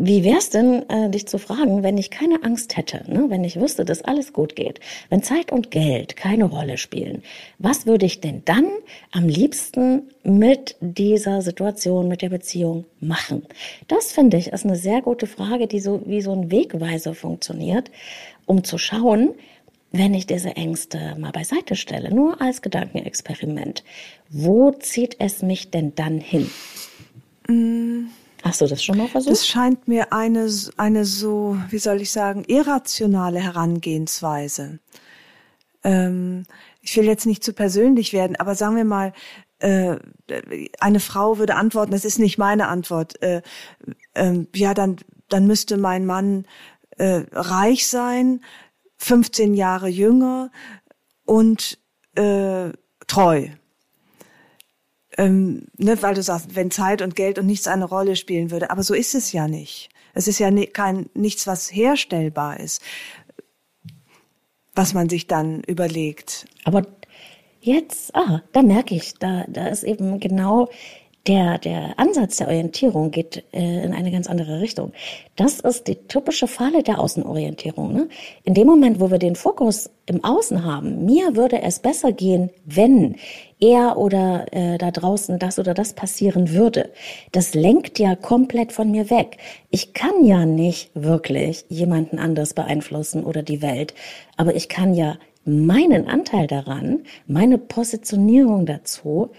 Wie 0.02 0.24
wär's 0.24 0.50
denn, 0.50 0.88
äh, 0.90 1.10
dich 1.10 1.28
zu 1.28 1.38
fragen, 1.38 1.84
wenn 1.84 1.98
ich 1.98 2.10
keine 2.10 2.42
Angst 2.44 2.78
hätte, 2.78 3.04
ne? 3.12 3.26
wenn 3.28 3.44
ich 3.44 3.60
wüsste, 3.60 3.84
dass 3.84 4.02
alles 4.02 4.32
gut 4.32 4.56
geht, 4.56 4.80
wenn 5.10 5.24
Zeit 5.24 5.52
und 5.52 5.72
Geld 5.72 6.16
keine 6.16 6.46
Rolle 6.46 6.78
spielen, 6.78 7.22
was 7.58 7.86
würde 7.86 8.06
ich 8.06 8.22
denn 8.22 8.44
dann 8.46 8.66
am 9.12 9.28
liebsten 9.28 10.04
mit 10.24 10.78
dieser 10.80 11.42
Situation, 11.42 12.08
mit 12.08 12.22
der 12.22 12.30
Beziehung 12.30 12.86
machen? 13.02 13.46
Das 13.90 14.14
finde 14.14 14.38
ich 14.38 14.48
ist 14.48 14.64
eine 14.64 14.78
sehr 14.78 15.02
gute 15.02 15.28
Frage, 15.28 15.68
die 15.68 15.82
so 15.82 16.02
wie 16.06 16.22
so 16.22 16.32
ein 16.32 16.50
Wegweiser 16.50 17.14
funktioniert, 17.14 17.92
um 18.46 18.64
zu 18.64 18.78
schauen, 18.78 19.32
wenn 19.92 20.14
ich 20.14 20.26
diese 20.26 20.56
Ängste 20.56 21.18
mal 21.20 21.34
beiseite 21.34 21.76
stelle, 21.76 22.16
nur 22.16 22.42
als 22.42 22.62
Gedankenexperiment, 22.62 23.84
wo 24.30 24.72
zieht 24.72 25.18
es 25.20 25.42
mich 25.42 25.72
denn 25.72 25.94
dann 25.96 26.20
hin? 26.22 26.50
Mm. 27.50 28.08
Hast 28.50 28.62
du 28.62 28.68
das 28.68 28.84
schon 28.84 28.98
mal 28.98 29.08
versucht? 29.08 29.32
Das 29.32 29.48
scheint 29.48 29.88
mir 29.88 30.12
eine, 30.12 30.50
eine 30.78 31.06
so, 31.06 31.58
wie 31.70 31.78
soll 31.78 32.02
ich 32.02 32.12
sagen, 32.12 32.44
irrationale 32.48 33.40
Herangehensweise. 33.40 34.80
Ähm, 35.84 36.46
ich 36.82 36.98
will 36.98 37.06
jetzt 37.06 37.28
nicht 37.28 37.44
zu 37.44 37.54
persönlich 37.54 38.12
werden, 38.12 38.36
aber 38.38 38.56
sagen 38.56 38.76
wir 38.76 38.86
mal, 38.86 39.14
äh, 39.60 39.98
eine 40.80 41.00
Frau 41.00 41.38
würde 41.38 41.56
antworten, 41.56 41.92
das 41.92 42.06
ist 42.06 42.18
nicht 42.18 42.40
meine 42.40 42.68
Antwort, 42.70 43.22
äh, 43.22 43.44
äh, 44.16 44.46
ja, 44.56 44.74
dann, 44.74 44.98
dann 45.28 45.46
müsste 45.46 45.78
mein 45.78 46.08
Mann 46.08 46.46
äh, 46.98 47.26
reich 47.32 47.88
sein, 47.88 48.44
15 48.98 49.54
Jahre 49.54 49.90
jünger 49.90 50.50
und 51.26 51.78
äh, 52.16 52.72
treu 53.06 53.50
ähm, 55.20 55.68
ne, 55.78 56.02
weil 56.02 56.16
du 56.16 56.24
sagst, 56.24 56.56
wenn 56.56 56.72
Zeit 56.72 57.02
und 57.02 57.14
Geld 57.14 57.38
und 57.38 57.46
nichts 57.46 57.68
eine 57.68 57.84
Rolle 57.84 58.16
spielen 58.16 58.52
würde. 58.52 58.72
Aber 58.72 58.84
so 58.84 58.94
ist 58.94 59.16
es 59.16 59.34
ja 59.34 59.50
nicht. 59.50 59.90
Es 60.14 60.30
ist 60.30 60.40
ja 60.40 60.50
kein, 60.68 61.10
nichts, 61.14 61.46
was 61.46 61.74
herstellbar 61.74 62.58
ist, 62.58 62.82
was 64.76 64.94
man 64.94 65.10
sich 65.10 65.28
dann 65.28 65.62
überlegt. 65.64 66.48
Aber 66.64 66.88
jetzt, 67.60 68.16
ah, 68.16 68.42
da 68.54 68.62
merke 68.62 68.96
ich, 68.96 69.16
da, 69.16 69.44
da 69.50 69.68
ist 69.68 69.84
eben 69.84 70.22
genau 70.22 70.70
der, 71.28 71.58
der 71.58 72.00
Ansatz 72.00 72.38
der 72.38 72.48
Orientierung 72.48 73.12
geht 73.12 73.44
äh, 73.54 73.84
in 73.84 73.94
eine 73.94 74.12
ganz 74.12 74.28
andere 74.28 74.62
Richtung. 74.62 74.94
Das 75.36 75.60
ist 75.60 75.88
die 75.88 75.96
typische 75.96 76.48
Falle 76.48 76.82
der 76.82 77.00
Außenorientierung. 77.00 77.94
Ne? 77.94 78.10
In 78.44 78.54
dem 78.54 78.68
Moment, 78.68 79.00
wo 79.00 79.12
wir 79.12 79.20
den 79.20 79.36
Fokus 79.36 79.90
im 80.06 80.24
Außen 80.24 80.64
haben, 80.64 81.06
mir 81.06 81.36
würde 81.36 81.62
es 81.62 81.80
besser 81.80 82.12
gehen, 82.12 82.50
wenn 82.66 83.18
er 83.60 83.98
oder 83.98 84.46
äh, 84.52 84.78
da 84.78 84.92
draußen 84.92 85.38
das 85.38 85.60
oder 85.60 85.74
das 85.74 85.94
passieren 85.94 86.52
würde. 86.52 86.90
Das 87.32 87.54
lenkt 87.54 88.00
ja 88.00 88.16
komplett 88.16 88.72
von 88.72 88.90
mir 88.90 89.10
weg. 89.10 89.38
Ich 89.70 89.94
kann 89.94 90.24
ja 90.24 90.46
nicht 90.46 90.90
wirklich 90.96 91.66
jemanden 91.68 92.18
anders 92.18 92.54
beeinflussen 92.54 93.24
oder 93.24 93.44
die 93.44 93.62
Welt, 93.62 93.94
aber 94.38 94.56
ich 94.56 94.70
kann 94.70 94.94
ja 94.94 95.18
meinen 95.46 96.08
Anteil 96.08 96.48
daran, 96.48 97.04
meine 97.28 97.58
Positionierung 97.58 98.66
dazu, 98.66 99.32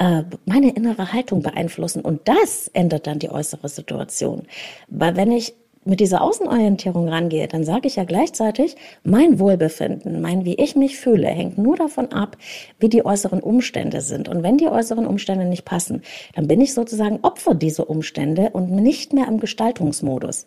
äh, 0.00 0.24
meine 0.46 0.70
innere 0.70 1.12
Haltung 1.12 1.42
beeinflussen. 1.42 2.00
Und 2.00 2.26
das 2.26 2.68
ändert 2.68 3.06
dann 3.06 3.20
die 3.20 3.30
äußere 3.30 3.68
Situation. 3.68 4.48
Weil 4.88 5.14
wenn 5.14 5.30
ich 5.30 5.54
mit 5.84 6.00
dieser 6.00 6.22
Außenorientierung 6.22 7.08
rangehe, 7.08 7.48
dann 7.48 7.64
sage 7.64 7.86
ich 7.86 7.96
ja 7.96 8.04
gleichzeitig, 8.04 8.76
mein 9.02 9.38
Wohlbefinden, 9.38 10.20
mein 10.20 10.44
wie 10.44 10.54
ich 10.54 10.76
mich 10.76 10.98
fühle, 10.98 11.28
hängt 11.28 11.56
nur 11.56 11.76
davon 11.76 12.12
ab, 12.12 12.36
wie 12.78 12.88
die 12.88 13.04
äußeren 13.04 13.40
Umstände 13.40 14.00
sind. 14.00 14.28
Und 14.28 14.42
wenn 14.42 14.58
die 14.58 14.68
äußeren 14.68 15.06
Umstände 15.06 15.46
nicht 15.46 15.64
passen, 15.64 16.02
dann 16.34 16.48
bin 16.48 16.60
ich 16.60 16.74
sozusagen 16.74 17.20
Opfer 17.22 17.54
dieser 17.54 17.88
Umstände 17.88 18.50
und 18.52 18.70
nicht 18.70 19.12
mehr 19.12 19.26
im 19.26 19.40
Gestaltungsmodus. 19.40 20.46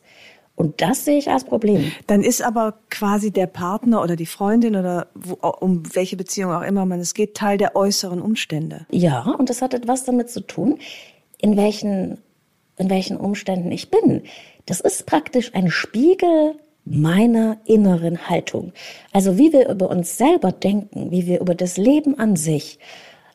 Und 0.56 0.82
das 0.82 1.04
sehe 1.04 1.18
ich 1.18 1.30
als 1.30 1.46
Problem. 1.46 1.92
Dann 2.06 2.22
ist 2.22 2.42
aber 2.42 2.76
quasi 2.90 3.32
der 3.32 3.48
Partner 3.48 4.04
oder 4.04 4.16
die 4.16 4.28
Freundin 4.28 4.76
oder 4.76 5.08
wo, 5.16 5.34
um 5.60 5.84
welche 5.96 6.16
Beziehung 6.16 6.52
auch 6.52 6.62
immer 6.62 6.86
man 6.86 7.00
es 7.00 7.14
geht, 7.14 7.36
Teil 7.36 7.58
der 7.58 7.76
äußeren 7.76 8.22
Umstände. 8.22 8.86
Ja, 8.92 9.24
und 9.38 9.50
das 9.50 9.62
hat 9.62 9.74
etwas 9.74 10.06
damit 10.06 10.30
zu 10.30 10.42
tun, 10.42 10.78
in 11.40 11.58
welchen, 11.58 12.20
in 12.78 12.90
welchen 12.90 13.18
Umständen 13.18 13.72
ich 13.72 13.90
bin. 13.90 14.22
Das 14.66 14.80
ist 14.80 15.08
praktisch 15.08 15.54
ein 15.56 15.72
Spiegel 15.72 16.56
meiner 16.86 17.58
inneren 17.66 18.30
Haltung. 18.30 18.74
Also 19.12 19.38
wie 19.38 19.54
wir 19.54 19.70
über 19.70 19.90
uns 19.90 20.18
selber 20.18 20.52
denken, 20.52 21.12
wie 21.12 21.26
wir 21.26 21.42
über 21.42 21.56
das 21.56 21.78
Leben 21.78 22.20
an 22.20 22.36
sich, 22.36 22.78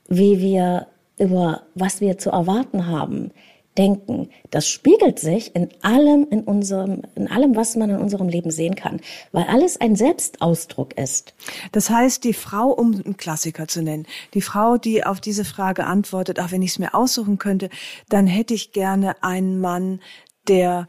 wie 0.07 0.41
wir 0.41 0.87
über 1.19 1.63
was 1.75 2.01
wir 2.01 2.19
zu 2.19 2.31
erwarten 2.31 2.87
haben, 2.87 3.33
denken, 3.79 4.29
das 4.51 4.69
spiegelt 4.69 5.19
sich 5.19 5.55
in 5.55 5.69
allem 5.83 6.27
in 6.31 6.43
unserem, 6.43 7.03
in 7.15 7.29
allem, 7.29 7.55
was 7.55 7.77
man 7.77 7.91
in 7.91 7.97
unserem 7.97 8.29
Leben 8.29 8.51
sehen 8.51 8.75
kann, 8.75 9.01
weil 9.33 9.45
alles 9.45 9.81
ein 9.81 9.97
Selbstausdruck 9.97 10.99
ist. 10.99 11.35
Das 11.73 11.89
heißt, 11.89 12.25
die 12.25 12.35
Frau, 12.35 12.71
um 12.71 12.95
einen 12.95 13.17
Klassiker 13.17 13.69
zu 13.69 13.83
nennen, 13.83 14.07
die 14.35 14.43
Frau, 14.43 14.77
die 14.77 15.05
auf 15.07 15.21
diese 15.21 15.45
Frage 15.45 15.87
antwortet, 15.87 16.39
ach, 16.41 16.51
wenn 16.51 16.63
ich 16.63 16.73
es 16.73 16.79
mir 16.79 16.95
aussuchen 16.95 17.39
könnte, 17.39 17.71
dann 18.09 18.27
hätte 18.27 18.55
ich 18.55 18.73
gerne 18.73 19.23
einen 19.23 19.61
Mann, 19.61 20.01
der, 20.49 20.89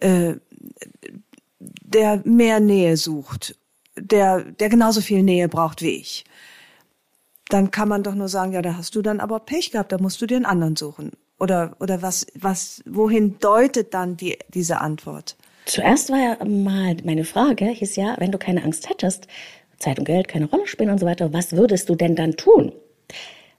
äh, 0.00 0.34
der 1.60 2.22
mehr 2.24 2.60
Nähe 2.60 2.96
sucht, 2.96 3.56
der, 3.96 4.42
der 4.42 4.68
genauso 4.68 5.00
viel 5.00 5.22
Nähe 5.22 5.48
braucht 5.48 5.80
wie 5.82 5.90
ich 5.90 6.24
dann 7.50 7.70
kann 7.70 7.88
man 7.88 8.02
doch 8.02 8.14
nur 8.14 8.28
sagen, 8.28 8.52
ja, 8.52 8.62
da 8.62 8.76
hast 8.76 8.96
du 8.96 9.02
dann 9.02 9.20
aber 9.20 9.38
Pech 9.38 9.70
gehabt, 9.70 9.92
da 9.92 9.98
musst 9.98 10.20
du 10.20 10.26
dir 10.26 10.36
einen 10.36 10.46
anderen 10.46 10.76
suchen. 10.76 11.12
Oder, 11.44 11.76
oder 11.78 12.00
was, 12.00 12.26
was, 12.34 12.82
wohin 12.86 13.38
deutet 13.38 13.92
dann 13.92 14.16
die, 14.16 14.38
diese 14.54 14.80
Antwort? 14.80 15.36
Zuerst 15.66 16.08
war 16.08 16.18
ja 16.18 16.42
mal 16.42 16.96
meine 17.04 17.24
Frage, 17.24 17.66
hieß 17.66 17.96
ja, 17.96 18.14
wenn 18.16 18.32
du 18.32 18.38
keine 18.38 18.64
Angst 18.64 18.88
hättest, 18.88 19.28
Zeit 19.78 19.98
und 19.98 20.06
Geld 20.06 20.26
keine 20.26 20.46
Rolle 20.46 20.66
spielen 20.66 20.88
und 20.88 20.98
so 20.98 21.04
weiter, 21.04 21.34
was 21.34 21.52
würdest 21.52 21.90
du 21.90 21.96
denn 21.96 22.16
dann 22.16 22.38
tun? 22.38 22.72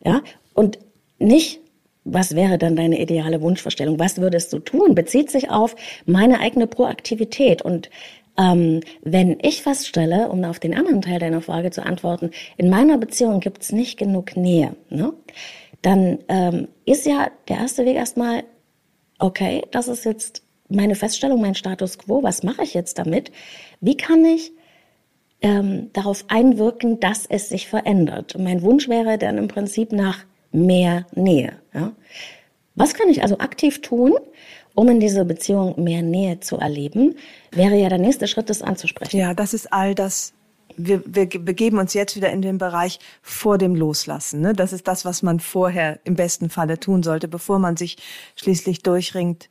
Ja, 0.04 0.24
und 0.56 0.80
nicht, 1.20 1.60
was 2.06 2.36
wäre 2.36 2.58
dann 2.58 2.76
deine 2.76 3.00
ideale 3.00 3.40
Wunschvorstellung? 3.44 4.00
Was 4.00 4.18
würdest 4.18 4.52
du 4.52 4.58
tun? 4.58 4.96
Bezieht 4.96 5.30
sich 5.30 5.52
auf 5.52 5.76
meine 6.08 6.40
eigene 6.40 6.66
Proaktivität. 6.66 7.62
Und 7.62 7.92
ähm, 8.36 8.82
wenn 9.04 9.38
ich 9.44 9.62
feststelle, 9.62 10.30
um 10.30 10.44
auf 10.44 10.58
den 10.58 10.76
anderen 10.76 11.04
Teil 11.04 11.20
deiner 11.20 11.42
Frage 11.42 11.70
zu 11.70 11.86
antworten, 11.86 12.32
in 12.58 12.72
meiner 12.72 12.98
Beziehung 12.98 13.42
gibt 13.42 13.62
es 13.62 13.72
nicht 13.72 14.00
genug 14.00 14.36
Nähe, 14.36 14.76
ne? 14.90 15.14
Dann 15.86 16.20
ähm, 16.30 16.68
ist 16.86 17.06
ja 17.06 17.30
der 17.48 17.58
erste 17.58 17.86
Weg 17.86 17.96
erstmal, 17.96 18.44
okay, 19.20 19.62
das 19.70 19.88
ist 19.88 20.04
jetzt 20.04 20.42
meine 20.68 20.96
Feststellung, 20.96 21.40
mein 21.40 21.54
Status 21.54 22.00
quo, 22.00 22.24
was 22.24 22.42
mache 22.42 22.64
ich 22.64 22.74
jetzt 22.74 22.98
damit? 22.98 23.32
Wie 23.82 23.96
kann 23.96 24.26
ich 24.26 24.52
ähm, 25.42 25.92
darauf 25.94 26.26
einwirken, 26.28 27.00
dass 27.00 27.28
es 27.28 27.50
sich 27.50 27.68
verändert? 27.68 28.36
Und 28.36 28.44
mein 28.44 28.64
Wunsch 28.64 28.90
wäre 28.90 29.20
dann 29.20 29.38
im 29.38 29.48
Prinzip 29.48 29.92
nach 29.92 30.26
mehr 30.52 31.06
Nähe. 31.14 31.54
Ja? 31.72 31.92
Was 32.74 32.96
kann 32.96 33.10
ich 33.10 33.22
also 33.22 33.38
aktiv 33.38 33.82
tun, 33.82 34.16
um 34.74 34.90
in 34.90 35.00
dieser 35.00 35.24
Beziehung 35.24 35.82
mehr 35.84 36.02
Nähe 36.02 36.40
zu 36.40 36.58
erleben, 36.58 37.16
wäre 37.52 37.76
ja 37.76 37.90
der 37.90 38.00
nächste 38.00 38.28
Schritt, 38.28 38.50
das 38.50 38.64
anzusprechen. 38.64 39.18
Ja, 39.18 39.36
das 39.36 39.54
ist 39.54 39.72
all 39.72 39.94
das. 39.94 40.34
Wir, 40.78 41.04
wir 41.06 41.28
begeben 41.28 41.78
uns 41.78 41.94
jetzt 41.94 42.16
wieder 42.16 42.32
in 42.32 42.42
den 42.42 42.58
Bereich 42.58 43.00
vor 43.22 43.58
dem 43.58 43.76
Loslassen. 43.76 44.42
Ne? 44.42 44.54
Das 44.54 44.74
ist 44.74 44.88
das, 44.88 45.06
was 45.06 45.24
man 45.24 45.40
vorher 45.40 46.00
im 46.04 46.16
besten 46.16 46.50
Falle 46.50 46.80
tun 46.80 47.04
sollte, 47.04 47.28
bevor 47.28 47.60
man 47.60 47.78
sich 47.78 47.98
schließlich 48.36 48.84
durchringt, 48.84 49.50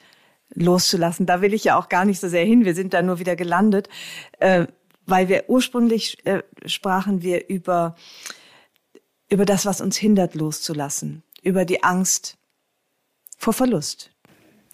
loszulassen. 0.54 1.26
Da 1.26 1.40
will 1.40 1.54
ich 1.54 1.64
ja 1.64 1.78
auch 1.78 1.88
gar 1.88 2.04
nicht 2.04 2.20
so 2.20 2.28
sehr 2.28 2.44
hin. 2.44 2.64
Wir 2.64 2.74
sind 2.74 2.94
da 2.94 3.02
nur 3.02 3.18
wieder 3.18 3.36
gelandet, 3.36 3.88
äh, 4.38 4.66
weil 5.06 5.28
wir 5.28 5.44
ursprünglich 5.48 6.24
äh, 6.26 6.42
sprachen 6.66 7.22
wir 7.22 7.48
über 7.48 7.96
über 9.28 9.44
das, 9.44 9.66
was 9.66 9.80
uns 9.80 9.96
hindert, 9.96 10.34
loszulassen, 10.34 11.22
über 11.42 11.64
die 11.64 11.82
Angst 11.82 12.36
vor 13.36 13.52
Verlust, 13.52 14.13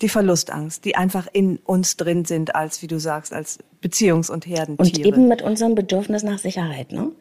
die 0.03 0.09
Verlustangst, 0.09 0.85
die 0.85 0.97
einfach 0.97 1.29
in 1.33 1.59
uns 1.59 1.97
drin 1.97 2.25
sind, 2.25 2.55
als, 2.55 2.83
wie 2.83 2.87
du 2.87 2.99
sagst, 2.99 3.33
als 3.33 3.59
Beziehungs- 3.83 4.31
und 4.31 4.47
Herdentiere. 4.47 4.79
Und 4.79 5.07
eben 5.07 5.29
mit 5.29 5.43
unserem 5.43 5.75
Bedürfnis 5.75 6.23
nach 6.23 6.39
Sicherheit, 6.39 6.93
ne? 6.93 7.13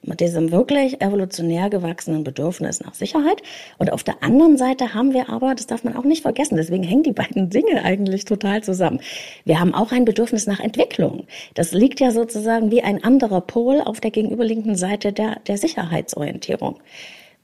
Mit 0.00 0.20
diesem 0.20 0.52
wirklich 0.52 1.00
evolutionär 1.00 1.70
gewachsenen 1.70 2.22
Bedürfnis 2.22 2.80
nach 2.80 2.94
Sicherheit. 2.94 3.42
Und 3.78 3.92
auf 3.92 4.04
der 4.04 4.22
anderen 4.22 4.56
Seite 4.56 4.94
haben 4.94 5.12
wir 5.12 5.28
aber, 5.28 5.56
das 5.56 5.66
darf 5.66 5.82
man 5.82 5.96
auch 5.96 6.04
nicht 6.04 6.22
vergessen, 6.22 6.56
deswegen 6.56 6.84
hängen 6.84 7.02
die 7.02 7.12
beiden 7.12 7.50
Dinge 7.50 7.82
eigentlich 7.82 8.24
total 8.24 8.62
zusammen. 8.62 9.00
Wir 9.44 9.58
haben 9.58 9.74
auch 9.74 9.90
ein 9.90 10.04
Bedürfnis 10.04 10.46
nach 10.46 10.60
Entwicklung. 10.60 11.26
Das 11.54 11.72
liegt 11.72 11.98
ja 11.98 12.12
sozusagen 12.12 12.70
wie 12.70 12.82
ein 12.82 13.02
anderer 13.02 13.40
Pol 13.40 13.80
auf 13.80 13.98
der 13.98 14.12
gegenüberliegenden 14.12 14.76
Seite 14.76 15.12
der, 15.12 15.40
der 15.48 15.58
Sicherheitsorientierung. 15.58 16.78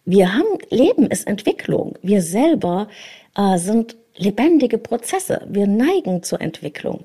Wir 0.04 0.32
haben, 0.32 0.58
Leben 0.70 1.08
ist 1.08 1.26
Entwicklung. 1.26 1.98
Wir 2.02 2.22
selber 2.22 2.86
äh, 3.36 3.58
sind 3.58 3.96
lebendige 4.16 4.78
Prozesse. 4.78 5.46
Wir 5.48 5.66
neigen 5.66 6.22
zur 6.22 6.40
Entwicklung. 6.40 7.04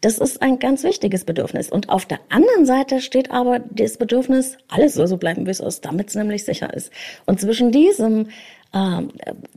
Das 0.00 0.18
ist 0.18 0.42
ein 0.42 0.60
ganz 0.60 0.84
wichtiges 0.84 1.24
Bedürfnis. 1.24 1.70
Und 1.70 1.88
auf 1.88 2.06
der 2.06 2.20
anderen 2.28 2.66
Seite 2.66 3.00
steht 3.00 3.32
aber 3.32 3.58
das 3.58 3.96
Bedürfnis, 3.96 4.56
alles 4.68 4.94
soll 4.94 5.08
so 5.08 5.16
bleiben, 5.16 5.46
wie 5.46 5.50
es 5.50 5.60
ist, 5.60 5.84
damit 5.84 6.08
es 6.08 6.14
nämlich 6.14 6.44
sicher 6.44 6.72
ist. 6.72 6.92
Und 7.26 7.40
zwischen 7.40 7.72
diesem, 7.72 8.28
äh, 8.72 9.02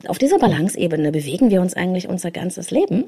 auf 0.08 0.18
dieser 0.18 0.40
Balanceebene 0.40 1.12
bewegen 1.12 1.52
wir 1.52 1.62
uns 1.62 1.76
eigentlich 1.76 2.10
unser 2.10 2.32
ganzes 2.32 2.72
Leben. 2.72 3.04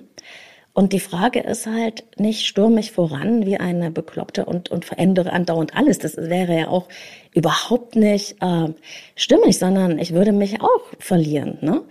Und 0.73 0.91
die 0.91 0.99
Frage 0.99 1.39
ist 1.39 1.67
halt 1.67 2.03
nicht 2.17 2.45
stürmig 2.45 2.91
voran 2.91 3.45
wie 3.45 3.57
eine 3.57 3.91
Bekloppte 3.91 4.45
und, 4.45 4.69
und 4.69 4.85
verändere 4.85 5.31
andauernd 5.31 5.75
alles. 5.75 5.99
Das 5.99 6.17
wäre 6.17 6.57
ja 6.57 6.67
auch 6.67 6.87
überhaupt 7.33 7.95
nicht 7.95 8.37
äh, 8.41 8.69
stimmig, 9.15 9.57
sondern 9.57 9.97
ich 9.97 10.13
würde 10.13 10.31
mich 10.31 10.61
auch 10.61 10.81
verlieren. 10.99 11.57
Ne? 11.61 11.81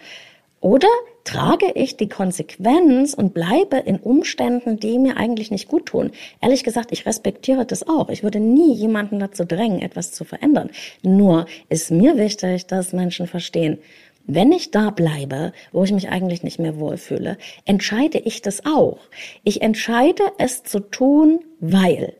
Oder 0.62 0.88
trage 1.24 1.72
ich 1.74 1.96
die 1.96 2.08
Konsequenz 2.08 3.14
und 3.14 3.34
bleibe 3.34 3.78
in 3.78 3.96
Umständen, 3.98 4.78
die 4.78 4.96
mir 5.00 5.16
eigentlich 5.16 5.50
nicht 5.50 5.66
gut 5.68 5.86
tun. 5.86 6.12
Ehrlich 6.40 6.62
gesagt, 6.62 6.92
ich 6.92 7.04
respektiere 7.04 7.66
das 7.66 7.86
auch. 7.86 8.08
Ich 8.10 8.22
würde 8.22 8.38
nie 8.38 8.72
jemanden 8.72 9.18
dazu 9.18 9.44
drängen, 9.44 9.82
etwas 9.82 10.12
zu 10.12 10.22
verändern. 10.24 10.70
Nur 11.02 11.46
ist 11.68 11.90
mir 11.90 12.16
wichtig, 12.16 12.66
dass 12.66 12.92
Menschen 12.92 13.26
verstehen, 13.26 13.78
wenn 14.24 14.52
ich 14.52 14.70
da 14.70 14.90
bleibe, 14.90 15.52
wo 15.72 15.82
ich 15.82 15.90
mich 15.90 16.10
eigentlich 16.10 16.44
nicht 16.44 16.60
mehr 16.60 16.78
wohlfühle, 16.78 17.38
entscheide 17.64 18.18
ich 18.18 18.40
das 18.40 18.64
auch. 18.64 18.98
Ich 19.42 19.62
entscheide 19.62 20.22
es 20.38 20.62
zu 20.62 20.78
tun, 20.78 21.40
weil. 21.58 22.14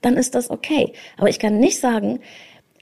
Dann 0.00 0.16
ist 0.16 0.34
das 0.34 0.50
okay. 0.50 0.94
Aber 1.18 1.28
ich 1.28 1.38
kann 1.38 1.58
nicht 1.58 1.78
sagen, 1.78 2.20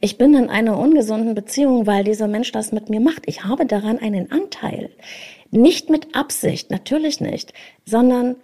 ich 0.00 0.16
bin 0.16 0.34
in 0.34 0.48
einer 0.48 0.78
ungesunden 0.78 1.34
Beziehung, 1.34 1.86
weil 1.86 2.04
dieser 2.04 2.26
Mensch 2.26 2.52
das 2.52 2.72
mit 2.72 2.88
mir 2.88 3.00
macht. 3.00 3.22
Ich 3.26 3.44
habe 3.44 3.66
daran 3.66 3.98
einen 3.98 4.32
Anteil. 4.32 4.90
Nicht 5.50 5.90
mit 5.90 6.14
Absicht, 6.14 6.70
natürlich 6.70 7.20
nicht, 7.20 7.52
sondern 7.84 8.36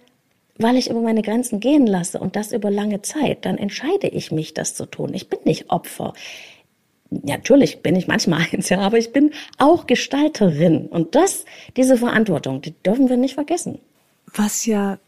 weil 0.59 0.75
ich 0.75 0.89
über 0.89 1.01
meine 1.01 1.21
Grenzen 1.21 1.59
gehen 1.59 1.87
lasse 1.87 2.19
und 2.19 2.35
das 2.35 2.51
über 2.51 2.71
lange 2.71 3.01
Zeit, 3.01 3.45
dann 3.45 3.57
entscheide 3.57 4.07
ich 4.07 4.31
mich, 4.31 4.53
das 4.53 4.75
zu 4.75 4.85
tun. 4.85 5.13
Ich 5.13 5.29
bin 5.29 5.39
nicht 5.45 5.69
Opfer. 5.69 6.13
Natürlich 7.09 7.81
bin 7.81 7.95
ich 7.95 8.07
manchmal 8.07 8.45
eins, 8.51 8.69
ja, 8.69 8.79
aber 8.79 8.97
ich 8.97 9.13
bin 9.13 9.31
auch 9.57 9.87
Gestalterin. 9.87 10.87
Und 10.87 11.15
das, 11.15 11.45
diese 11.75 11.97
Verantwortung, 11.97 12.61
die 12.61 12.73
dürfen 12.83 13.09
wir 13.09 13.17
nicht 13.17 13.35
vergessen. 13.35 13.79
Was 14.33 14.65
ja, 14.65 14.99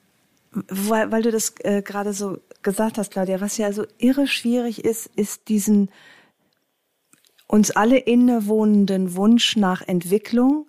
weil, 0.52 1.12
weil 1.12 1.22
du 1.22 1.32
das 1.32 1.54
äh, 1.60 1.82
gerade 1.82 2.14
so 2.14 2.38
gesagt 2.64 2.98
hast, 2.98 3.12
Claudia, 3.12 3.42
was 3.42 3.58
ja 3.58 3.72
so 3.72 3.86
irre 3.98 4.28
schwierig 4.28 4.86
ist, 4.86 5.10
ist 5.16 5.50
diesen 5.50 5.90
uns 7.50 7.72
alle 7.72 7.98
innewohnenden 7.98 9.16
Wunsch 9.16 9.58
nach 9.58 9.82
Entwicklung 9.82 10.68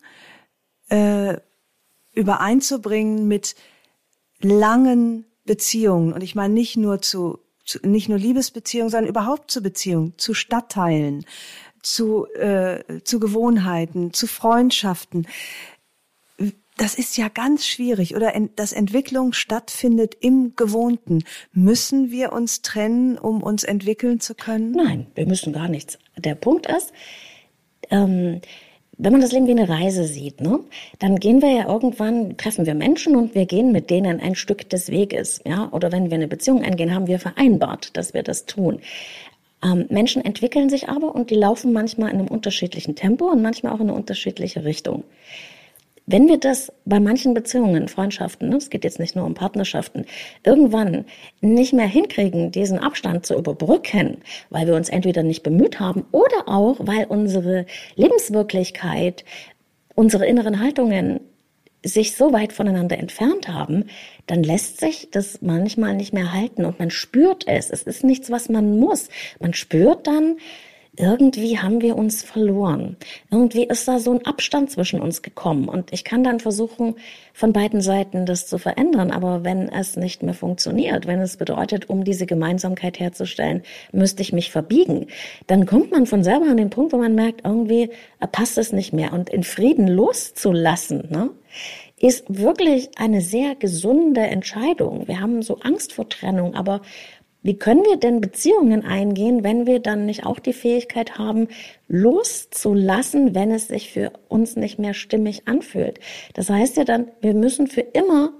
äh, 0.88 1.36
übereinzubringen 2.14 3.28
mit 3.28 3.54
langen 4.40 5.26
Beziehungen. 5.44 6.14
Und 6.14 6.22
ich 6.22 6.34
meine 6.34 6.54
nicht 6.54 6.78
nur 6.78 7.02
zu, 7.02 7.38
zu 7.66 7.78
nicht 7.86 8.08
nur 8.08 8.16
Liebesbeziehungen, 8.16 8.90
sondern 8.90 9.10
überhaupt 9.10 9.50
zu 9.50 9.62
Beziehungen, 9.62 10.14
zu 10.16 10.32
Stadtteilen, 10.32 11.26
zu, 11.82 12.26
äh, 12.32 13.02
zu 13.04 13.20
Gewohnheiten, 13.20 14.14
zu 14.14 14.26
Freundschaften. 14.26 15.26
Das 16.78 16.94
ist 16.94 17.18
ja 17.18 17.28
ganz 17.28 17.66
schwierig. 17.66 18.16
Oder 18.16 18.32
dass 18.56 18.72
Entwicklung 18.72 19.34
stattfindet 19.34 20.16
im 20.18 20.56
Gewohnten. 20.56 21.24
Müssen 21.52 22.10
wir 22.10 22.32
uns 22.32 22.62
trennen, 22.62 23.18
um 23.18 23.42
uns 23.42 23.64
entwickeln 23.64 24.18
zu 24.18 24.34
können? 24.34 24.70
Nein, 24.70 25.08
wir 25.14 25.26
müssen 25.26 25.52
gar 25.52 25.68
nichts. 25.68 25.98
Der 26.20 26.34
Punkt 26.34 26.66
ist, 26.66 26.92
ähm, 27.90 28.40
wenn 29.02 29.12
man 29.12 29.22
das 29.22 29.32
Leben 29.32 29.46
wie 29.46 29.52
eine 29.52 29.68
Reise 29.68 30.04
sieht, 30.04 30.40
ne, 30.42 30.60
dann 30.98 31.16
gehen 31.16 31.40
wir 31.40 31.50
ja 31.50 31.66
irgendwann, 31.66 32.36
treffen 32.36 32.66
wir 32.66 32.74
Menschen 32.74 33.16
und 33.16 33.34
wir 33.34 33.46
gehen 33.46 33.72
mit 33.72 33.88
denen 33.88 34.20
ein 34.20 34.34
Stück 34.34 34.68
des 34.68 34.90
Weges, 34.90 35.40
ja, 35.46 35.68
oder 35.72 35.90
wenn 35.90 36.10
wir 36.10 36.16
eine 36.16 36.28
Beziehung 36.28 36.62
eingehen, 36.62 36.94
haben 36.94 37.06
wir 37.06 37.18
vereinbart, 37.18 37.96
dass 37.96 38.12
wir 38.12 38.22
das 38.22 38.44
tun. 38.44 38.80
Ähm, 39.64 39.86
Menschen 39.88 40.24
entwickeln 40.24 40.68
sich 40.68 40.88
aber 40.88 41.14
und 41.14 41.30
die 41.30 41.34
laufen 41.34 41.72
manchmal 41.72 42.10
in 42.10 42.18
einem 42.18 42.28
unterschiedlichen 42.28 42.94
Tempo 42.94 43.26
und 43.30 43.40
manchmal 43.40 43.72
auch 43.72 43.80
in 43.80 43.88
eine 43.88 43.94
unterschiedliche 43.94 44.64
Richtung. 44.64 45.04
Wenn 46.12 46.26
wir 46.26 46.38
das 46.38 46.72
bei 46.86 46.98
manchen 46.98 47.34
Beziehungen, 47.34 47.86
Freundschaften, 47.86 48.48
ne, 48.48 48.56
es 48.56 48.68
geht 48.68 48.82
jetzt 48.82 48.98
nicht 48.98 49.14
nur 49.14 49.24
um 49.24 49.34
Partnerschaften, 49.34 50.06
irgendwann 50.42 51.04
nicht 51.40 51.72
mehr 51.72 51.86
hinkriegen, 51.86 52.50
diesen 52.50 52.80
Abstand 52.80 53.26
zu 53.26 53.36
überbrücken, 53.36 54.16
weil 54.50 54.66
wir 54.66 54.74
uns 54.74 54.88
entweder 54.88 55.22
nicht 55.22 55.44
bemüht 55.44 55.78
haben 55.78 56.04
oder 56.10 56.48
auch, 56.48 56.78
weil 56.80 57.04
unsere 57.04 57.64
Lebenswirklichkeit, 57.94 59.24
unsere 59.94 60.26
inneren 60.26 60.58
Haltungen 60.58 61.20
sich 61.84 62.16
so 62.16 62.32
weit 62.32 62.52
voneinander 62.52 62.98
entfernt 62.98 63.46
haben, 63.46 63.84
dann 64.26 64.42
lässt 64.42 64.80
sich 64.80 65.12
das 65.12 65.40
manchmal 65.42 65.94
nicht 65.94 66.12
mehr 66.12 66.32
halten 66.32 66.64
und 66.64 66.80
man 66.80 66.90
spürt 66.90 67.46
es. 67.46 67.70
Es 67.70 67.84
ist 67.84 68.02
nichts, 68.02 68.32
was 68.32 68.48
man 68.48 68.80
muss. 68.80 69.10
Man 69.38 69.54
spürt 69.54 70.08
dann, 70.08 70.38
irgendwie 70.96 71.58
haben 71.58 71.80
wir 71.80 71.96
uns 71.96 72.22
verloren. 72.22 72.96
Irgendwie 73.30 73.64
ist 73.64 73.86
da 73.86 73.98
so 74.00 74.12
ein 74.12 74.26
Abstand 74.26 74.70
zwischen 74.70 75.00
uns 75.00 75.22
gekommen. 75.22 75.68
Und 75.68 75.92
ich 75.92 76.04
kann 76.04 76.24
dann 76.24 76.40
versuchen, 76.40 76.96
von 77.32 77.52
beiden 77.52 77.80
Seiten 77.80 78.26
das 78.26 78.46
zu 78.46 78.58
verändern. 78.58 79.10
Aber 79.10 79.44
wenn 79.44 79.68
es 79.68 79.96
nicht 79.96 80.22
mehr 80.22 80.34
funktioniert, 80.34 81.06
wenn 81.06 81.20
es 81.20 81.36
bedeutet, 81.36 81.88
um 81.88 82.04
diese 82.04 82.26
Gemeinsamkeit 82.26 82.98
herzustellen, 82.98 83.62
müsste 83.92 84.22
ich 84.22 84.32
mich 84.32 84.50
verbiegen, 84.50 85.06
dann 85.46 85.64
kommt 85.64 85.92
man 85.92 86.06
von 86.06 86.24
selber 86.24 86.46
an 86.46 86.56
den 86.56 86.70
Punkt, 86.70 86.92
wo 86.92 86.98
man 86.98 87.14
merkt, 87.14 87.42
irgendwie 87.44 87.90
passt 88.32 88.58
es 88.58 88.72
nicht 88.72 88.92
mehr. 88.92 89.12
Und 89.12 89.30
in 89.30 89.44
Frieden 89.44 89.86
loszulassen, 89.86 91.08
ne? 91.10 91.30
ist 92.00 92.24
wirklich 92.28 92.90
eine 92.96 93.20
sehr 93.20 93.54
gesunde 93.54 94.22
Entscheidung. 94.22 95.06
Wir 95.06 95.20
haben 95.20 95.42
so 95.42 95.58
Angst 95.60 95.92
vor 95.92 96.08
Trennung, 96.08 96.54
aber 96.54 96.80
wie 97.42 97.56
können 97.56 97.84
wir 97.84 97.96
denn 97.96 98.20
Beziehungen 98.20 98.84
eingehen, 98.84 99.42
wenn 99.42 99.66
wir 99.66 99.80
dann 99.80 100.04
nicht 100.04 100.26
auch 100.26 100.38
die 100.38 100.52
Fähigkeit 100.52 101.18
haben, 101.18 101.48
loszulassen, 101.88 103.34
wenn 103.34 103.50
es 103.50 103.68
sich 103.68 103.90
für 103.92 104.12
uns 104.28 104.56
nicht 104.56 104.78
mehr 104.78 104.92
stimmig 104.92 105.48
anfühlt? 105.48 106.00
Das 106.34 106.50
heißt 106.50 106.76
ja 106.76 106.84
dann, 106.84 107.08
wir 107.22 107.34
müssen 107.34 107.66
für 107.66 107.80
immer 107.80 108.32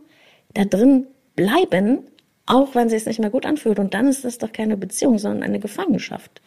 da 0.53 0.65
drin 0.65 1.07
bleiben, 1.35 2.01
auch 2.45 2.75
wenn 2.75 2.89
es 2.89 2.93
sich 2.93 3.07
nicht 3.07 3.21
mehr 3.21 3.31
gut 3.31 3.47
anfühlt. 3.47 3.79
Und 3.79 3.95
dann 3.95 4.07
ist 4.07 4.25
das 4.25 4.39
doch 4.39 4.53
keine 4.53 4.77
Beziehung, 4.77 5.19
sondern 5.19 5.45
eine 5.45 5.61
Gefangenschaft. 5.61 6.43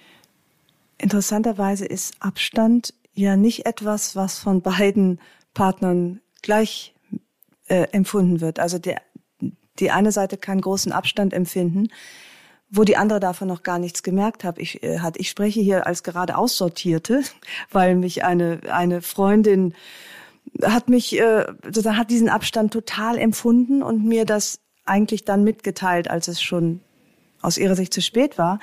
Interessanterweise 1.00 1.86
ist 1.86 2.14
Abstand 2.20 2.94
ja 3.14 3.36
nicht 3.36 3.66
etwas, 3.66 4.16
was 4.16 4.38
von 4.38 4.62
beiden 4.62 5.20
Partnern 5.54 6.22
gleich 6.42 6.94
äh, 7.68 7.88
empfunden 7.92 8.42
wird. 8.42 8.60
Also 8.60 8.78
der, 8.78 9.02
die 9.80 9.92
eine 9.92 10.12
Seite 10.12 10.38
kann 10.38 10.62
großen 10.62 10.92
Abstand 10.92 11.34
empfinden, 11.34 11.90
wo 12.76 12.84
die 12.84 12.98
andere 12.98 13.20
davon 13.20 13.48
noch 13.48 13.62
gar 13.62 13.78
nichts 13.78 14.02
gemerkt 14.02 14.44
hat. 14.44 14.58
Ich, 14.58 14.84
äh, 14.84 15.00
hat. 15.00 15.16
ich 15.18 15.30
spreche 15.30 15.62
hier 15.62 15.86
als 15.86 16.04
gerade 16.04 16.36
Aussortierte, 16.36 17.22
weil 17.72 17.96
mich 17.96 18.26
eine, 18.26 18.60
eine 18.70 19.02
Freundin 19.02 19.74
hat 20.62 20.90
mich, 20.90 21.20
äh, 21.20 21.46
sozusagen 21.64 21.98
hat 21.98 22.10
diesen 22.10 22.30
Abstand 22.30 22.74
total 22.74 23.18
empfunden 23.18 23.82
und 23.84 24.04
mir 24.04 24.26
das 24.26 24.60
eigentlich 24.86 25.24
dann 25.24 25.44
mitgeteilt, 25.44 26.10
als 26.10 26.28
es 26.28 26.42
schon 26.42 26.82
aus 27.42 27.58
ihrer 27.58 27.76
Sicht 27.76 27.94
zu 27.94 28.02
spät 28.02 28.38
war. 28.38 28.60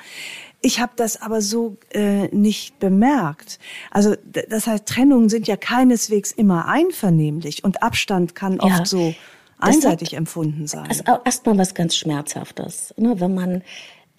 Ich 0.61 0.79
habe 0.79 0.93
das 0.95 1.21
aber 1.21 1.41
so 1.41 1.77
äh, 1.91 2.27
nicht 2.35 2.79
bemerkt. 2.79 3.59
Also 3.91 4.15
das 4.25 4.67
heißt, 4.67 4.85
Trennungen 4.85 5.29
sind 5.29 5.47
ja 5.47 5.55
keineswegs 5.55 6.31
immer 6.31 6.67
einvernehmlich 6.67 7.63
und 7.63 7.81
Abstand 7.81 8.35
kann 8.35 8.59
ja, 8.61 8.63
oft 8.63 8.87
so 8.87 9.15
einseitig 9.59 10.13
empfunden 10.13 10.67
sein. 10.67 10.87
Also 10.87 11.03
erstmal 11.23 11.57
was 11.57 11.73
ganz 11.73 11.95
Schmerzhaftes, 11.95 12.93
ne? 12.97 13.19
wenn 13.19 13.33
man 13.33 13.63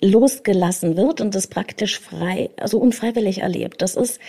losgelassen 0.03 0.97
wird 0.97 1.21
und 1.21 1.35
das 1.35 1.47
praktisch 1.47 2.01
frei, 2.01 2.51
also 2.57 2.79
unfreiwillig 2.79 3.39
erlebt. 3.39 3.81
Das 3.81 3.95
ist 3.95 4.21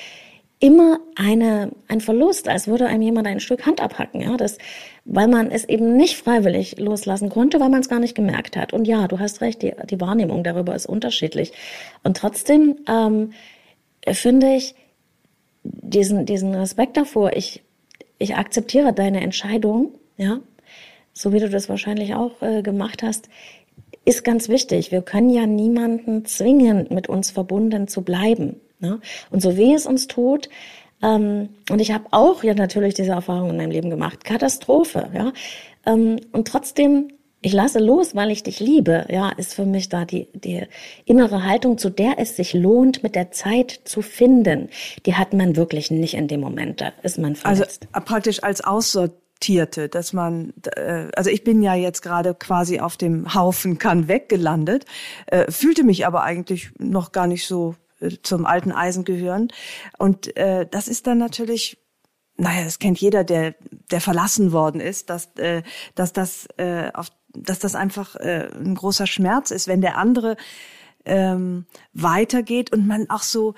immer 0.59 0.99
eine, 1.15 1.71
ein 1.89 1.99
Verlust, 1.99 2.47
als 2.47 2.67
würde 2.67 2.87
einem 2.87 3.01
jemand 3.01 3.27
ein 3.27 3.41
Stück 3.41 3.65
Hand 3.65 3.81
abhacken, 3.81 4.21
ja, 4.21 4.37
das, 4.37 4.57
weil 5.03 5.27
man 5.27 5.51
es 5.51 5.65
eben 5.65 5.97
nicht 5.97 6.15
freiwillig 6.15 6.79
loslassen 6.79 7.29
konnte, 7.29 7.59
weil 7.59 7.69
man 7.69 7.81
es 7.81 7.89
gar 7.89 7.99
nicht 7.99 8.15
gemerkt 8.15 8.55
hat. 8.55 8.71
Und 8.71 8.87
ja, 8.87 9.07
du 9.09 9.19
hast 9.19 9.41
recht, 9.41 9.61
die, 9.61 9.73
die 9.89 9.99
Wahrnehmung 9.99 10.43
darüber 10.43 10.73
ist 10.73 10.85
unterschiedlich. 10.85 11.51
Und 12.03 12.15
trotzdem 12.15 12.77
ähm, 12.87 13.33
finde 14.07 14.55
ich 14.55 14.75
diesen, 15.63 16.25
diesen 16.25 16.55
Respekt 16.55 16.95
davor, 16.95 17.33
ich, 17.33 17.61
ich 18.17 18.35
akzeptiere 18.35 18.93
deine 18.93 19.19
Entscheidung, 19.19 19.95
ja, 20.15 20.39
so 21.13 21.33
wie 21.33 21.39
du 21.39 21.49
das 21.49 21.67
wahrscheinlich 21.67 22.15
auch 22.15 22.41
äh, 22.41 22.61
gemacht 22.61 23.03
hast, 23.03 23.27
ist 24.05 24.23
ganz 24.23 24.49
wichtig. 24.49 24.91
Wir 24.91 25.01
können 25.01 25.29
ja 25.29 25.45
niemanden 25.45 26.25
zwingen, 26.25 26.87
mit 26.89 27.07
uns 27.09 27.31
verbunden 27.31 27.87
zu 27.87 28.01
bleiben. 28.01 28.59
Ne? 28.79 28.99
Und 29.31 29.41
so 29.41 29.57
weh 29.57 29.73
es 29.73 29.85
uns 29.85 30.07
tut, 30.07 30.49
ähm, 31.03 31.49
und 31.69 31.79
ich 31.79 31.91
habe 31.91 32.05
auch 32.11 32.43
ja 32.43 32.53
natürlich 32.53 32.93
diese 32.93 33.11
Erfahrung 33.11 33.51
in 33.51 33.57
meinem 33.57 33.71
Leben 33.71 33.89
gemacht, 33.89 34.23
Katastrophe, 34.23 35.09
ja. 35.13 35.33
Ähm, 35.85 36.19
und 36.31 36.47
trotzdem, 36.47 37.09
ich 37.41 37.51
lasse 37.51 37.79
los, 37.79 38.15
weil 38.15 38.31
ich 38.31 38.43
dich 38.43 38.61
liebe, 38.61 39.05
ja, 39.09 39.29
ist 39.29 39.53
für 39.53 39.65
mich 39.65 39.89
da 39.89 40.05
die, 40.05 40.29
die 40.33 40.61
innere 41.03 41.43
Haltung, 41.43 41.77
zu 41.77 41.89
der 41.89 42.19
es 42.19 42.37
sich 42.37 42.53
lohnt, 42.53 43.03
mit 43.03 43.15
der 43.15 43.31
Zeit 43.31 43.81
zu 43.83 44.01
finden. 44.01 44.69
Die 45.05 45.15
hat 45.15 45.33
man 45.33 45.57
wirklich 45.57 45.91
nicht 45.91 46.13
in 46.13 46.29
dem 46.29 46.39
Moment, 46.39 46.79
da 46.79 46.93
ist 47.03 47.17
man 47.17 47.35
also, 47.43 47.63
verletzt. 47.63 47.87
Also 47.91 48.05
praktisch 48.05 48.43
als 48.43 48.63
Aussortierte, 49.43 49.89
dass 49.89 50.13
man, 50.13 50.53
äh, 50.75 51.07
also 51.15 51.29
ich 51.29 51.43
bin 51.43 51.61
ja 51.61 51.75
jetzt 51.75 52.01
gerade 52.01 52.33
quasi 52.33 52.79
auf 52.79 52.97
dem 52.97 53.33
Haufen 53.33 53.77
kann 53.77 54.07
weggelandet, 54.07 54.85
äh, 55.27 55.51
fühlte 55.51 55.83
mich 55.83 56.05
aber 56.05 56.23
eigentlich 56.23 56.71
noch 56.77 57.11
gar 57.11 57.27
nicht 57.27 57.45
so 57.45 57.75
zum 58.21 58.45
alten 58.45 58.71
Eisen 58.71 59.03
gehören. 59.03 59.49
Und 59.97 60.35
äh, 60.37 60.65
das 60.69 60.87
ist 60.87 61.07
dann 61.07 61.17
natürlich 61.17 61.77
naja, 62.35 62.63
das 62.63 62.79
kennt 62.79 62.99
jeder, 62.99 63.23
der, 63.23 63.53
der 63.91 64.01
verlassen 64.01 64.51
worden 64.51 64.81
ist, 64.81 65.11
dass, 65.11 65.35
äh, 65.35 65.61
dass, 65.93 66.13
das, 66.13 66.47
äh, 66.57 66.89
auf, 66.91 67.11
dass 67.35 67.59
das 67.59 67.75
einfach 67.75 68.15
äh, 68.15 68.49
ein 68.55 68.73
großer 68.73 69.05
Schmerz 69.05 69.51
ist, 69.51 69.67
wenn 69.67 69.81
der 69.81 69.97
andere 69.97 70.35
ähm, 71.05 71.67
weitergeht 71.93 72.73
und 72.73 72.87
man 72.87 73.07
auch 73.11 73.21
so, 73.21 73.53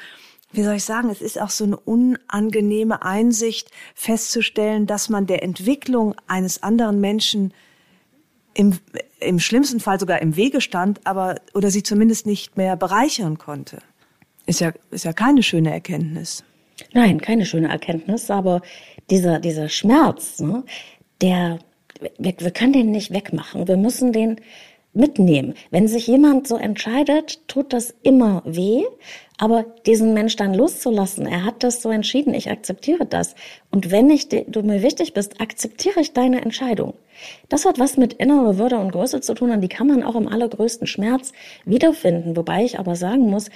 wie 0.55 0.63
soll 0.63 0.75
ich 0.75 0.83
sagen, 0.83 1.09
es 1.09 1.21
ist 1.21 1.39
auch 1.39 1.49
so 1.49 1.63
eine 1.63 1.77
unangenehme 1.77 3.03
Einsicht 3.03 3.71
festzustellen, 3.93 4.85
dass 4.85 5.09
man 5.09 5.27
der 5.27 5.43
Entwicklung 5.43 6.15
eines 6.27 6.63
anderen 6.63 6.99
Menschen 6.99 7.53
im, 8.53 8.79
im 9.19 9.39
schlimmsten 9.39 9.79
Fall 9.79 9.99
sogar 9.99 10.21
im 10.21 10.35
Wege 10.35 10.61
stand, 10.61 11.05
aber 11.05 11.35
oder 11.53 11.69
sie 11.71 11.83
zumindest 11.83 12.25
nicht 12.25 12.57
mehr 12.57 12.75
bereichern 12.75 13.37
konnte. 13.37 13.79
Ist 14.45 14.61
ja, 14.61 14.71
ist 14.91 15.05
ja 15.05 15.13
keine 15.13 15.43
schöne 15.43 15.71
Erkenntnis. 15.71 16.43
Nein, 16.93 17.21
keine 17.21 17.45
schöne 17.45 17.69
Erkenntnis, 17.69 18.29
aber 18.29 18.61
dieser, 19.09 19.39
dieser 19.39 19.69
Schmerz, 19.69 20.39
ne, 20.39 20.63
der, 21.21 21.59
wir, 22.17 22.33
wir 22.37 22.51
können 22.51 22.73
den 22.73 22.91
nicht 22.91 23.11
wegmachen. 23.11 23.67
Wir 23.67 23.77
müssen 23.77 24.13
den 24.13 24.39
mitnehmen. 24.93 25.53
Wenn 25.71 25.87
sich 25.87 26.07
jemand 26.07 26.47
so 26.47 26.57
entscheidet, 26.57 27.47
tut 27.47 27.73
das 27.73 27.93
immer 28.01 28.41
weh, 28.45 28.83
aber 29.37 29.65
diesen 29.85 30.13
Mensch 30.13 30.35
dann 30.35 30.53
loszulassen, 30.53 31.25
er 31.25 31.43
hat 31.43 31.63
das 31.63 31.81
so 31.81 31.89
entschieden, 31.89 32.33
ich 32.33 32.49
akzeptiere 32.49 33.05
das. 33.05 33.35
Und 33.69 33.91
wenn 33.91 34.09
ich, 34.09 34.29
du 34.29 34.61
mir 34.61 34.81
wichtig 34.81 35.13
bist, 35.13 35.41
akzeptiere 35.41 35.99
ich 35.99 36.13
deine 36.13 36.41
Entscheidung. 36.41 36.93
Das 37.49 37.65
hat 37.65 37.79
was 37.79 37.97
mit 37.97 38.13
innerer 38.13 38.57
Würde 38.57 38.77
und 38.77 38.91
Größe 38.91 39.21
zu 39.21 39.33
tun 39.33 39.51
und 39.51 39.61
die 39.61 39.67
kann 39.67 39.87
man 39.87 40.03
auch 40.03 40.15
im 40.15 40.27
allergrößten 40.27 40.87
Schmerz 40.87 41.33
wiederfinden. 41.65 42.37
Wobei 42.37 42.63
ich 42.63 42.79
aber 42.79 42.95
sagen 42.95 43.29
muss, 43.29 43.49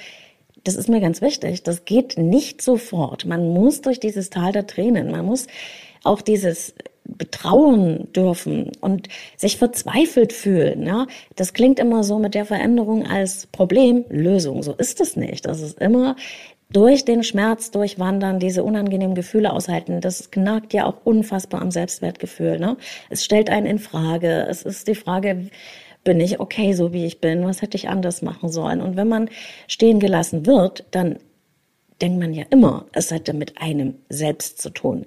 das 0.64 0.76
ist 0.76 0.90
mir 0.90 1.00
ganz 1.00 1.22
wichtig, 1.22 1.64
das 1.64 1.86
geht 1.86 2.18
nicht 2.18 2.62
sofort. 2.62 3.26
Man 3.26 3.54
muss 3.54 3.82
durch 3.82 4.00
dieses 4.00 4.30
Tal 4.30 4.52
der 4.52 4.68
Tränen, 4.68 5.12
man 5.12 5.26
muss 5.26 5.48
auch 6.04 6.22
dieses 6.22 6.74
betrauen 7.06 8.08
dürfen 8.14 8.72
und 8.82 9.10
sich 9.36 9.58
verzweifelt 9.58 10.32
fühlen. 10.34 10.86
Ja, 10.86 11.08
das 11.36 11.54
klingt 11.54 11.80
immer 11.80 12.04
so 12.04 12.20
mit 12.20 12.36
der 12.36 12.46
Veränderung 12.46 13.06
als 13.06 13.48
Problem, 13.48 14.06
Lösung. 14.10 14.64
So 14.64 14.74
ist 14.74 15.02
es 15.02 15.16
nicht. 15.16 15.46
Das 15.46 15.62
ist 15.62 15.80
immer 15.80 16.16
durch 16.72 17.04
den 17.04 17.24
Schmerz 17.24 17.72
durchwandern, 17.72 18.40
diese 18.40 18.64
unangenehmen 18.64 19.16
Gefühle 19.16 19.52
aushalten. 19.52 20.02
Das 20.02 20.30
knagt 20.30 20.74
ja 20.74 20.86
auch 20.86 20.98
unfassbar 21.04 21.62
am 21.62 21.72
Selbstwertgefühl. 21.72 22.60
Ne? 22.60 22.78
Es 23.10 23.26
stellt 23.26 23.50
einen 23.50 23.66
in 23.66 23.80
Frage. 23.80 24.46
Es 24.48 24.62
ist 24.62 24.88
die 24.88 24.96
Frage, 24.96 25.50
bin 26.04 26.20
ich 26.20 26.40
okay, 26.40 26.74
so 26.74 26.94
wie 26.94 27.06
ich 27.06 27.22
bin? 27.22 27.44
Was 27.44 27.62
hätte 27.62 27.76
ich 27.76 27.90
anders 27.90 28.22
machen 28.22 28.50
sollen? 28.50 28.82
Und 28.82 28.96
wenn 28.96 29.08
man 29.08 29.30
stehen 29.68 30.00
gelassen 30.00 30.46
wird, 30.46 30.86
dann 30.92 31.18
denkt 32.02 32.20
man 32.20 32.34
ja 32.34 32.46
immer, 32.50 32.86
es 32.94 33.12
hätte 33.12 33.34
mit 33.34 33.62
einem 33.62 33.96
selbst 34.08 34.62
zu 34.62 34.70
tun. 34.70 35.06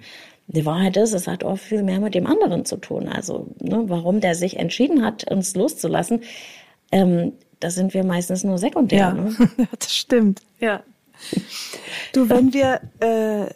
Die 0.49 0.67
Wahrheit 0.67 0.97
ist, 0.97 1.13
es 1.13 1.27
hat 1.27 1.45
oft 1.45 1.63
viel 1.63 1.83
mehr 1.83 2.01
mit 2.01 2.15
dem 2.15 2.27
anderen 2.27 2.65
zu 2.65 2.77
tun. 2.77 3.09
Also, 3.09 3.49
ne, 3.61 3.85
warum 3.87 4.21
der 4.21 4.35
sich 4.35 4.59
entschieden 4.59 5.05
hat, 5.05 5.31
uns 5.31 5.55
loszulassen, 5.55 6.23
ähm, 6.91 7.33
da 7.61 7.71
sind 7.71 7.95
wir 7.95 8.05
meistens 8.05 8.45
nur 8.45 8.59
sekundär. 8.59 8.99
Ja, 8.99 9.15
ne? 9.15 9.35
das 9.79 9.95
stimmt. 9.95 10.43
Ja. 10.59 10.83
Du, 12.13 12.29
wenn 12.29 12.53
wir, 12.53 12.81
äh, 13.01 13.47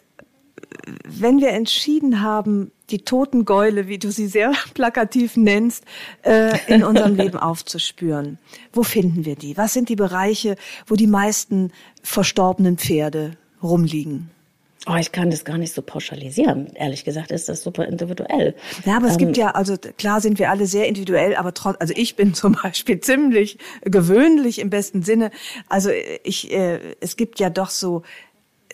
wenn 1.04 1.40
wir 1.40 1.50
entschieden 1.50 2.22
haben, 2.22 2.70
die 2.90 2.98
toten 2.98 3.44
Gäule, 3.44 3.88
wie 3.88 3.98
du 3.98 4.10
sie 4.10 4.28
sehr 4.28 4.52
plakativ 4.74 5.36
nennst, 5.36 5.84
äh, 6.22 6.56
in 6.68 6.84
unserem 6.84 7.14
Leben 7.16 7.38
aufzuspüren. 7.38 8.38
Wo 8.72 8.82
finden 8.82 9.24
wir 9.24 9.36
die? 9.36 9.56
Was 9.56 9.72
sind 9.72 9.88
die 9.88 9.96
Bereiche, 9.96 10.56
wo 10.86 10.94
die 10.94 11.08
meisten 11.08 11.72
verstorbenen 12.02 12.78
Pferde 12.78 13.32
rumliegen? 13.62 14.30
Oh, 14.88 14.94
ich 14.94 15.10
kann 15.10 15.30
das 15.30 15.44
gar 15.44 15.58
nicht 15.58 15.72
so 15.72 15.82
pauschalisieren. 15.82 16.68
Ehrlich 16.74 17.04
gesagt 17.04 17.32
ist 17.32 17.48
das 17.48 17.62
super 17.62 17.86
individuell. 17.86 18.54
Ja, 18.84 18.96
aber 18.96 19.06
es 19.06 19.14
ähm, 19.14 19.18
gibt 19.18 19.36
ja, 19.36 19.50
also 19.50 19.76
klar 19.98 20.20
sind 20.20 20.38
wir 20.38 20.48
alle 20.48 20.66
sehr 20.66 20.86
individuell, 20.86 21.34
aber 21.34 21.54
trotz, 21.54 21.76
also 21.80 21.92
ich 21.96 22.14
bin 22.14 22.34
zum 22.34 22.52
Beispiel 22.52 23.00
ziemlich 23.00 23.58
gewöhnlich 23.82 24.60
im 24.60 24.70
besten 24.70 25.02
Sinne. 25.02 25.32
Also 25.68 25.90
ich, 26.22 26.52
äh, 26.52 26.78
es 27.00 27.16
gibt 27.16 27.40
ja 27.40 27.50
doch 27.50 27.70
so 27.70 28.02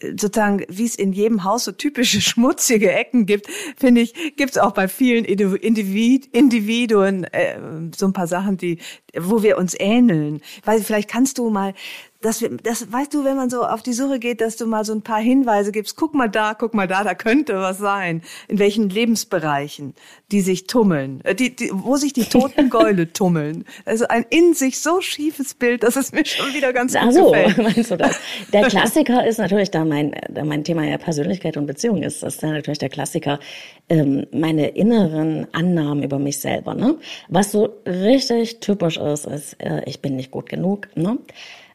sozusagen, 0.02 0.64
wie 0.68 0.84
es 0.84 0.96
in 0.96 1.12
jedem 1.12 1.44
Haus 1.44 1.64
so 1.64 1.72
typische 1.72 2.20
schmutzige 2.20 2.92
Ecken 2.92 3.24
gibt, 3.24 3.46
finde 3.76 4.00
ich, 4.00 4.36
gibt 4.36 4.50
es 4.50 4.58
auch 4.58 4.72
bei 4.72 4.88
vielen 4.88 5.24
Individ 5.24 6.26
Individuen 6.26 7.24
äh, 7.24 7.58
so 7.96 8.06
ein 8.06 8.12
paar 8.12 8.26
Sachen, 8.26 8.56
die, 8.56 8.78
wo 9.18 9.42
wir 9.42 9.58
uns 9.58 9.74
ähneln. 9.78 10.40
Weil 10.64 10.80
vielleicht 10.82 11.08
kannst 11.08 11.38
du 11.38 11.50
mal 11.50 11.74
dass 12.22 12.40
wir, 12.40 12.50
das 12.50 12.90
weißt 12.90 13.12
du, 13.12 13.24
wenn 13.24 13.36
man 13.36 13.50
so 13.50 13.62
auf 13.64 13.82
die 13.82 13.92
Suche 13.92 14.18
geht, 14.18 14.40
dass 14.40 14.56
du 14.56 14.66
mal 14.66 14.84
so 14.84 14.92
ein 14.92 15.02
paar 15.02 15.20
Hinweise 15.20 15.72
gibst. 15.72 15.96
Guck 15.96 16.14
mal 16.14 16.28
da, 16.28 16.54
guck 16.54 16.72
mal 16.72 16.88
da, 16.88 17.04
da 17.04 17.14
könnte 17.14 17.54
was 17.56 17.78
sein. 17.78 18.22
In 18.48 18.58
welchen 18.58 18.88
Lebensbereichen 18.88 19.94
die 20.30 20.40
sich 20.40 20.66
tummeln, 20.66 21.20
äh, 21.24 21.34
die, 21.34 21.54
die, 21.54 21.70
wo 21.72 21.96
sich 21.96 22.12
die 22.12 22.24
toten 22.24 22.70
Gäule 22.70 23.12
tummeln. 23.12 23.64
Also 23.84 24.08
ein 24.08 24.24
in 24.30 24.54
sich 24.54 24.80
so 24.80 25.00
schiefes 25.00 25.54
Bild, 25.54 25.82
dass 25.82 25.96
es 25.96 26.12
mir 26.12 26.24
schon 26.24 26.54
wieder 26.54 26.72
ganz 26.72 26.94
gut 26.94 27.12
so, 27.12 27.30
gefällt. 27.30 27.58
meinst 27.76 27.90
du 27.90 27.96
das? 27.96 28.18
Der 28.52 28.62
Klassiker 28.68 29.26
ist 29.26 29.38
natürlich, 29.38 29.70
da 29.70 29.84
mein, 29.84 30.14
da 30.30 30.44
mein 30.44 30.64
Thema 30.64 30.84
ja 30.84 30.96
Persönlichkeit 30.96 31.56
und 31.56 31.66
Beziehung 31.66 32.02
ist, 32.02 32.22
das 32.22 32.36
ist 32.36 32.42
natürlich 32.42 32.78
der 32.78 32.88
Klassiker, 32.88 33.40
ähm, 33.88 34.26
meine 34.32 34.68
inneren 34.68 35.46
Annahmen 35.52 36.02
über 36.02 36.18
mich 36.18 36.38
selber. 36.38 36.74
Ne? 36.74 36.96
Was 37.28 37.52
so 37.52 37.74
richtig 37.86 38.60
typisch 38.60 38.96
ist, 38.96 39.26
ist, 39.26 39.54
äh, 39.62 39.82
ich 39.86 40.00
bin 40.00 40.16
nicht 40.16 40.30
gut 40.30 40.48
genug. 40.48 40.88
Ne? 40.94 41.18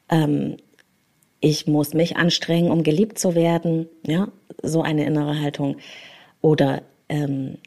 Ähm, 0.08 0.56
ich 1.40 1.66
muss 1.66 1.94
mich 1.94 2.16
anstrengen, 2.16 2.70
um 2.70 2.82
geliebt 2.82 3.18
zu 3.18 3.34
werden, 3.34 3.88
ja, 4.06 4.28
so 4.62 4.82
eine 4.82 5.06
innere 5.06 5.40
Haltung. 5.40 5.76
Oder 6.40 6.82
ähm, 7.08 7.58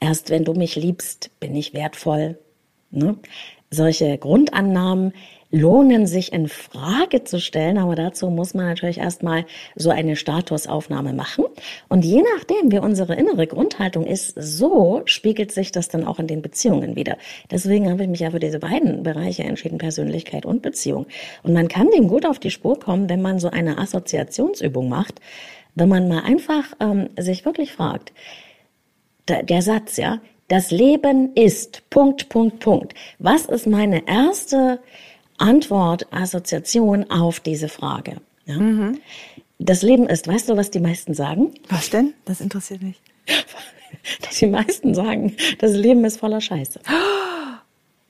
erst 0.00 0.30
wenn 0.30 0.44
du 0.44 0.54
mich 0.54 0.76
liebst, 0.76 1.30
bin 1.40 1.54
ich 1.56 1.74
wertvoll. 1.74 2.38
Ne? 2.90 3.16
Solche 3.70 4.16
Grundannahmen, 4.18 5.12
lohnen 5.54 6.06
sich 6.06 6.32
in 6.32 6.48
Frage 6.48 7.22
zu 7.22 7.40
stellen, 7.40 7.78
aber 7.78 7.94
dazu 7.94 8.28
muss 8.28 8.54
man 8.54 8.66
natürlich 8.66 8.98
erstmal 8.98 9.46
so 9.76 9.90
eine 9.90 10.16
Statusaufnahme 10.16 11.12
machen. 11.12 11.44
Und 11.88 12.04
je 12.04 12.22
nachdem, 12.34 12.72
wie 12.72 12.78
unsere 12.78 13.14
innere 13.14 13.46
Grundhaltung 13.46 14.04
ist, 14.04 14.34
so 14.36 15.02
spiegelt 15.04 15.52
sich 15.52 15.70
das 15.70 15.88
dann 15.88 16.04
auch 16.04 16.18
in 16.18 16.26
den 16.26 16.42
Beziehungen 16.42 16.96
wieder. 16.96 17.16
Deswegen 17.50 17.88
habe 17.88 18.02
ich 18.02 18.08
mich 18.08 18.20
ja 18.20 18.32
für 18.32 18.40
diese 18.40 18.58
beiden 18.58 19.04
Bereiche 19.04 19.44
entschieden, 19.44 19.78
Persönlichkeit 19.78 20.44
und 20.44 20.60
Beziehung. 20.60 21.06
Und 21.44 21.52
man 21.52 21.68
kann 21.68 21.88
dem 21.90 22.08
gut 22.08 22.26
auf 22.26 22.40
die 22.40 22.50
Spur 22.50 22.78
kommen, 22.78 23.08
wenn 23.08 23.22
man 23.22 23.38
so 23.38 23.48
eine 23.48 23.78
Assoziationsübung 23.78 24.88
macht, 24.88 25.20
wenn 25.76 25.88
man 25.88 26.08
mal 26.08 26.22
einfach 26.24 26.64
ähm, 26.80 27.10
sich 27.16 27.44
wirklich 27.44 27.72
fragt, 27.72 28.12
der, 29.28 29.44
der 29.44 29.62
Satz, 29.62 29.96
ja, 29.96 30.20
das 30.48 30.70
Leben 30.70 31.32
ist 31.34 31.88
Punkt, 31.90 32.28
Punkt, 32.28 32.58
Punkt. 32.58 32.94
Was 33.18 33.46
ist 33.46 33.66
meine 33.66 34.06
erste 34.06 34.80
Antwort, 35.38 36.06
Assoziation 36.12 37.10
auf 37.10 37.40
diese 37.40 37.68
Frage. 37.68 38.16
Ja? 38.46 38.58
Mhm. 38.58 39.00
Das 39.58 39.82
Leben 39.82 40.08
ist, 40.08 40.26
weißt 40.26 40.48
du, 40.48 40.56
was 40.56 40.70
die 40.70 40.80
meisten 40.80 41.14
sagen? 41.14 41.52
Was 41.68 41.90
denn? 41.90 42.14
Das 42.24 42.40
interessiert 42.40 42.82
mich. 42.82 43.00
Dass 44.20 44.36
die 44.38 44.46
meisten 44.46 44.94
sagen, 44.94 45.36
das 45.58 45.72
Leben 45.72 46.04
ist 46.04 46.18
voller 46.18 46.40
Scheiße. 46.40 46.80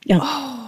Ja. 0.05 0.21
Oh. 0.21 0.64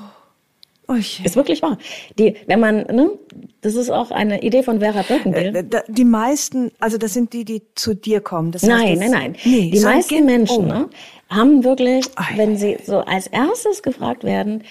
Okay. 0.89 1.23
Ist 1.25 1.35
wirklich 1.35 1.61
wahr. 1.61 1.77
Die, 2.17 2.35
wenn 2.45 2.61
man, 2.61 2.77
ne, 2.77 3.11
das 3.59 3.75
ist 3.75 3.89
auch 3.89 4.09
eine 4.09 4.41
Idee 4.41 4.63
von 4.63 4.79
Vera 4.79 5.01
Birkenbill. 5.01 5.53
Äh, 5.53 5.63
die 5.89 6.05
meisten, 6.05 6.71
also 6.79 6.97
das 6.97 7.13
sind 7.13 7.33
die, 7.33 7.43
die 7.43 7.61
zu 7.75 7.93
dir 7.93 8.21
kommen. 8.21 8.51
Das 8.51 8.63
heißt, 8.63 8.71
nein, 8.71 8.97
nein, 8.97 9.11
nein, 9.11 9.35
nee, 9.43 9.69
Die 9.69 9.81
meisten 9.81 10.25
Menschen 10.25 10.63
oh. 10.63 10.67
ne, 10.67 10.89
haben 11.29 11.65
wirklich, 11.65 12.05
Ei. 12.15 12.37
wenn 12.37 12.55
sie 12.55 12.77
so 12.85 12.99
als 12.99 13.27
erstes 13.27 13.83
gefragt 13.83 14.23
werden, 14.23 14.63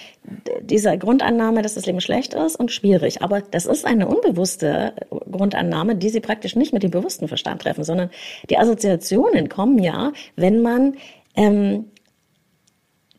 diese 0.61 0.97
Grundannahme, 0.97 1.61
dass 1.61 1.75
das 1.75 1.85
Leben 1.85 2.01
schlecht 2.01 2.33
ist 2.33 2.55
und 2.55 2.71
schwierig. 2.71 3.21
Aber 3.21 3.41
das 3.41 3.67
ist 3.67 3.85
eine 3.85 4.07
unbewusste 4.07 4.93
Grundannahme, 5.31 5.95
die 5.95 6.09
sie 6.09 6.19
praktisch 6.19 6.55
nicht 6.55 6.73
mit 6.73 6.81
dem 6.81 6.89
bewussten 6.89 7.27
Verstand 7.27 7.61
treffen, 7.61 7.83
sondern 7.83 8.09
die 8.49 8.57
Assoziationen 8.57 9.49
kommen 9.49 9.77
ja, 9.77 10.13
wenn 10.35 10.63
man 10.63 10.95
ähm, 11.35 11.85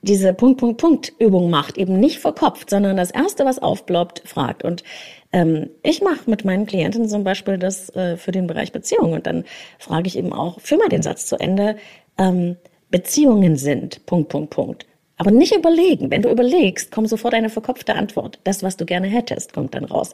diese 0.02 0.32
Punkt, 0.32 0.60
Punkt, 0.60 0.80
Punkt 0.80 1.12
Übung 1.18 1.50
macht, 1.50 1.76
eben 1.78 1.98
nicht 1.98 2.18
verkopft, 2.18 2.70
sondern 2.70 2.96
das 2.96 3.10
Erste, 3.10 3.44
was 3.44 3.58
aufploppt, 3.58 4.22
fragt. 4.24 4.64
Und 4.64 4.84
ähm, 5.32 5.70
ich 5.82 6.02
mache 6.02 6.30
mit 6.30 6.44
meinen 6.44 6.66
Klienten 6.66 7.08
zum 7.08 7.24
Beispiel 7.24 7.58
das 7.58 7.94
äh, 7.94 8.16
für 8.16 8.32
den 8.32 8.46
Bereich 8.46 8.72
Beziehung 8.72 9.12
und 9.12 9.26
dann 9.26 9.44
frage 9.78 10.06
ich 10.06 10.16
eben 10.16 10.32
auch, 10.32 10.60
führ 10.60 10.78
mal 10.78 10.88
den 10.88 11.02
Satz 11.02 11.26
zu 11.26 11.36
Ende, 11.36 11.76
ähm, 12.18 12.56
Beziehungen 12.90 13.56
sind, 13.56 14.06
Punkt, 14.06 14.30
Punkt, 14.30 14.50
Punkt. 14.50 14.86
Aber 15.20 15.32
nicht 15.32 15.52
überlegen. 15.52 16.12
Wenn 16.12 16.22
du 16.22 16.30
überlegst, 16.30 16.92
kommt 16.92 17.08
sofort 17.08 17.34
eine 17.34 17.50
verkopfte 17.50 17.96
Antwort. 17.96 18.38
Das, 18.44 18.62
was 18.62 18.76
du 18.76 18.86
gerne 18.86 19.08
hättest, 19.08 19.52
kommt 19.52 19.74
dann 19.74 19.84
raus. 19.84 20.12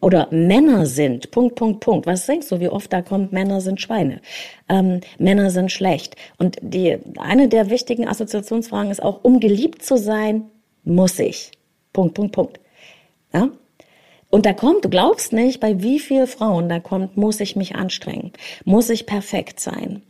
Oder 0.00 0.28
Männer 0.30 0.86
sind, 0.86 1.32
Punkt, 1.32 1.56
Punkt, 1.56 1.80
Punkt. 1.80 2.06
Was 2.06 2.26
denkst 2.26 2.48
du, 2.48 2.60
wie 2.60 2.68
oft 2.68 2.92
da 2.92 3.02
kommt, 3.02 3.32
Männer 3.32 3.60
sind 3.60 3.80
Schweine? 3.80 4.20
Ähm, 4.68 5.00
Männer 5.18 5.50
sind 5.50 5.72
schlecht. 5.72 6.14
Und 6.38 6.56
die, 6.62 6.98
eine 7.18 7.48
der 7.48 7.68
wichtigen 7.68 8.06
Assoziationsfragen 8.06 8.92
ist 8.92 9.02
auch, 9.02 9.24
um 9.24 9.40
geliebt 9.40 9.82
zu 9.82 9.96
sein, 9.96 10.44
muss 10.84 11.18
ich. 11.18 11.50
Punkt, 11.92 12.14
Punkt, 12.14 12.32
Punkt. 12.32 12.60
Ja? 13.32 13.48
Und 14.30 14.46
da 14.46 14.52
kommt, 14.52 14.84
du 14.84 14.88
glaubst 14.88 15.32
nicht, 15.32 15.58
bei 15.58 15.82
wie 15.82 15.98
vielen 15.98 16.28
Frauen 16.28 16.68
da 16.68 16.78
kommt, 16.78 17.16
muss 17.16 17.40
ich 17.40 17.56
mich 17.56 17.74
anstrengen, 17.74 18.32
muss 18.64 18.88
ich 18.88 19.06
perfekt 19.06 19.58
sein 19.58 20.02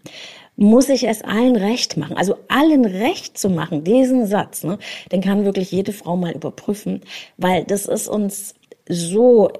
muss 0.57 0.89
ich 0.89 1.09
es 1.09 1.23
allen 1.23 1.57
recht 1.57 1.97
machen. 1.97 2.17
Also 2.17 2.37
allen 2.49 2.85
recht 2.85 3.37
zu 3.37 3.51
machen, 3.51 3.85
diesen 3.85 4.27
Satz, 4.27 4.63
ne, 4.63 4.79
den 5.11 5.21
kann 5.21 5.45
wirklich 5.45 5.73
jede 5.73 5.93
Frau 5.93 6.17
mal 6.17 6.33
überprüfen, 6.33 7.01
weil 7.37 7.65
das 7.65 7.87
ist 7.87 8.09
uns 8.09 8.55
so 8.89 9.51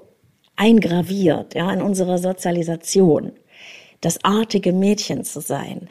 eingraviert, 0.57 1.55
ja, 1.55 1.73
in 1.73 1.83
unserer 1.83 2.19
Sozialisation, 2.19 3.33
das 4.01 4.23
artige 4.25 4.73
Mädchen 4.73 5.25
zu 5.25 5.41
sein, 5.41 5.89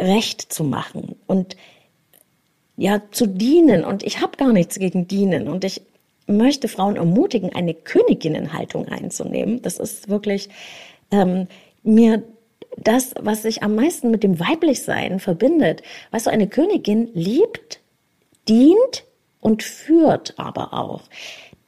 recht 0.00 0.52
zu 0.52 0.64
machen 0.64 1.14
und 1.26 1.56
ja, 2.76 3.02
zu 3.10 3.26
dienen. 3.26 3.84
Und 3.84 4.02
ich 4.02 4.20
habe 4.20 4.36
gar 4.36 4.52
nichts 4.52 4.78
gegen 4.78 5.06
dienen. 5.06 5.48
Und 5.48 5.64
ich 5.64 5.82
möchte 6.26 6.68
Frauen 6.68 6.96
ermutigen, 6.96 7.54
eine 7.54 7.74
Königinnenhaltung 7.74 8.88
einzunehmen. 8.88 9.62
Das 9.62 9.78
ist 9.78 10.08
wirklich 10.08 10.48
ähm, 11.10 11.46
mir 11.82 12.22
das, 12.76 13.14
was 13.20 13.42
sich 13.42 13.62
am 13.62 13.74
meisten 13.74 14.10
mit 14.10 14.22
dem 14.22 14.40
Weiblichsein 14.40 15.20
verbindet. 15.20 15.82
Weißt 16.10 16.26
du, 16.26 16.30
eine 16.30 16.48
Königin 16.48 17.08
liebt, 17.14 17.80
dient 18.48 19.04
und 19.40 19.62
führt 19.62 20.34
aber 20.38 20.72
auch. 20.72 21.02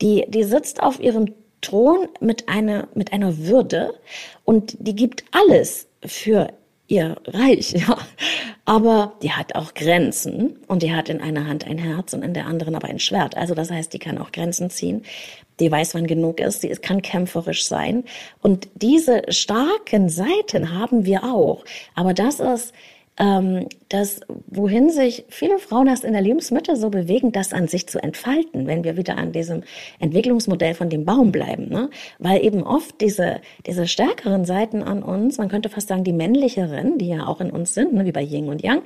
Die, 0.01 0.25
die 0.29 0.45
sitzt 0.45 0.83
auf 0.83 1.01
ihrem 1.01 1.35
Thron 1.61 2.09
mit 2.21 2.49
einer, 2.49 2.89
mit 2.95 3.13
einer 3.13 3.39
Würde 3.39 3.95
und 4.45 4.77
die 4.79 4.95
gibt 4.95 5.25
alles 5.33 5.89
für 6.05 6.53
ihr 6.89 7.17
Reich, 7.27 7.73
ja. 7.89 7.99
Aber 8.65 9.15
die 9.23 9.33
hat 9.33 9.55
auch 9.55 9.75
Grenzen 9.75 10.59
und 10.67 10.83
die 10.83 10.93
hat 10.93 11.09
in 11.09 11.21
einer 11.21 11.47
Hand 11.47 11.67
ein 11.67 11.79
Herz 11.79 12.13
und 12.15 12.23
in 12.23 12.35
der 12.35 12.47
anderen 12.47 12.75
aber 12.75 12.89
ein 12.89 12.99
Schwert. 12.99 13.37
Also 13.37 13.55
das 13.55 13.71
heißt, 13.71 13.93
die 13.93 14.01
kann 14.01 14.19
auch 14.19 14.33
Grenzen 14.33 14.71
ziehen. 14.71 15.05
Die 15.61 15.71
weiß, 15.71 15.95
wann 15.95 16.07
genug 16.07 16.41
ist. 16.41 16.63
Sie 16.63 16.69
kann 16.69 17.01
kämpferisch 17.01 17.67
sein. 17.67 18.05
Und 18.43 18.69
diese 18.75 19.23
starken 19.29 20.09
Seiten 20.09 20.75
haben 20.77 21.07
wir 21.07 21.25
auch. 21.25 21.65
Aber 21.95 22.13
das 22.13 22.41
ist 22.41 22.75
ähm, 23.19 23.69
das, 23.89 24.21
wohin 24.47 24.91
sich 24.91 25.25
viele 25.29 25.59
Frauen 25.59 25.87
erst 25.87 26.05
in 26.05 26.13
der 26.13 26.23
Lebensmitte 26.23 26.77
so 26.77 26.91
bewegen, 26.91 27.33
das 27.33 27.53
an 27.53 27.69
sich 27.69 27.87
zu 27.89 28.03
entfalten, 28.03 28.67
wenn 28.67 28.85
wir 28.85 28.97
wieder 28.97 29.17
an 29.17 29.33
diesem 29.33 29.63
Entwicklungsmodell 29.99 30.75
von 30.75 30.91
dem 30.91 31.05
Baum 31.05 31.33
bleiben. 31.33 31.69
Ne? 31.69 31.91
Weil 32.19 32.45
eben 32.45 32.63
oft 32.63 33.01
diese, 33.01 33.41
diese 33.67 33.87
stärkeren 33.87 34.45
Seiten 34.45 34.83
an 34.83 35.03
uns, 35.03 35.39
man 35.39 35.49
könnte 35.49 35.69
fast 35.69 35.89
sagen 35.89 36.05
die 36.05 36.13
männlicheren, 36.13 36.99
die 36.99 37.09
ja 37.09 37.27
auch 37.27 37.41
in 37.41 37.51
uns 37.51 37.75
sind, 37.75 37.95
ne, 37.95 38.05
wie 38.05 38.13
bei 38.13 38.23
Yin 38.23 38.49
und 38.49 38.63
Yang, 38.63 38.83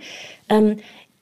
ähm, 0.49 0.76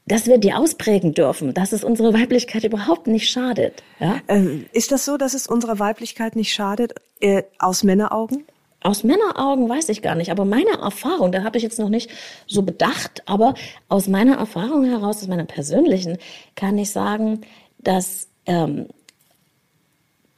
dass 0.07 0.27
wir 0.27 0.39
die 0.39 0.55
ausprägen 0.55 1.13
dürfen, 1.13 1.53
dass 1.55 1.73
es 1.73 1.85
unsere 1.85 2.15
Weiblichkeit 2.15 2.65
überhaupt 2.65 3.07
nicht 3.07 3.31
schadet. 3.31 3.83
Ja? 4.01 4.21
Ähm, 4.29 4.67
ist 4.73 4.91
das 4.91 5.05
so, 5.05 5.17
dass 5.17 5.35
es 5.35 5.47
unserer 5.47 5.79
Weiblichkeit 5.79 6.35
nicht 6.35 6.53
schadet, 6.53 6.95
äh, 7.21 7.43
aus 7.59 7.85
Männeraugen? 7.85 8.45
Aus 8.81 9.03
Männeraugen 9.03 9.69
weiß 9.69 9.89
ich 9.89 10.03
gar 10.03 10.15
nicht, 10.15 10.31
aber 10.31 10.45
meine 10.45 10.79
Erfahrung, 10.81 11.33
da 11.33 11.43
habe 11.43 11.57
ich 11.57 11.65
jetzt 11.65 11.81
noch 11.81 11.89
nicht 11.89 12.11
so 12.47 12.63
bedacht, 12.63 13.23
aber 13.27 13.55
aus 13.89 14.07
meiner 14.07 14.37
Erfahrung 14.37 14.85
heraus, 14.85 15.23
aus 15.23 15.27
meiner 15.29 15.47
persönlichen, 15.47 16.19
kann 16.55 16.79
ich 16.79 16.91
sagen, 16.91 17.41
dass, 17.79 18.29
ähm, 18.47 18.87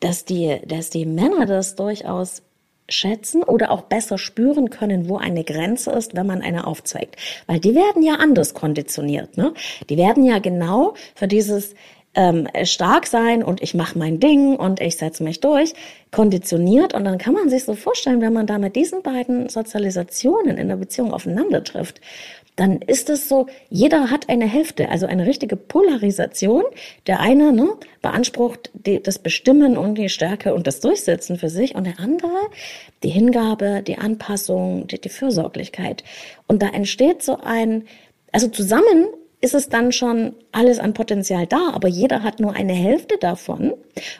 dass, 0.01 0.25
die, 0.25 0.59
dass 0.67 0.89
die 0.89 1.05
Männer 1.05 1.45
das 1.45 1.75
durchaus 1.77 2.43
schätzen 2.89 3.43
oder 3.43 3.71
auch 3.71 3.83
besser 3.83 4.19
spüren 4.19 4.71
können, 4.71 5.09
wo 5.09 5.17
eine 5.17 5.45
Grenze 5.45 5.91
ist, 5.93 6.17
wenn 6.17 6.27
man 6.27 6.43
eine 6.43 6.67
aufzeigt. 6.67 7.17
Weil 7.47 7.61
die 7.61 7.75
werden 7.75 8.03
ja 8.03 8.15
anders 8.15 8.55
konditioniert. 8.55 9.37
Ne? 9.37 9.55
Die 9.89 9.97
werden 9.97 10.25
ja 10.25 10.39
genau 10.39 10.95
für 11.15 11.29
dieses 11.29 11.75
ähm, 12.15 12.49
stark 12.65 13.07
sein 13.07 13.45
und 13.45 13.63
ich 13.63 13.75
mache 13.75 13.99
mein 13.99 14.19
Ding 14.19 14.57
und 14.57 14.81
ich 14.81 14.97
setze 14.97 15.23
mich 15.23 15.41
durch, 15.41 15.75
konditioniert. 16.11 16.93
Und 16.93 17.05
dann 17.05 17.19
kann 17.19 17.35
man 17.35 17.49
sich 17.49 17.65
so 17.65 17.75
vorstellen, 17.75 18.21
wenn 18.21 18.33
man 18.33 18.47
da 18.47 18.59
mit 18.59 18.75
diesen 18.75 19.03
beiden 19.03 19.49
Sozialisationen 19.49 20.59
in 20.59 20.69
der 20.69 20.77
Beziehung 20.77 21.13
aufeinander 21.13 21.63
trifft, 21.63 22.01
dann 22.57 22.83
ist 22.83 23.09
es 23.09 23.29
so, 23.29 23.47
jeder 23.71 24.11
hat 24.11 24.29
eine 24.29 24.47
Hälfte, 24.47 24.91
also 24.91 25.07
eine 25.07 25.25
richtige 25.25 25.57
Polarisation. 25.57 26.65
Der 27.07 27.21
eine 27.21 27.53
ne, 27.53 27.69
beansprucht 28.03 28.71
die, 28.75 29.03
das 29.03 29.19
Bestimmen 29.19 29.79
und 29.79 29.95
die 29.95 30.09
Stärke 30.09 30.53
und 30.53 30.67
das 30.67 30.81
Durchsetzen 30.81 31.39
für 31.39 31.49
sich 31.49 31.75
und 31.75 31.85
der 31.85 32.01
andere 32.01 32.37
die 33.03 33.09
Hingabe, 33.09 33.83
die 33.87 33.99
Anpassung, 33.99 34.87
die, 34.89 35.01
die 35.01 35.09
Fürsorglichkeit. 35.09 36.05
Und 36.49 36.61
da 36.61 36.69
entsteht 36.69 37.23
so 37.23 37.39
ein, 37.43 37.85
also 38.33 38.49
zusammen 38.49 39.07
ist 39.41 39.55
es 39.55 39.71
dann 39.71 39.91
schon 39.91 40.35
alles 40.53 40.79
an 40.79 40.93
Potenzial 40.93 41.47
da, 41.47 41.71
aber 41.73 41.89
jeder 41.89 42.23
hat 42.23 42.41
nur 42.41 42.55
eine 42.55 42.75
Hälfte 42.75 43.17
davon. 43.19 43.73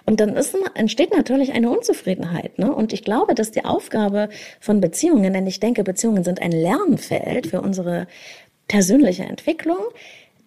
Und 0.07 0.21
dann 0.21 0.35
ist, 0.37 0.57
entsteht 0.75 1.15
natürlich 1.15 1.53
eine 1.53 1.71
Unzufriedenheit. 1.71 2.59
Ne? 2.59 2.75
Und 2.75 2.93
ich 2.93 3.05
glaube, 3.05 3.35
dass 3.35 3.51
die 3.51 3.65
Aufgabe 3.65 4.31
von 4.61 4.81
Beziehungen, 4.81 5.33
denn 5.33 5.47
ich 5.47 5.61
denke, 5.61 5.85
Beziehungen 5.85 6.25
sind 6.25 6.41
ein 6.41 6.53
Lernfeld 6.53 7.49
für 7.49 7.61
unsere 7.61 8.07
persönliche 8.67 9.25
Entwicklung. 9.25 9.81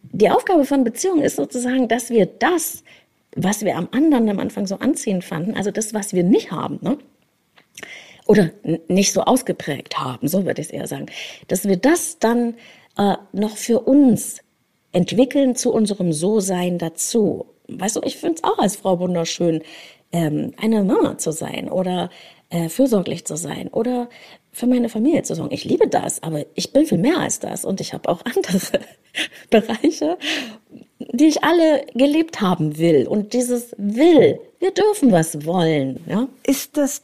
Die 0.02 0.32
Aufgabe 0.32 0.66
von 0.66 0.84
Beziehungen 0.84 1.22
ist 1.22 1.36
sozusagen, 1.36 1.88
dass 1.88 2.10
wir 2.10 2.26
das, 2.26 2.84
was 3.36 3.64
wir 3.64 3.78
am 3.78 3.90
anderen 3.92 4.28
am 4.30 4.40
Anfang 4.40 4.66
so 4.66 4.76
anziehend 4.80 5.24
fanden, 5.24 5.56
also 5.56 5.70
das, 5.70 5.94
was 5.94 6.14
wir 6.14 6.24
nicht 6.24 6.52
haben, 6.52 6.80
ne? 6.82 6.98
oder 8.26 8.50
nicht 8.88 9.14
so 9.14 9.22
ausgeprägt 9.22 10.00
haben, 10.00 10.28
so 10.28 10.46
würde 10.46 10.62
ich 10.62 10.68
es 10.68 10.74
eher 10.74 10.88
sagen, 10.88 11.08
dass 11.48 11.68
wir 11.68 11.78
das 11.78 12.20
dann 12.20 12.56
äh, 12.98 13.16
noch 13.34 13.58
für 13.58 13.82
uns 13.82 14.43
entwickeln 14.94 15.56
zu 15.56 15.74
unserem 15.74 16.14
So-Sein 16.14 16.78
dazu. 16.78 17.48
Weißt 17.68 17.98
du, 17.98 18.02
ich 18.04 18.18
finde 18.18 18.36
es 18.36 18.44
auch 18.44 18.60
als 18.60 18.78
Frau 18.78 19.00
wunderschön, 19.00 19.62
ähm, 20.12 20.54
eine 20.62 20.84
Mama 20.84 21.18
zu 21.18 21.32
sein 21.32 21.70
oder 21.70 22.10
äh, 22.50 22.70
fürsorglich 22.70 23.26
zu 23.26 23.36
sein 23.36 23.68
oder 23.70 24.08
für 24.52 24.68
meine 24.68 24.88
Familie 24.88 25.24
zu 25.24 25.34
sorgen. 25.34 25.54
Ich 25.54 25.66
liebe 25.66 25.88
das, 25.88 26.22
aber 26.22 26.46
ich 26.54 26.72
bin 26.72 26.86
viel 26.86 27.00
mehr 27.00 27.18
als 27.18 27.40
das 27.40 27.66
und 27.66 27.82
ich 27.82 27.94
habe 27.94 28.08
auch 28.08 28.22
andere 28.26 28.60
Bereiche, 29.50 30.18
die 31.00 31.26
ich 31.26 31.44
alle 31.44 31.86
gelebt 31.96 32.42
haben 32.42 32.78
will. 32.78 33.08
Und 33.08 33.34
dieses 33.34 33.76
Will, 33.78 34.40
wir 34.60 34.72
dürfen 34.72 35.12
was 35.12 35.46
wollen. 35.46 36.02
Ja? 36.08 36.28
Ist 36.46 36.78
das 36.78 37.02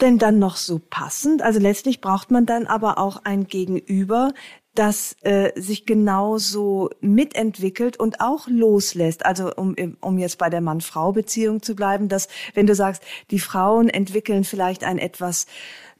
denn 0.00 0.18
dann 0.18 0.38
noch 0.38 0.56
so 0.56 0.80
passend? 0.90 1.40
Also 1.40 1.58
letztlich 1.58 2.02
braucht 2.02 2.30
man 2.30 2.44
dann 2.44 2.66
aber 2.66 2.98
auch 2.98 3.24
ein 3.24 3.46
Gegenüber, 3.46 4.34
das 4.74 5.16
äh, 5.22 5.52
sich 5.60 5.84
genauso 5.84 6.90
mitentwickelt 7.00 7.98
und 7.98 8.20
auch 8.20 8.48
loslässt. 8.48 9.26
Also 9.26 9.52
um, 9.54 9.76
um 10.00 10.18
jetzt 10.18 10.38
bei 10.38 10.48
der 10.48 10.60
Mann-Frau-Beziehung 10.60 11.62
zu 11.62 11.74
bleiben, 11.74 12.08
dass 12.08 12.28
wenn 12.54 12.66
du 12.66 12.74
sagst, 12.74 13.02
die 13.30 13.38
Frauen 13.38 13.88
entwickeln 13.88 14.44
vielleicht 14.44 14.84
ein 14.84 14.98
etwas 14.98 15.46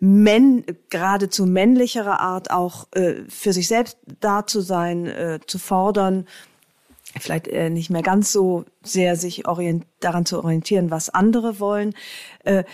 männ, 0.01 0.65
geradezu 0.89 1.47
männlichere 1.47 2.19
Art 2.21 2.51
auch 2.51 2.89
äh, 2.93 3.23
für 3.29 3.53
sich 3.53 3.69
selbst 3.69 3.99
da 4.21 4.47
zu 4.47 4.61
sein, 4.61 5.07
äh, 5.07 5.39
zu 5.47 5.59
fordern, 5.59 6.27
vielleicht 7.21 7.49
äh, 7.49 7.69
nicht 7.71 7.91
mehr 7.91 8.03
ganz 8.03 8.33
so 8.33 8.65
sehr 8.83 9.17
sich 9.17 9.47
orient 9.47 9.85
daran 10.01 10.25
zu 10.25 10.39
orientieren, 10.39 10.91
was 10.91 11.11
andere 11.11 11.61
wollen. 11.61 11.95
Äh, 12.45 12.65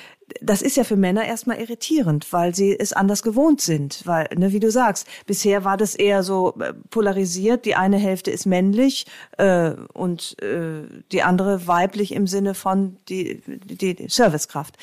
das 0.41 0.63
ist 0.63 0.77
ja 0.77 0.85
für 0.85 0.97
Männer 0.97 1.25
erstmal 1.25 1.59
irritierend, 1.59 2.33
weil 2.33 2.55
sie 2.55 2.79
es 2.79 2.93
anders 2.93 3.23
gewohnt 3.23 3.61
sind. 3.61 4.03
Weil, 4.05 4.29
ne, 4.37 4.53
wie 4.53 4.61
du 4.61 4.71
sagst, 4.71 5.07
bisher 5.27 5.65
war 5.65 5.77
das 5.77 5.95
eher 5.95 6.23
so 6.23 6.55
äh, 6.61 6.73
polarisiert. 6.91 7.65
Die 7.65 7.75
eine 7.75 7.99
Hälfte 7.99 8.31
ist 8.31 8.47
männlich 8.47 9.07
äh, 9.37 9.73
und 9.93 10.41
äh, 10.43 10.83
die 11.13 11.23
andere 11.23 11.67
weiblich 11.67 12.13
im 12.13 12.27
Sinne 12.27 12.55
von 12.55 12.97
die, 13.09 13.43
die, 13.47 13.95
die 13.95 14.09
Servicekraft. 14.09 14.77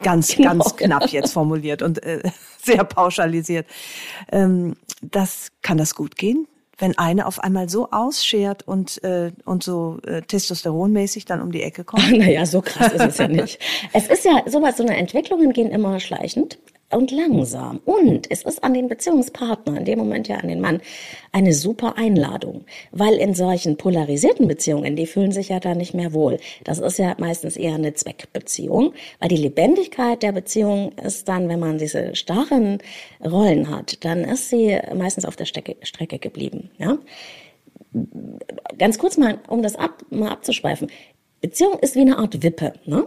Ganz, 0.00 0.36
genau. 0.36 0.50
ganz 0.50 0.76
knapp 0.76 1.08
jetzt 1.08 1.32
formuliert 1.32 1.82
und 1.82 2.02
äh, 2.04 2.22
sehr 2.62 2.84
pauschalisiert. 2.84 3.66
Ähm, 4.30 4.76
das 5.02 5.48
kann 5.62 5.78
das 5.78 5.94
gut 5.94 6.16
gehen? 6.16 6.46
Wenn 6.78 6.96
eine 6.96 7.26
auf 7.26 7.40
einmal 7.40 7.68
so 7.68 7.90
ausschert 7.90 8.66
und, 8.66 9.02
äh, 9.04 9.32
und 9.44 9.62
so 9.62 9.98
äh, 10.06 10.22
testosteronmäßig 10.22 11.24
dann 11.24 11.42
um 11.42 11.52
die 11.52 11.62
Ecke 11.62 11.84
kommt? 11.84 12.10
naja, 12.18 12.46
so 12.46 12.62
krass 12.62 12.92
ist 12.92 13.04
es 13.04 13.18
ja 13.18 13.28
nicht. 13.28 13.58
Es 13.92 14.08
ist 14.08 14.24
ja 14.24 14.42
sowas, 14.46 14.76
so 14.76 14.84
eine 14.84 14.96
Entwicklungen 14.96 15.52
gehen 15.52 15.70
immer 15.70 16.00
schleichend 16.00 16.58
und 16.90 17.10
langsam. 17.10 17.80
Und 17.84 18.30
es 18.30 18.42
ist 18.42 18.64
an 18.64 18.74
den 18.74 18.88
Beziehungspartner, 18.88 19.78
in 19.78 19.84
dem 19.84 19.98
Moment 19.98 20.28
ja 20.28 20.36
an 20.36 20.48
den 20.48 20.60
Mann, 20.60 20.80
eine 21.32 21.52
super 21.52 21.98
Einladung. 21.98 22.64
Weil 22.92 23.14
in 23.14 23.34
solchen 23.34 23.76
polarisierten 23.76 24.48
Beziehungen, 24.48 24.96
die 24.96 25.06
fühlen 25.06 25.32
sich 25.32 25.50
ja 25.50 25.60
da 25.60 25.74
nicht 25.74 25.94
mehr 25.94 26.12
wohl. 26.12 26.38
Das 26.64 26.78
ist 26.78 26.98
ja 26.98 27.14
meistens 27.18 27.56
eher 27.56 27.74
eine 27.74 27.92
Zweckbeziehung, 27.92 28.94
weil 29.20 29.28
die 29.28 29.36
Lebendigkeit 29.36 30.22
der 30.22 30.32
Beziehung 30.32 30.92
ist 31.04 31.28
dann, 31.28 31.48
wenn 31.48 31.60
man 31.60 31.78
diese 31.78 32.16
starren 32.16 32.78
Rollen 33.24 33.68
hat, 33.68 34.04
dann 34.04 34.24
ist 34.24 34.48
sie 34.48 34.78
meistens 34.94 35.24
auf 35.26 35.36
der 35.36 35.44
Strecke, 35.44 35.76
Strecke 35.82 36.18
geblieben. 36.18 36.70
Ja? 36.78 36.98
Ganz 38.78 38.98
kurz 38.98 39.18
mal, 39.18 39.38
um 39.48 39.62
das 39.62 39.76
ab, 39.76 40.02
mal 40.10 40.30
abzuschweifen. 40.30 40.90
Beziehung 41.40 41.78
ist 41.80 41.94
wie 41.94 42.00
eine 42.00 42.18
Art 42.18 42.42
Wippe. 42.42 42.72
Ne? 42.86 43.06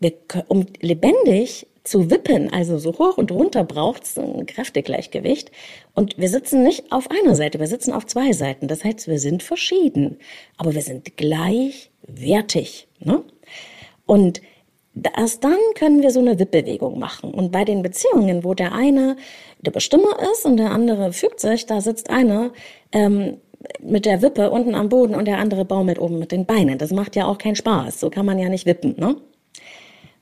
Wir, 0.00 0.12
um 0.48 0.66
lebendig 0.80 1.66
zu 1.84 2.10
wippen, 2.10 2.50
also 2.50 2.78
so 2.78 2.92
hoch 2.98 3.18
und 3.18 3.30
runter 3.30 3.62
braucht 3.62 4.04
es 4.04 4.18
ein 4.18 4.46
Kräftegleichgewicht. 4.46 5.52
Und 5.94 6.16
wir 6.16 6.28
sitzen 6.28 6.62
nicht 6.62 6.90
auf 6.90 7.10
einer 7.10 7.34
Seite, 7.34 7.60
wir 7.60 7.66
sitzen 7.66 7.92
auf 7.92 8.06
zwei 8.06 8.32
Seiten. 8.32 8.68
Das 8.68 8.84
heißt, 8.84 9.06
wir 9.06 9.18
sind 9.18 9.42
verschieden, 9.42 10.18
aber 10.56 10.74
wir 10.74 10.80
sind 10.80 11.16
gleichwertig. 11.18 12.88
Ne? 13.00 13.22
Und 14.06 14.40
erst 15.14 15.44
dann 15.44 15.58
können 15.74 16.02
wir 16.02 16.10
so 16.10 16.20
eine 16.20 16.38
Wippbewegung 16.38 16.98
machen. 16.98 17.32
Und 17.34 17.52
bei 17.52 17.64
den 17.64 17.82
Beziehungen, 17.82 18.44
wo 18.44 18.54
der 18.54 18.72
eine 18.72 19.16
der 19.60 19.70
Bestimmer 19.70 20.16
ist 20.32 20.46
und 20.46 20.56
der 20.56 20.70
andere 20.70 21.12
fügt 21.12 21.40
sich, 21.40 21.66
da 21.66 21.82
sitzt 21.82 22.08
einer 22.08 22.52
ähm, 22.92 23.38
mit 23.82 24.06
der 24.06 24.22
Wippe 24.22 24.50
unten 24.50 24.74
am 24.74 24.88
Boden 24.88 25.14
und 25.14 25.26
der 25.26 25.38
andere 25.38 25.64
baumelt 25.64 25.98
oben 25.98 26.18
mit 26.18 26.32
den 26.32 26.46
Beinen. 26.46 26.78
Das 26.78 26.92
macht 26.92 27.14
ja 27.16 27.26
auch 27.26 27.38
keinen 27.38 27.56
Spaß. 27.56 28.00
So 28.00 28.08
kann 28.08 28.26
man 28.26 28.38
ja 28.38 28.48
nicht 28.48 28.66
wippen. 28.66 28.94
Ne? 28.98 29.16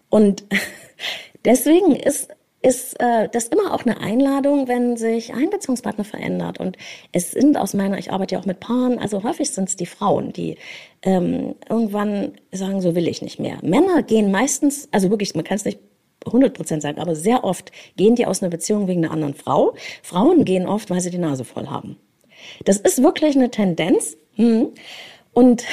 Und 0.09 0.45
Deswegen 1.45 1.97
ist 1.97 2.29
ist 2.63 2.99
äh, 3.01 3.29
das 3.29 3.49
immer 3.49 3.75
auch 3.75 3.85
eine 3.85 4.01
Einladung, 4.01 4.69
wenn 4.69 4.97
sich 4.97 5.35
ein 5.35 5.51
Beziehungspartner 5.51 6.05
verändert. 6.05 6.61
Und 6.61 6.79
es 7.11 7.33
sind 7.33 7.57
aus 7.57 7.75
meiner, 7.75 7.99
ich 7.99 8.13
arbeite 8.13 8.37
ja 8.37 8.41
auch 8.41 8.47
mit 8.47 8.61
Paaren, 8.61 8.99
also 8.99 9.25
häufig 9.25 9.51
sind 9.51 9.69
es 9.69 9.77
die 9.77 9.87
Frauen, 9.87 10.33
die 10.33 10.57
ähm, 11.03 11.57
irgendwann 11.69 12.35
sagen, 12.53 12.81
so 12.81 12.95
will 12.95 13.09
ich 13.09 13.21
nicht 13.21 13.41
mehr. 13.41 13.59
Männer 13.63 14.03
gehen 14.05 14.31
meistens, 14.31 14.89
also 14.93 15.11
wirklich, 15.11 15.35
man 15.35 15.45
kann 15.45 15.57
es 15.57 15.65
nicht 15.65 15.81
100 16.25 16.55
Prozent 16.55 16.83
sagen, 16.83 17.01
aber 17.01 17.17
sehr 17.17 17.43
oft 17.43 17.73
gehen 17.97 18.15
die 18.15 18.27
aus 18.27 18.43
einer 18.43 18.51
Beziehung 18.51 18.87
wegen 18.87 19.05
einer 19.05 19.13
anderen 19.13 19.35
Frau. 19.35 19.75
Frauen 20.03 20.45
gehen 20.45 20.67
oft, 20.67 20.89
weil 20.89 21.01
sie 21.01 21.11
die 21.11 21.19
Nase 21.19 21.45
voll 21.45 21.67
haben. 21.67 21.97
Das 22.65 22.77
ist 22.79 23.03
wirklich 23.03 23.35
eine 23.35 23.51
Tendenz. 23.51 24.17
Hm. 24.35 24.69
Und 25.33 25.65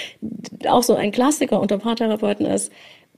auch 0.66 0.82
so 0.82 0.94
ein 0.94 1.12
Klassiker 1.12 1.60
unter 1.60 1.76
Paartherapeuten 1.76 2.46
ist, 2.46 2.72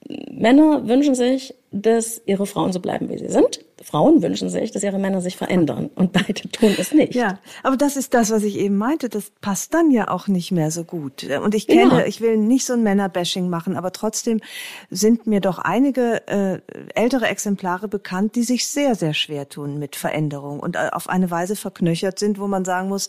Männer 0.09 0.86
wünschen 0.86 1.14
sich, 1.14 1.55
dass 1.70 2.22
ihre 2.26 2.46
Frauen 2.46 2.72
so 2.72 2.78
bleiben, 2.78 3.09
wie 3.09 3.18
sie 3.18 3.28
sind. 3.28 3.64
Frauen 3.82 4.22
wünschen 4.22 4.48
sich, 4.48 4.70
dass 4.70 4.82
ihre 4.82 4.98
Männer 4.98 5.20
sich 5.20 5.36
verändern. 5.36 5.90
Und 5.94 6.12
beide 6.12 6.48
tun 6.50 6.74
es 6.78 6.92
nicht. 6.92 7.14
Ja, 7.14 7.38
aber 7.62 7.76
das 7.76 7.96
ist 7.96 8.14
das, 8.14 8.30
was 8.30 8.44
ich 8.44 8.57
eben 8.57 8.76
meinte. 8.76 9.09
Das 9.09 9.32
passt 9.40 9.74
dann 9.74 9.90
ja 9.90 10.09
auch 10.09 10.28
nicht 10.28 10.52
mehr 10.52 10.70
so 10.70 10.84
gut. 10.84 11.24
Und 11.42 11.55
ich 11.55 11.66
kenne, 11.66 12.00
ja. 12.00 12.07
ich 12.07 12.20
will 12.20 12.36
nicht 12.36 12.64
so 12.64 12.74
ein 12.74 12.82
Männerbashing 12.82 13.50
machen, 13.50 13.76
aber 13.76 13.92
trotzdem 13.92 14.40
sind 14.90 15.26
mir 15.26 15.40
doch 15.40 15.59
einige 15.59 16.26
äh, 16.28 16.61
ältere 16.94 17.26
Exemplare 17.26 17.88
bekannt, 17.88 18.36
die 18.36 18.44
sich 18.44 18.68
sehr, 18.68 18.94
sehr 18.94 19.12
schwer 19.12 19.48
tun 19.48 19.78
mit 19.78 19.96
Veränderung 19.96 20.61
und 20.61 20.76
äh, 20.76 20.90
auf 20.92 21.09
eine 21.09 21.30
Weise 21.30 21.57
verknöchert 21.57 22.18
sind, 22.18 22.38
wo 22.38 22.46
man 22.46 22.64
sagen 22.64 22.88
muss, 22.88 23.09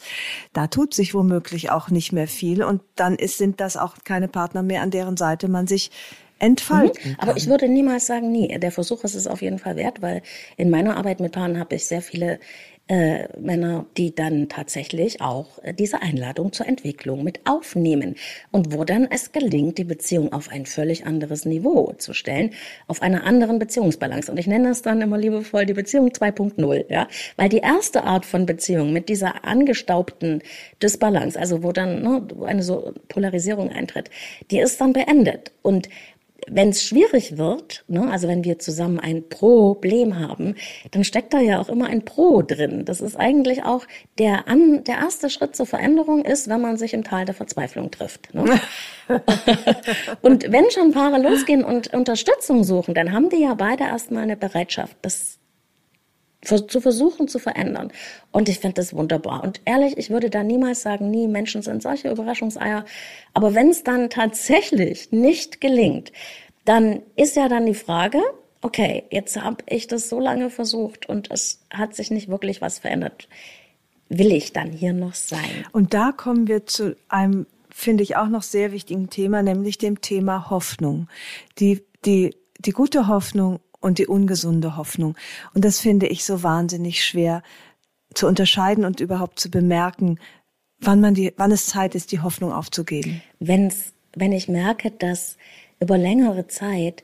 da 0.54 0.68
tut 0.68 0.94
sich 0.94 1.14
womöglich 1.14 1.70
auch 1.70 1.90
nicht 1.90 2.12
mehr 2.12 2.28
viel. 2.28 2.64
Und 2.64 2.82
dann 2.96 3.16
ist, 3.16 3.38
sind 3.38 3.62
das 3.62 3.78
auch 3.78 3.96
keine 4.04 4.28
Partner 4.28 4.64
mehr, 4.64 4.82
an 4.82 4.92
deren 4.92 5.18
Seite 5.18 5.48
man 5.48 5.68
sich 5.68 5.92
entfalten. 6.40 7.12
Mhm. 7.12 7.16
Aber 7.20 7.38
ich 7.38 7.48
würde 7.48 7.68
niemals 7.68 8.06
sagen, 8.06 8.32
nie. 8.32 8.58
Der 8.60 8.72
Versuch 8.72 9.04
ist 9.04 9.16
es 9.16 9.28
auf 9.28 9.42
jeden 9.42 9.60
Fall 9.60 9.76
wert, 9.76 10.02
weil 10.02 10.22
in 10.58 10.70
meiner 10.70 10.98
Arbeit 10.98 11.20
mit 11.20 11.32
Paaren 11.32 11.60
habe 11.60 11.76
ich 11.76 11.86
sehr 11.86 12.02
viele 12.02 12.40
äh, 12.88 13.28
Männer, 13.40 13.88
die 13.98 14.14
dann 14.14 14.48
tatsächlich 14.48 15.20
auch 15.20 15.58
äh, 15.64 15.74
diese 15.74 16.04
Einladung 16.04 16.54
zur 16.54 16.68
Entwicklung 16.68 17.24
mit 17.24 17.40
aufnehmen 17.46 18.16
und 18.52 18.74
wo 18.74 18.84
dann 18.84 19.08
es 19.10 19.32
gelingt, 19.32 19.80
die 19.80 19.84
Beziehung 19.84 20.32
auf 20.32 20.50
ein 20.50 20.68
völlig 20.68 21.08
anderes 21.08 21.46
Niveau 21.46 21.94
zu 21.98 22.14
stellen, 22.14 22.52
auf 22.88 23.02
einer 23.02 23.24
anderen 23.24 23.58
Beziehungsbalance. 23.58 24.32
Und 24.32 24.38
ich 24.38 24.46
nenne 24.46 24.68
das 24.68 24.84
dann 24.84 25.02
immer 25.02 25.18
liebevoll 25.18 25.66
die 25.66 25.74
Beziehung 25.74 26.10
2.0, 26.10 26.86
ja, 26.90 27.08
weil 27.38 27.50
die 27.50 27.58
erste 27.58 28.04
Art 28.04 28.26
von 28.26 28.46
Beziehung 28.46 28.94
mit 28.94 29.10
dieser 29.10 29.46
angestaubten 29.46 30.44
Disbalance, 30.84 31.40
also 31.40 31.64
wo 31.64 31.72
dann 31.72 32.04
ne, 32.04 32.28
eine 32.46 32.62
so 32.62 32.94
Polarisierung 33.08 33.72
eintritt, 33.72 34.12
die 34.52 34.60
ist 34.60 34.80
dann 34.80 34.94
beendet 34.94 35.52
und 35.64 35.90
wenn 36.48 36.70
es 36.70 36.84
schwierig 36.84 37.38
wird, 37.38 37.84
ne, 37.88 38.10
also 38.12 38.28
wenn 38.28 38.44
wir 38.44 38.60
zusammen 38.60 39.00
ein 39.00 39.28
Problem 39.30 40.20
haben, 40.20 40.56
dann 40.92 41.04
steckt 41.04 41.34
da 41.34 41.40
ja 41.40 41.60
auch 41.60 41.70
immer 41.70 41.88
ein 41.88 42.06
Pro 42.06 42.42
drin. 42.42 42.86
Das 42.86 43.02
ist 43.02 43.16
eigentlich 43.16 43.64
auch 43.64 43.86
der, 44.18 44.48
an, 44.48 44.84
der 44.84 44.96
erste 44.96 45.30
Schritt 45.30 45.56
zur 45.56 45.66
Veränderung 45.66 46.24
ist, 46.26 46.50
wenn 46.50 46.62
man 46.62 46.78
sich 46.78 46.94
im 46.94 47.04
Tal 47.04 47.26
der 47.26 47.36
Verzweiflung 47.36 47.92
trifft. 47.92 48.34
Ne? 48.34 48.60
und 50.22 50.52
wenn 50.52 50.70
schon 50.72 50.92
Paare 50.92 51.22
losgehen 51.22 51.64
und 51.64 51.94
Unterstützung 51.94 52.64
suchen, 52.64 52.94
dann 52.94 53.12
haben 53.12 53.30
die 53.30 53.42
ja 53.42 53.54
beide 53.54 53.84
erstmal 53.84 54.24
eine 54.24 54.38
Bereitschaft, 54.38 54.98
das 55.02 55.40
zu 56.46 56.82
versuchen 56.82 57.28
zu 57.28 57.40
verändern. 57.40 57.92
Und 58.32 58.48
ich 58.50 58.60
finde 58.60 58.76
das 58.76 58.94
wunderbar. 58.94 59.44
Und 59.44 59.62
ehrlich, 59.66 59.98
ich 59.98 60.10
würde 60.10 60.30
da 60.30 60.44
niemals 60.44 60.82
sagen, 60.82 61.10
nie, 61.12 61.28
Menschen 61.28 61.62
sind 61.62 61.82
solche 61.82 62.10
Überraschungseier. 62.10 62.86
Aber 63.34 63.54
wenn 63.56 63.70
es 63.70 63.84
dann 63.84 64.10
tatsächlich 64.10 65.12
nicht 65.12 65.60
gelingt, 65.60 66.12
dann 66.64 67.02
ist 67.16 67.36
ja 67.36 67.48
dann 67.50 67.66
die 67.66 67.76
Frage, 67.76 68.22
okay, 68.62 69.04
jetzt 69.12 69.40
habe 69.40 69.64
ich 69.68 69.88
das 69.88 70.10
so 70.10 70.20
lange 70.20 70.50
versucht 70.50 71.08
und 71.08 71.30
es 71.30 71.62
hat 71.70 71.96
sich 71.96 72.10
nicht 72.10 72.30
wirklich 72.30 72.62
was 72.62 72.80
verändert. 72.80 73.28
will 74.10 74.32
ich 74.32 74.54
dann 74.54 74.72
hier 74.72 74.94
noch 74.94 75.16
sein? 75.16 75.66
Und 75.72 75.94
da 75.94 76.12
kommen 76.12 76.48
wir 76.48 76.66
zu 76.66 76.96
einem, 77.10 77.48
finde 77.70 78.04
ich, 78.04 78.16
auch 78.16 78.28
noch 78.28 78.44
sehr 78.44 78.72
wichtigen 78.72 79.10
Thema, 79.10 79.42
nämlich 79.44 79.78
dem 79.78 80.02
Thema 80.02 80.50
Hoffnung. 80.50 81.08
Die, 81.60 81.84
die, 82.06 82.36
die 82.60 82.72
gute 82.72 83.08
Hoffnung 83.08 83.60
und 83.86 84.00
die 84.00 84.08
ungesunde 84.08 84.78
Hoffnung. 84.78 85.16
Und 85.54 85.64
das 85.64 85.80
finde 85.80 86.08
ich 86.08 86.26
so 86.26 86.42
wahnsinnig 86.42 87.06
schwer 87.06 87.44
zu 88.14 88.28
unterscheiden 88.28 88.84
und 88.84 89.00
überhaupt 89.00 89.40
zu 89.40 89.52
bemerken, 89.52 90.20
wann 90.80 91.02
man 91.02 91.14
die, 91.14 91.34
wann 91.38 91.52
es 91.52 91.68
Zeit 91.68 91.94
ist, 91.94 92.12
die 92.12 92.22
Hoffnung 92.22 92.52
aufzugeben. 92.52 93.22
Wenn's, 93.40 93.94
wenn 94.16 94.32
ich 94.32 94.48
merke, 94.48 94.92
dass 94.92 95.38
über 95.80 95.98
längere 95.98 96.48
Zeit 96.48 97.04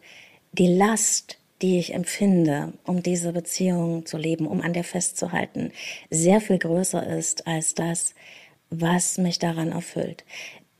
die 0.53 0.67
Last 0.67 1.37
die 1.61 1.77
ich 1.77 1.93
empfinde, 1.93 2.73
um 2.85 3.03
diese 3.03 3.33
Beziehung 3.33 4.07
zu 4.07 4.17
leben, 4.17 4.47
um 4.47 4.61
an 4.61 4.73
der 4.73 4.83
festzuhalten, 4.83 5.71
sehr 6.09 6.41
viel 6.41 6.57
größer 6.57 7.05
ist 7.05 7.45
als 7.45 7.75
das, 7.75 8.15
was 8.71 9.19
mich 9.19 9.37
daran 9.37 9.71
erfüllt. 9.71 10.23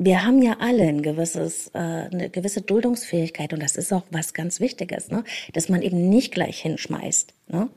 Wir 0.04 0.26
haben 0.26 0.42
ja 0.42 0.58
alle 0.60 0.82
ein 0.88 1.04
gewisses, 1.04 1.68
äh, 1.76 1.78
eine 1.78 2.32
gewisse 2.32 2.62
Duldungsfähigkeit 2.62 3.54
und 3.54 3.62
das 3.62 3.76
ist 3.76 3.94
auch 3.94 4.02
was 4.10 4.34
ganz 4.34 4.60
Wichtiges, 4.60 5.12
ne? 5.12 5.24
dass 5.54 5.70
man 5.70 5.84
eben 5.84 6.10
nicht 6.10 6.34
gleich 6.34 6.60
hinschmeißt. 6.60 7.36
Ne? 7.50 7.70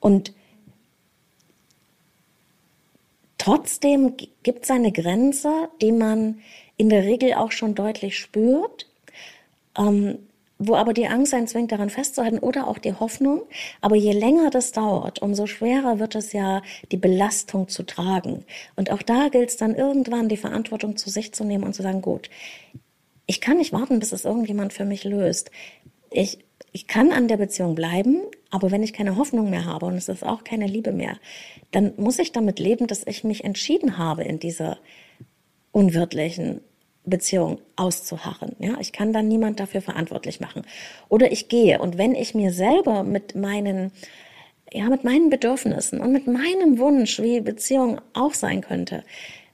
Und 0.00 0.32
trotzdem 3.38 4.16
gibt 4.42 4.64
es 4.64 4.72
eine 4.72 4.90
Grenze, 4.90 5.68
die 5.80 5.92
man 5.92 6.40
in 6.76 6.88
der 6.88 7.04
Regel 7.04 7.34
auch 7.34 7.52
schon 7.52 7.76
deutlich 7.76 8.18
spürt. 8.18 8.88
Ähm, 9.78 10.18
wo 10.58 10.74
aber 10.74 10.92
die 10.92 11.06
Angst 11.06 11.32
einen 11.34 11.46
zwingt, 11.46 11.70
daran 11.70 11.90
festzuhalten 11.90 12.40
oder 12.40 12.66
auch 12.66 12.78
die 12.78 12.92
Hoffnung. 12.92 13.42
Aber 13.80 13.96
je 13.96 14.12
länger 14.12 14.50
das 14.50 14.72
dauert, 14.72 15.22
umso 15.22 15.46
schwerer 15.46 15.98
wird 16.00 16.16
es 16.16 16.32
ja, 16.32 16.62
die 16.90 16.96
Belastung 16.96 17.68
zu 17.68 17.84
tragen. 17.84 18.44
Und 18.74 18.90
auch 18.90 19.02
da 19.02 19.28
gilt 19.28 19.50
es 19.50 19.56
dann 19.56 19.74
irgendwann, 19.74 20.28
die 20.28 20.36
Verantwortung 20.36 20.96
zu 20.96 21.10
sich 21.10 21.32
zu 21.32 21.44
nehmen 21.44 21.64
und 21.64 21.74
zu 21.74 21.82
sagen, 21.82 22.02
gut, 22.02 22.28
ich 23.26 23.40
kann 23.40 23.58
nicht 23.58 23.72
warten, 23.72 24.00
bis 24.00 24.12
es 24.12 24.24
irgendjemand 24.24 24.72
für 24.72 24.84
mich 24.84 25.04
löst. 25.04 25.50
Ich, 26.10 26.38
ich 26.72 26.86
kann 26.86 27.12
an 27.12 27.28
der 27.28 27.36
Beziehung 27.36 27.74
bleiben, 27.74 28.22
aber 28.50 28.70
wenn 28.70 28.82
ich 28.82 28.92
keine 28.92 29.16
Hoffnung 29.16 29.50
mehr 29.50 29.66
habe 29.66 29.86
und 29.86 29.94
es 29.94 30.08
ist 30.08 30.24
auch 30.24 30.42
keine 30.42 30.66
Liebe 30.66 30.92
mehr, 30.92 31.18
dann 31.70 31.92
muss 31.98 32.18
ich 32.18 32.32
damit 32.32 32.58
leben, 32.58 32.86
dass 32.86 33.06
ich 33.06 33.22
mich 33.22 33.44
entschieden 33.44 33.98
habe 33.98 34.24
in 34.24 34.40
dieser 34.40 34.78
unwirtlichen 35.70 36.62
Beziehung 37.08 37.60
auszuharren. 37.76 38.56
Ja, 38.58 38.76
ich 38.80 38.92
kann 38.92 39.12
dann 39.12 39.28
niemand 39.28 39.60
dafür 39.60 39.82
verantwortlich 39.82 40.40
machen. 40.40 40.62
Oder 41.08 41.32
ich 41.32 41.48
gehe 41.48 41.78
und 41.80 41.98
wenn 41.98 42.14
ich 42.14 42.34
mir 42.34 42.52
selber 42.52 43.02
mit 43.02 43.34
meinen 43.34 43.92
ja, 44.70 44.88
mit 44.90 45.02
meinen 45.02 45.30
Bedürfnissen 45.30 46.00
und 46.00 46.12
mit 46.12 46.26
meinem 46.26 46.78
Wunsch, 46.78 47.20
wie 47.20 47.40
Beziehung 47.40 48.00
auch 48.12 48.34
sein 48.34 48.60
könnte, 48.60 49.02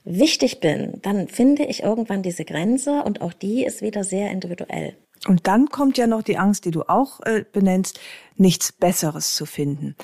wichtig 0.03 0.59
bin, 0.59 0.99
dann 1.01 1.27
finde 1.27 1.65
ich 1.65 1.83
irgendwann 1.83 2.21
diese 2.21 2.45
Grenze 2.45 3.01
und 3.03 3.21
auch 3.21 3.33
die 3.33 3.65
ist 3.65 3.81
wieder 3.81 4.03
sehr 4.03 4.29
individuell. 4.31 4.95
Und 5.27 5.47
dann 5.47 5.69
kommt 5.69 5.97
ja 5.97 6.05
noch 6.05 6.21
die 6.21 6.37
Angst, 6.37 6.65
die 6.65 6.71
du 6.71 6.83
auch 6.83 7.19
äh, 7.21 7.45
benennst, 7.51 7.99
nichts 8.35 8.71
Besseres 8.71 9.33
zu 9.33 9.45
finden. 9.45 9.95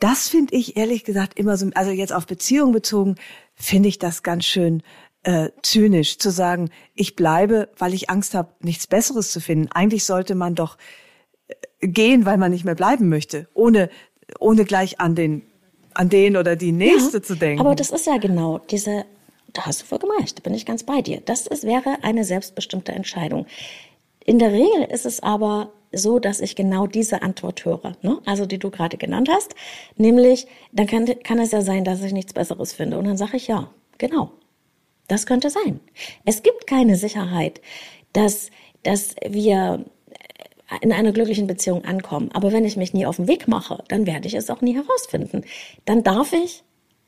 Das 0.00 0.28
finde 0.28 0.54
ich 0.56 0.76
ehrlich 0.76 1.04
gesagt 1.04 1.38
immer 1.38 1.56
so, 1.56 1.70
also 1.74 1.90
jetzt 1.90 2.12
auf 2.12 2.26
Beziehung 2.26 2.72
bezogen, 2.72 3.16
finde 3.54 3.88
ich 3.88 3.98
das 3.98 4.22
ganz 4.22 4.44
schön 4.44 4.82
äh, 5.22 5.50
zynisch 5.62 6.18
zu 6.18 6.30
sagen, 6.30 6.70
ich 6.94 7.16
bleibe, 7.16 7.68
weil 7.76 7.94
ich 7.94 8.10
Angst 8.10 8.34
habe, 8.34 8.54
nichts 8.60 8.86
Besseres 8.86 9.30
zu 9.32 9.40
finden. 9.40 9.68
Eigentlich 9.72 10.04
sollte 10.04 10.34
man 10.34 10.54
doch 10.54 10.78
äh, 11.48 11.88
gehen, 11.88 12.24
weil 12.24 12.38
man 12.38 12.50
nicht 12.50 12.64
mehr 12.64 12.74
bleiben 12.74 13.08
möchte, 13.08 13.48
ohne 13.54 13.90
ohne 14.38 14.64
gleich 14.64 15.00
an 15.00 15.14
den 15.14 15.42
an 15.94 16.08
den 16.08 16.36
oder 16.36 16.54
die 16.54 16.72
nächste 16.72 17.18
ja, 17.18 17.22
zu 17.22 17.34
denken. 17.34 17.60
Aber 17.60 17.74
das 17.74 17.90
ist 17.90 18.06
ja 18.06 18.18
genau 18.18 18.58
diese. 18.58 19.04
Da 19.54 19.64
hast 19.64 19.80
du 19.80 19.86
vollkommen 19.86 20.12
recht. 20.20 20.38
Da 20.38 20.42
bin 20.42 20.54
ich 20.54 20.66
ganz 20.66 20.84
bei 20.84 21.00
dir. 21.00 21.22
Das 21.24 21.46
ist, 21.46 21.64
wäre 21.64 21.98
eine 22.02 22.22
selbstbestimmte 22.24 22.92
Entscheidung. 22.92 23.46
In 24.24 24.38
der 24.38 24.52
Regel 24.52 24.84
ist 24.90 25.06
es 25.06 25.20
aber 25.20 25.72
so, 25.90 26.18
dass 26.18 26.40
ich 26.40 26.54
genau 26.54 26.86
diese 26.86 27.22
Antwort 27.22 27.64
höre, 27.64 27.96
ne? 28.02 28.20
also 28.26 28.44
die 28.44 28.58
du 28.58 28.70
gerade 28.70 28.98
genannt 28.98 29.30
hast, 29.32 29.54
nämlich, 29.96 30.46
dann 30.70 30.86
kann, 30.86 31.06
kann 31.24 31.38
es 31.38 31.50
ja 31.52 31.62
sein, 31.62 31.82
dass 31.82 32.02
ich 32.02 32.12
nichts 32.12 32.34
Besseres 32.34 32.74
finde. 32.74 32.98
Und 32.98 33.06
dann 33.06 33.16
sage 33.16 33.38
ich 33.38 33.46
ja, 33.46 33.70
genau, 33.96 34.32
das 35.08 35.26
könnte 35.26 35.50
sein. 35.50 35.80
Es 36.24 36.42
gibt 36.42 36.66
keine 36.66 36.96
Sicherheit, 36.96 37.60
dass, 38.12 38.50
dass 38.82 39.16
wir 39.26 39.84
in 40.80 40.92
einer 40.92 41.12
glücklichen 41.12 41.46
Beziehung 41.46 41.84
ankommen. 41.84 42.30
Aber 42.32 42.52
wenn 42.52 42.64
ich 42.64 42.76
mich 42.76 42.92
nie 42.92 43.06
auf 43.06 43.16
den 43.16 43.26
Weg 43.26 43.48
mache, 43.48 43.82
dann 43.88 44.06
werde 44.06 44.28
ich 44.28 44.34
es 44.34 44.50
auch 44.50 44.60
nie 44.60 44.74
herausfinden. 44.74 45.44
Dann 45.86 46.02
darf 46.02 46.32
ich 46.32 46.62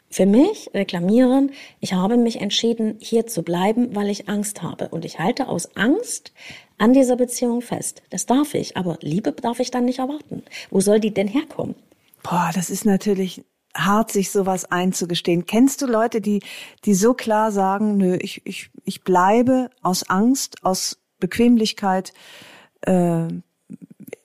für 0.08 0.26
mich 0.26 0.70
reklamieren, 0.74 1.52
ich 1.78 1.92
habe 1.92 2.16
mich 2.16 2.40
entschieden, 2.40 2.96
hier 3.00 3.26
zu 3.26 3.42
bleiben, 3.42 3.94
weil 3.94 4.10
ich 4.10 4.28
Angst 4.28 4.62
habe. 4.62 4.88
Und 4.88 5.04
ich 5.04 5.20
halte 5.20 5.46
aus 5.46 5.76
Angst 5.76 6.32
an 6.78 6.92
dieser 6.92 7.16
Beziehung 7.16 7.60
fest. 7.60 8.02
Das 8.10 8.26
darf 8.26 8.54
ich. 8.54 8.76
Aber 8.76 8.98
Liebe 9.02 9.32
darf 9.32 9.60
ich 9.60 9.70
dann 9.70 9.84
nicht 9.84 10.00
erwarten. 10.00 10.42
Wo 10.70 10.80
soll 10.80 10.98
die 10.98 11.14
denn 11.14 11.28
herkommen? 11.28 11.76
Boah, 12.22 12.50
das 12.54 12.70
ist 12.70 12.84
natürlich 12.84 13.44
hart, 13.74 14.10
sich 14.10 14.30
sowas 14.30 14.64
einzugestehen. 14.64 15.46
Kennst 15.46 15.82
du 15.82 15.86
Leute, 15.86 16.20
die, 16.20 16.42
die 16.84 16.94
so 16.94 17.14
klar 17.14 17.52
sagen, 17.52 17.96
nö, 17.96 18.16
ich, 18.20 18.42
ich, 18.44 18.70
ich 18.84 19.02
bleibe 19.02 19.70
aus 19.82 20.08
Angst, 20.08 20.64
aus 20.64 20.98
Bequemlichkeit 21.18 22.12
äh, 22.82 23.28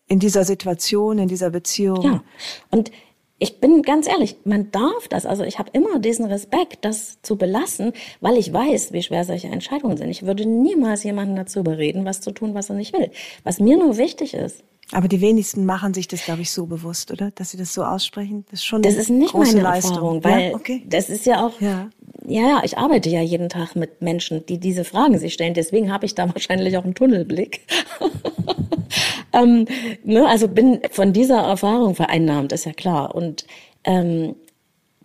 in 0.07 0.19
dieser 0.19 0.45
Situation, 0.45 1.19
in 1.19 1.27
dieser 1.27 1.49
Beziehung? 1.49 2.01
Ja, 2.01 2.23
und 2.71 2.91
ich 3.37 3.59
bin 3.59 3.81
ganz 3.81 4.07
ehrlich, 4.07 4.37
man 4.45 4.71
darf 4.71 5.09
das. 5.09 5.25
Also 5.25 5.43
ich 5.43 5.59
habe 5.59 5.69
immer 5.73 5.99
diesen 5.99 6.25
Respekt, 6.25 6.85
das 6.85 7.21
zu 7.21 7.35
belassen, 7.35 7.91
weil 8.21 8.37
ich 8.37 8.51
weiß, 8.51 8.93
wie 8.93 9.03
schwer 9.03 9.25
solche 9.25 9.47
Entscheidungen 9.47 9.97
sind. 9.97 10.09
Ich 10.09 10.25
würde 10.25 10.45
niemals 10.45 11.03
jemanden 11.03 11.35
dazu 11.35 11.59
überreden, 11.59 12.05
was 12.05 12.21
zu 12.21 12.31
tun, 12.31 12.53
was 12.53 12.69
er 12.69 12.77
nicht 12.77 12.93
will. 12.93 13.11
Was 13.43 13.59
mir 13.59 13.77
nur 13.77 13.97
wichtig 13.97 14.33
ist, 14.33 14.63
aber 14.91 15.07
die 15.07 15.19
wenigsten 15.19 15.65
machen 15.65 15.93
sich 15.93 16.07
das, 16.07 16.23
glaube 16.25 16.43
ich, 16.43 16.51
so 16.51 16.67
bewusst, 16.67 17.11
oder? 17.11 17.31
Dass 17.31 17.51
sie 17.51 17.57
das 17.57 17.73
so 17.73 17.83
aussprechen. 17.83 18.45
Das 18.51 18.59
ist 18.59 18.65
schon 18.65 18.83
Das 18.83 18.95
ist 18.95 19.09
nicht 19.09 19.33
meine 19.33 19.61
Leistung. 19.61 19.93
Erfahrung, 19.93 20.23
weil 20.23 20.49
ja, 20.49 20.55
okay. 20.55 20.83
das 20.87 21.09
ist 21.09 21.25
ja 21.25 21.45
auch, 21.45 21.59
ja. 21.59 21.89
ja, 22.25 22.61
ich 22.63 22.77
arbeite 22.77 23.09
ja 23.09 23.21
jeden 23.21 23.49
Tag 23.49 23.75
mit 23.75 24.01
Menschen, 24.01 24.45
die 24.45 24.59
diese 24.59 24.83
Fragen 24.83 25.17
sich 25.17 25.33
stellen. 25.33 25.55
Deswegen 25.55 25.91
habe 25.91 26.05
ich 26.05 26.13
da 26.13 26.27
wahrscheinlich 26.33 26.77
auch 26.77 26.83
einen 26.83 26.93
Tunnelblick. 26.93 27.61
ähm, 29.33 29.65
ne, 30.03 30.27
also 30.27 30.47
bin 30.47 30.81
von 30.91 31.13
dieser 31.13 31.39
Erfahrung 31.39 31.95
vereinnahmt, 31.95 32.51
ist 32.51 32.65
ja 32.65 32.73
klar. 32.73 33.15
Und 33.15 33.47
ähm, 33.85 34.35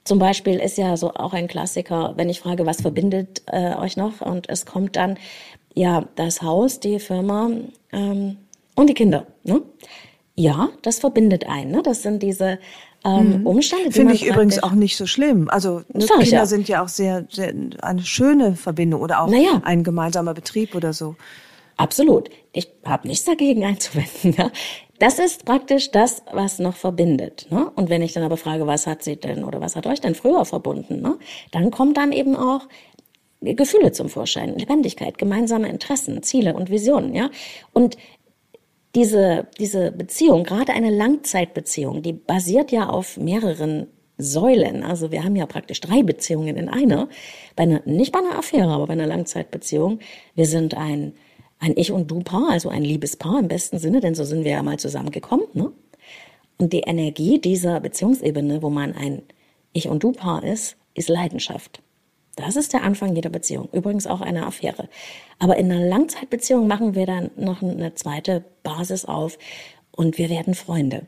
zum 0.05 0.19
Beispiel 0.19 0.59
ist 0.59 0.77
ja 0.77 0.97
so 0.99 1.15
auch 1.15 1.33
ein 1.33 1.49
Klassiker, 1.49 2.15
wenn 2.17 2.29
ich 2.29 2.41
frage, 2.41 2.67
was 2.67 2.83
verbindet 2.83 3.43
äh, 3.47 3.75
euch 3.77 3.97
noch? 3.97 4.21
Und 4.21 4.49
es 4.51 4.67
kommt 4.67 4.97
dann, 4.97 5.17
ja, 5.75 6.05
das 6.17 6.43
Haus, 6.43 6.81
die 6.81 6.99
Firma, 6.99 7.51
ähm, 7.93 8.37
und 8.81 8.89
die 8.89 8.95
Kinder. 8.95 9.27
Ne? 9.45 9.63
Ja, 10.35 10.71
das 10.83 10.99
verbindet 10.99 11.47
einen. 11.47 11.71
Ne? 11.71 11.83
Das 11.83 12.03
sind 12.03 12.23
diese 12.23 12.59
ähm, 13.05 13.41
mhm. 13.41 13.47
Umstände. 13.47 13.93
Finde 13.93 14.15
ich 14.15 14.27
übrigens 14.27 14.63
auch 14.63 14.73
nicht 14.73 14.97
so 14.97 15.07
schlimm. 15.07 15.49
Also 15.51 15.83
ne, 15.93 16.07
Kinder 16.07 16.25
ja. 16.25 16.47
sind 16.47 16.69
ja 16.69 16.83
auch 16.83 16.89
sehr, 16.89 17.27
sehr 17.31 17.53
eine 17.83 18.03
schöne 18.03 18.57
Verbindung 18.57 19.01
oder 19.03 19.23
auch 19.23 19.29
naja. 19.29 19.61
ein 19.65 19.85
gemeinsamer 19.85 20.35
Betrieb 20.35 20.75
oder 20.75 20.93
so. 20.93 21.17
Absolut. 21.77 22.31
Ich 22.53 22.69
habe 22.85 23.09
nichts 23.09 23.25
dagegen 23.25 23.65
einzuwenden. 23.65 24.35
Ja? 24.39 24.51
Das 24.99 25.19
ist 25.19 25.47
praktisch 25.47 25.91
das, 25.91 26.23
was 26.31 26.59
noch 26.59 26.77
verbindet. 26.77 27.47
Ne? 27.49 27.71
Und 27.75 27.89
wenn 27.89 28.03
ich 28.03 28.13
dann 28.13 28.23
aber 28.23 28.37
frage, 28.37 28.67
was 28.67 28.87
hat 28.87 29.03
sie 29.03 29.17
denn 29.17 29.45
oder 29.45 29.63
was 29.63 29.75
hat 29.75 29.87
euch 29.87 30.03
denn 30.03 30.15
früher 30.15 30.45
verbunden, 30.45 31.01
ne? 31.01 31.17
dann 31.53 31.71
kommt 31.71 31.97
dann 31.97 32.13
eben 32.13 32.37
auch 32.37 32.69
Gefühle 33.41 33.93
zum 33.93 34.11
Vorschein, 34.11 34.59
Lebendigkeit, 34.59 35.17
gemeinsame 35.17 35.71
Interessen, 35.71 36.23
Ziele 36.23 36.53
und 36.53 36.69
Visionen. 36.69 37.15
Ja? 37.15 37.31
Und 37.73 37.97
diese, 38.95 39.47
diese 39.59 39.93
Beziehung, 39.93 40.45
gerade 40.45 40.73
eine 40.73 40.91
Langzeitbeziehung, 40.91 42.03
die 42.03 42.13
basiert 42.13 42.73
ja 42.73 42.89
auf 42.89 43.17
mehreren 43.17 43.87
Säulen. 44.19 44.83
Also 44.83 45.11
wir 45.11 45.25
haben 45.25 45.37
ja 45.37 45.47
praktisch 45.47 45.81
drei 45.81 46.03
Beziehungen 46.03 46.57
in 46.57 46.69
einer. 46.69 47.09
Bei 47.57 47.63
einer, 47.65 47.83
nicht 47.85 48.13
bei 48.13 48.19
einer 48.19 48.39
Affäre, 48.39 48.71
aber 48.71 48.87
bei 48.87 48.93
einer 48.93 49.07
Langzeitbeziehung. 49.07 50.01
Wir 50.35 50.47
sind 50.47 50.77
ein, 50.77 51.15
ein 51.59 51.77
Ich- 51.77 51.93
und 51.93 52.11
Du-Paar, 52.11 52.51
also 52.51 52.69
ein 52.69 52.83
Liebespaar 52.83 53.41
im 53.41 53.49
besten 53.49 53.79
Sinne, 53.79 54.01
denn 54.01 54.15
so 54.15 54.25
sind 54.25 54.45
wir 54.45 54.53
ja 54.53 54.63
mal 54.63 54.79
zusammengekommen. 54.79 55.47
Ne? 55.55 55.73
Und 56.59 56.73
die 56.73 56.81
Energie 56.81 57.41
dieser 57.41 57.81
Beziehungsebene, 57.81 58.63
wo 58.63 58.71
man 58.71 58.95
ein 58.95 59.23
Ich- 59.73 59.89
und 59.89 60.03
Du-Paar 60.03 60.45
ist, 60.45 60.77
ist 60.95 61.09
Leidenschaft. 61.09 61.81
Das 62.41 62.57
ist 62.57 62.73
der 62.73 62.83
Anfang 62.83 63.15
jeder 63.15 63.31
Beziehung. 63.31 63.69
Übrigens 63.73 64.07
auch 64.07 64.21
einer 64.21 64.47
Affäre. 64.47 64.89
Aber 65.39 65.57
in 65.57 65.71
einer 65.71 65.87
Langzeitbeziehung 65.87 66.67
machen 66.67 66.95
wir 66.95 67.07
dann 67.07 67.31
noch 67.37 67.63
eine 67.63 67.95
zweite 67.95 68.45
Basis 68.63 69.05
auf 69.05 69.39
und 69.93 70.19
wir 70.19 70.31
werden 70.31 70.55
Freunde 70.55 71.07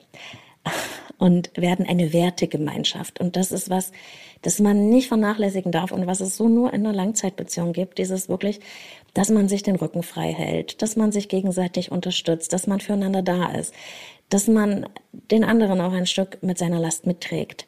und 1.18 1.50
werden 1.54 1.86
eine 1.86 2.12
Wertegemeinschaft. 2.12 3.20
Und 3.20 3.36
das 3.36 3.52
ist 3.52 3.70
was, 3.70 3.92
das 4.42 4.58
man 4.58 4.88
nicht 4.88 5.08
vernachlässigen 5.08 5.72
darf 5.72 5.92
und 5.92 6.06
was 6.06 6.20
es 6.20 6.36
so 6.36 6.48
nur 6.48 6.72
in 6.72 6.84
einer 6.84 6.94
Langzeitbeziehung 6.94 7.72
gibt. 7.72 7.98
Dieses 7.98 8.28
wirklich, 8.28 8.60
dass 9.14 9.30
man 9.30 9.48
sich 9.48 9.62
den 9.62 9.76
Rücken 9.76 10.02
frei 10.02 10.32
hält, 10.32 10.82
dass 10.82 10.96
man 10.96 11.12
sich 11.12 11.28
gegenseitig 11.28 11.92
unterstützt, 11.92 12.52
dass 12.52 12.66
man 12.66 12.80
füreinander 12.80 13.22
da 13.22 13.52
ist, 13.52 13.72
dass 14.30 14.48
man 14.48 14.86
den 15.30 15.44
anderen 15.44 15.80
auch 15.80 15.92
ein 15.92 16.06
Stück 16.06 16.42
mit 16.42 16.58
seiner 16.58 16.80
Last 16.80 17.06
mitträgt. 17.06 17.66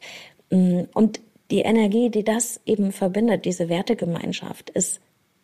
Und 0.49 1.21
die 1.51 1.61
Energie, 1.61 2.09
die 2.09 2.23
das 2.23 2.59
eben 2.65 2.91
verbindet, 2.91 3.45
diese 3.45 3.69
Wertegemeinschaft, 3.69 4.69
ist 4.71 4.99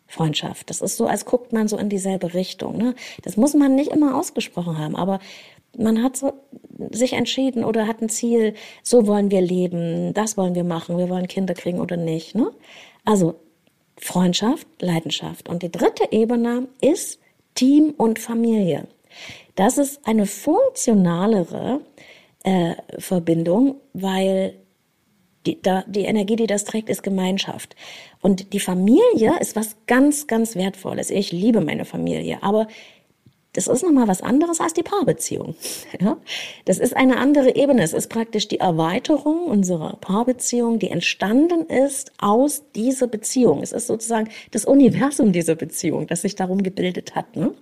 Freundschaft. 0.06 0.68
Das 0.68 0.80
ist 0.82 0.96
so, 0.96 1.06
als 1.06 1.24
guckt 1.24 1.52
man 1.52 1.68
so 1.68 1.78
in 1.78 1.88
dieselbe 1.88 2.34
Richtung. 2.34 2.76
Ne? 2.76 2.94
Das 3.22 3.36
muss 3.36 3.54
man 3.54 3.74
nicht 3.74 3.90
immer 3.90 4.18
ausgesprochen 4.18 4.78
haben, 4.78 4.94
aber 4.94 5.20
man 5.76 6.02
hat 6.02 6.16
so 6.16 6.34
sich 6.90 7.14
entschieden 7.14 7.64
oder 7.64 7.86
hat 7.86 8.02
ein 8.02 8.10
Ziel, 8.10 8.54
so 8.82 9.06
wollen 9.06 9.30
wir 9.30 9.40
leben, 9.40 10.12
das 10.12 10.36
wollen 10.36 10.54
wir 10.54 10.64
machen, 10.64 10.98
wir 10.98 11.08
wollen 11.08 11.28
Kinder 11.28 11.54
kriegen 11.54 11.80
oder 11.80 11.96
nicht. 11.96 12.34
Ne? 12.34 12.50
Also 13.04 13.36
Freundschaft, 13.96 14.66
Leidenschaft. 14.80 15.48
Und 15.48 15.62
die 15.62 15.70
dritte 15.70 16.10
Ebene 16.10 16.68
ist 16.80 17.18
Team 17.54 17.94
und 17.96 18.18
Familie. 18.18 18.86
Das 19.54 19.78
ist 19.78 20.06
eine 20.06 20.26
funktionalere 20.26 21.80
äh, 22.44 22.74
Verbindung, 22.98 23.76
weil 23.92 24.54
die, 25.46 25.60
da, 25.60 25.84
die 25.86 26.04
Energie, 26.04 26.36
die 26.36 26.46
das 26.46 26.64
trägt, 26.64 26.88
ist 26.88 27.02
Gemeinschaft. 27.02 27.74
Und 28.20 28.52
die 28.52 28.60
Familie 28.60 29.34
ist 29.40 29.56
was 29.56 29.76
ganz, 29.86 30.26
ganz 30.26 30.54
Wertvolles. 30.54 31.10
Ich 31.10 31.32
liebe 31.32 31.60
meine 31.60 31.84
Familie, 31.84 32.38
aber 32.42 32.68
das 33.54 33.66
ist 33.66 33.82
nochmal 33.82 34.08
was 34.08 34.22
anderes 34.22 34.60
als 34.60 34.72
die 34.72 34.82
Paarbeziehung. 34.82 35.54
Ja? 36.00 36.16
Das 36.64 36.78
ist 36.78 36.96
eine 36.96 37.18
andere 37.18 37.54
Ebene. 37.54 37.82
Es 37.82 37.92
ist 37.92 38.08
praktisch 38.08 38.48
die 38.48 38.60
Erweiterung 38.60 39.44
unserer 39.44 39.96
Paarbeziehung, 40.00 40.78
die 40.78 40.88
entstanden 40.88 41.66
ist 41.66 42.12
aus 42.18 42.62
dieser 42.74 43.06
Beziehung. 43.06 43.62
Es 43.62 43.72
ist 43.72 43.86
sozusagen 43.86 44.30
das 44.52 44.64
Universum 44.64 45.32
dieser 45.32 45.54
Beziehung, 45.54 46.06
das 46.06 46.22
sich 46.22 46.34
darum 46.34 46.62
gebildet 46.62 47.14
hat. 47.14 47.36
Ne? 47.36 47.52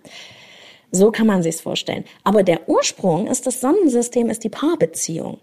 So 0.92 1.10
kann 1.10 1.26
man 1.26 1.42
sich's 1.42 1.60
vorstellen. 1.60 2.04
Aber 2.24 2.42
der 2.42 2.68
Ursprung 2.68 3.26
ist 3.26 3.46
das 3.46 3.60
Sonnensystem, 3.60 4.30
ist 4.30 4.44
die 4.44 4.48
Paarbeziehung. 4.48 5.38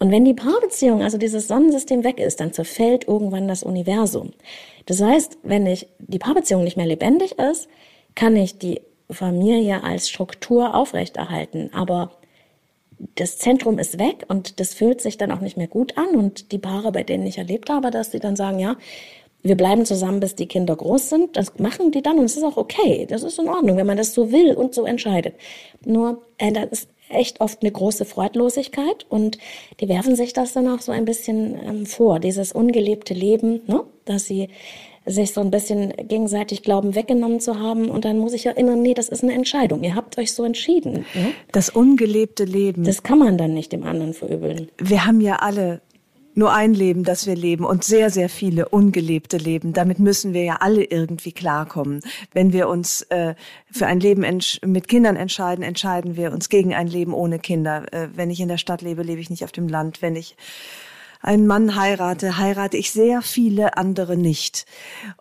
Und 0.00 0.10
wenn 0.10 0.24
die 0.24 0.34
Paarbeziehung, 0.34 1.02
also 1.02 1.18
dieses 1.18 1.48
Sonnensystem 1.48 2.04
weg 2.04 2.18
ist, 2.18 2.40
dann 2.40 2.52
zerfällt 2.52 3.06
irgendwann 3.06 3.48
das 3.48 3.62
Universum. 3.62 4.32
Das 4.86 5.00
heißt, 5.00 5.38
wenn 5.42 5.66
ich 5.66 5.86
die 5.98 6.18
Paarbeziehung 6.18 6.64
nicht 6.64 6.76
mehr 6.76 6.86
lebendig 6.86 7.38
ist, 7.38 7.68
kann 8.14 8.36
ich 8.36 8.58
die 8.58 8.80
Familie 9.10 9.82
als 9.84 10.08
Struktur 10.08 10.74
aufrechterhalten. 10.74 11.70
Aber 11.72 12.12
das 13.16 13.38
Zentrum 13.38 13.78
ist 13.78 13.98
weg 13.98 14.24
und 14.28 14.60
das 14.60 14.74
fühlt 14.74 15.00
sich 15.00 15.18
dann 15.18 15.30
auch 15.30 15.40
nicht 15.40 15.56
mehr 15.56 15.68
gut 15.68 15.96
an. 15.96 16.16
Und 16.16 16.52
die 16.52 16.58
Paare, 16.58 16.92
bei 16.92 17.02
denen 17.02 17.26
ich 17.26 17.38
erlebt 17.38 17.70
habe, 17.70 17.90
dass 17.90 18.10
sie 18.10 18.20
dann 18.20 18.36
sagen, 18.36 18.58
ja, 18.58 18.76
wir 19.42 19.56
bleiben 19.56 19.84
zusammen, 19.84 20.20
bis 20.20 20.34
die 20.34 20.46
Kinder 20.46 20.74
groß 20.74 21.10
sind. 21.10 21.36
Das 21.36 21.58
machen 21.58 21.90
die 21.90 22.02
dann 22.02 22.18
und 22.18 22.24
es 22.24 22.36
ist 22.36 22.44
auch 22.44 22.56
okay. 22.56 23.06
Das 23.08 23.22
ist 23.22 23.38
in 23.38 23.48
Ordnung, 23.48 23.76
wenn 23.76 23.86
man 23.86 23.98
das 23.98 24.14
so 24.14 24.32
will 24.32 24.54
und 24.54 24.74
so 24.74 24.86
entscheidet. 24.86 25.34
Nur, 25.84 26.22
äh, 26.38 26.50
das 26.50 26.66
ist 26.70 26.88
echt 27.08 27.40
oft 27.40 27.62
eine 27.62 27.70
große 27.70 28.04
Freudlosigkeit 28.04 29.06
und 29.08 29.38
die 29.80 29.88
werfen 29.88 30.16
sich 30.16 30.32
das 30.32 30.52
dann 30.52 30.68
auch 30.68 30.80
so 30.80 30.92
ein 30.92 31.04
bisschen 31.04 31.58
ähm, 31.64 31.86
vor, 31.86 32.18
dieses 32.18 32.52
ungelebte 32.52 33.14
Leben, 33.14 33.60
ne? 33.66 33.84
dass 34.04 34.26
sie 34.26 34.48
sich 35.06 35.32
so 35.32 35.40
ein 35.40 35.50
bisschen 35.50 35.92
gegenseitig 36.08 36.62
glauben, 36.62 36.94
weggenommen 36.94 37.40
zu 37.40 37.60
haben. 37.60 37.90
Und 37.90 38.04
dann 38.04 38.18
muss 38.18 38.32
ich 38.32 38.46
erinnern, 38.46 38.80
nee, 38.80 38.94
das 38.94 39.08
ist 39.08 39.22
eine 39.22 39.34
Entscheidung. 39.34 39.82
Ihr 39.84 39.94
habt 39.94 40.16
euch 40.18 40.32
so 40.32 40.44
entschieden. 40.44 41.04
Ne? 41.14 41.32
Das 41.52 41.68
ungelebte 41.68 42.44
Leben. 42.44 42.84
Das 42.84 43.02
kann 43.02 43.18
man 43.18 43.36
dann 43.36 43.52
nicht 43.52 43.72
dem 43.72 43.82
anderen 43.84 44.14
verübeln. 44.14 44.70
Wir 44.78 45.04
haben 45.04 45.20
ja 45.20 45.36
alle 45.36 45.82
nur 46.34 46.52
ein 46.52 46.74
Leben, 46.74 47.04
das 47.04 47.26
wir 47.26 47.36
leben 47.36 47.64
und 47.64 47.84
sehr, 47.84 48.10
sehr 48.10 48.28
viele 48.28 48.68
ungelebte 48.68 49.36
Leben. 49.36 49.72
Damit 49.72 49.98
müssen 49.98 50.34
wir 50.34 50.44
ja 50.44 50.56
alle 50.60 50.84
irgendwie 50.84 51.32
klarkommen. 51.32 52.00
Wenn 52.32 52.52
wir 52.52 52.68
uns 52.68 53.02
äh, 53.02 53.34
für 53.70 53.86
ein 53.86 54.00
Leben 54.00 54.40
mit 54.64 54.88
Kindern 54.88 55.16
entscheiden, 55.16 55.62
entscheiden 55.62 56.16
wir 56.16 56.32
uns 56.32 56.48
gegen 56.48 56.74
ein 56.74 56.88
Leben 56.88 57.14
ohne 57.14 57.38
Kinder. 57.38 57.92
Äh, 57.92 58.08
wenn 58.14 58.30
ich 58.30 58.40
in 58.40 58.48
der 58.48 58.58
Stadt 58.58 58.82
lebe, 58.82 59.02
lebe 59.02 59.20
ich 59.20 59.30
nicht 59.30 59.44
auf 59.44 59.52
dem 59.52 59.68
Land. 59.68 60.02
Wenn 60.02 60.16
ich 60.16 60.36
einen 61.24 61.46
Mann 61.46 61.74
heirate, 61.74 62.38
heirate 62.38 62.76
ich 62.76 62.92
sehr 62.92 63.22
viele 63.22 63.76
andere 63.78 64.16
nicht. 64.16 64.66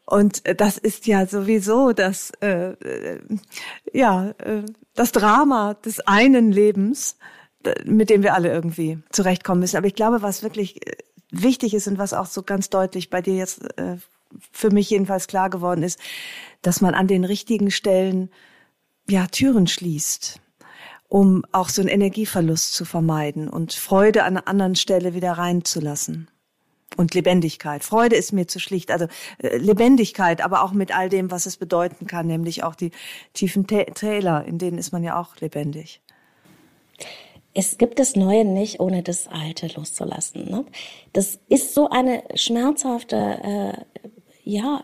Und 0.05 0.45
äh, 0.45 0.53
das 0.53 0.77
ist 0.77 1.07
ja 1.07 1.25
sowieso 1.25 1.93
das, 1.93 2.31
äh, 2.41 2.71
äh, 2.71 3.19
ja, 3.93 4.31
äh, 4.39 4.63
das 4.95 5.11
Drama 5.11 5.75
des 5.75 6.01
einen 6.01 6.51
Lebens, 6.51 7.17
mit 7.85 8.09
dem 8.09 8.23
wir 8.23 8.33
alle 8.33 8.51
irgendwie 8.51 8.99
zurechtkommen 9.11 9.59
müssen. 9.61 9.77
Aber 9.77 9.87
ich 9.87 9.95
glaube, 9.95 10.21
was 10.21 10.43
wirklich 10.43 10.85
äh, 10.87 10.97
wichtig 11.31 11.73
ist 11.73 11.87
und 11.87 11.97
was 11.97 12.13
auch 12.13 12.25
so 12.25 12.43
ganz 12.43 12.69
deutlich 12.69 13.09
bei 13.09 13.21
dir 13.21 13.35
jetzt 13.35 13.63
äh, 13.77 13.97
für 14.51 14.71
mich 14.71 14.89
jedenfalls 14.89 15.27
klar 15.27 15.49
geworden 15.49 15.83
ist, 15.83 15.99
dass 16.61 16.81
man 16.81 16.93
an 16.93 17.07
den 17.07 17.23
richtigen 17.23 17.71
Stellen 17.71 18.29
ja 19.07 19.27
Türen 19.27 19.67
schließt 19.67 20.39
um 21.13 21.43
auch 21.51 21.69
so 21.69 21.79
einen 21.79 21.91
Energieverlust 21.91 22.73
zu 22.73 22.85
vermeiden 22.85 23.47
und 23.47 23.73
Freude 23.73 24.23
an 24.23 24.35
einer 24.35 24.47
anderen 24.47 24.75
Stelle 24.75 25.13
wieder 25.13 25.33
reinzulassen. 25.33 26.27
Und 26.97 27.13
Lebendigkeit. 27.13 27.83
Freude 27.83 28.15
ist 28.15 28.33
mir 28.33 28.47
zu 28.47 28.59
schlicht. 28.59 28.89
Also 28.89 29.05
äh, 29.37 29.57
Lebendigkeit, 29.57 30.43
aber 30.43 30.63
auch 30.63 30.71
mit 30.71 30.95
all 30.95 31.09
dem, 31.09 31.29
was 31.29 31.45
es 31.45 31.57
bedeuten 31.57 32.07
kann, 32.07 32.25
nämlich 32.25 32.63
auch 32.63 32.73
die 32.73 32.89
tiefen 33.33 33.67
Täler, 33.67 34.45
in 34.45 34.57
denen 34.57 34.79
ist 34.79 34.91
man 34.91 35.03
ja 35.03 35.19
auch 35.19 35.35
lebendig. 35.37 36.01
Es 37.53 37.77
gibt 37.77 37.99
das 37.99 38.15
Neue 38.15 38.45
nicht, 38.45 38.79
ohne 38.79 39.03
das 39.03 39.27
Alte 39.27 39.67
loszulassen. 39.75 40.49
Ne? 40.49 40.65
Das 41.13 41.39
ist 41.49 41.73
so 41.73 41.89
eine 41.89 42.23
schmerzhafte, 42.35 43.15
äh, 43.15 44.01
ja, 44.43 44.83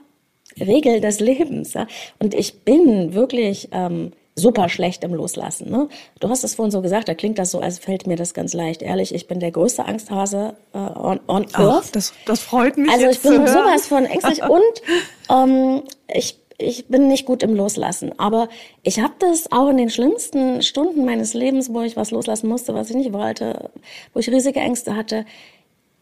Regel 0.60 1.02
des 1.02 1.20
Lebens. 1.20 1.74
Ja? 1.74 1.88
Und 2.20 2.34
ich 2.34 2.64
bin 2.64 3.14
wirklich 3.14 3.70
ähm, 3.72 4.12
super 4.36 4.70
schlecht 4.70 5.04
im 5.04 5.14
Loslassen. 5.14 5.70
Ne? 5.70 5.90
Du 6.20 6.30
hast 6.30 6.44
es 6.44 6.56
vorhin 6.56 6.72
so 6.72 6.82
gesagt, 6.82 7.08
da 7.08 7.14
klingt 7.14 7.38
das 7.38 7.52
so, 7.52 7.60
als 7.60 7.80
fällt 7.80 8.08
mir 8.08 8.16
das 8.16 8.34
ganz 8.34 8.54
leicht. 8.54 8.82
Ehrlich, 8.82 9.14
ich 9.14 9.28
bin 9.28 9.40
der 9.40 9.52
größte 9.52 9.86
Angsthase 9.86 10.56
äh, 10.74 10.78
on, 10.78 11.20
on 11.28 11.46
Earth. 11.54 11.84
Ach, 11.86 11.90
das, 11.92 12.14
das 12.26 12.40
freut 12.42 12.78
mich. 12.78 12.92
Also 12.92 13.08
ich 13.08 13.20
bin 13.22 13.46
sowas 13.48 13.88
von 13.88 14.06
ängstlich 14.06 14.42
und 14.50 14.82
ähm, 15.30 15.84
ich 16.14 16.38
ich 16.60 16.88
bin 16.88 17.08
nicht 17.08 17.26
gut 17.26 17.42
im 17.42 17.56
Loslassen. 17.56 18.18
Aber 18.20 18.50
ich 18.84 19.00
habe 19.00 19.14
das 19.18 19.52
auch 19.52 19.70
in 19.70 19.78
den 19.78 19.90
schlimmsten 19.90 20.62
Stunden 20.62 21.06
meines 21.06 21.34
Lebens, 21.34 21.74
wo 21.74 21.82
ich 21.82 21.96
was 21.96 22.12
loslassen 22.12 22.50
musste, 22.50 22.74
was 22.74 22.90
ich 22.90 22.96
nicht 22.96 23.14
wollte, 23.14 23.72
wo 24.14 24.20
ich 24.20 24.30
riesige 24.30 24.60
Ängste 24.60 24.96
hatte 24.96 25.26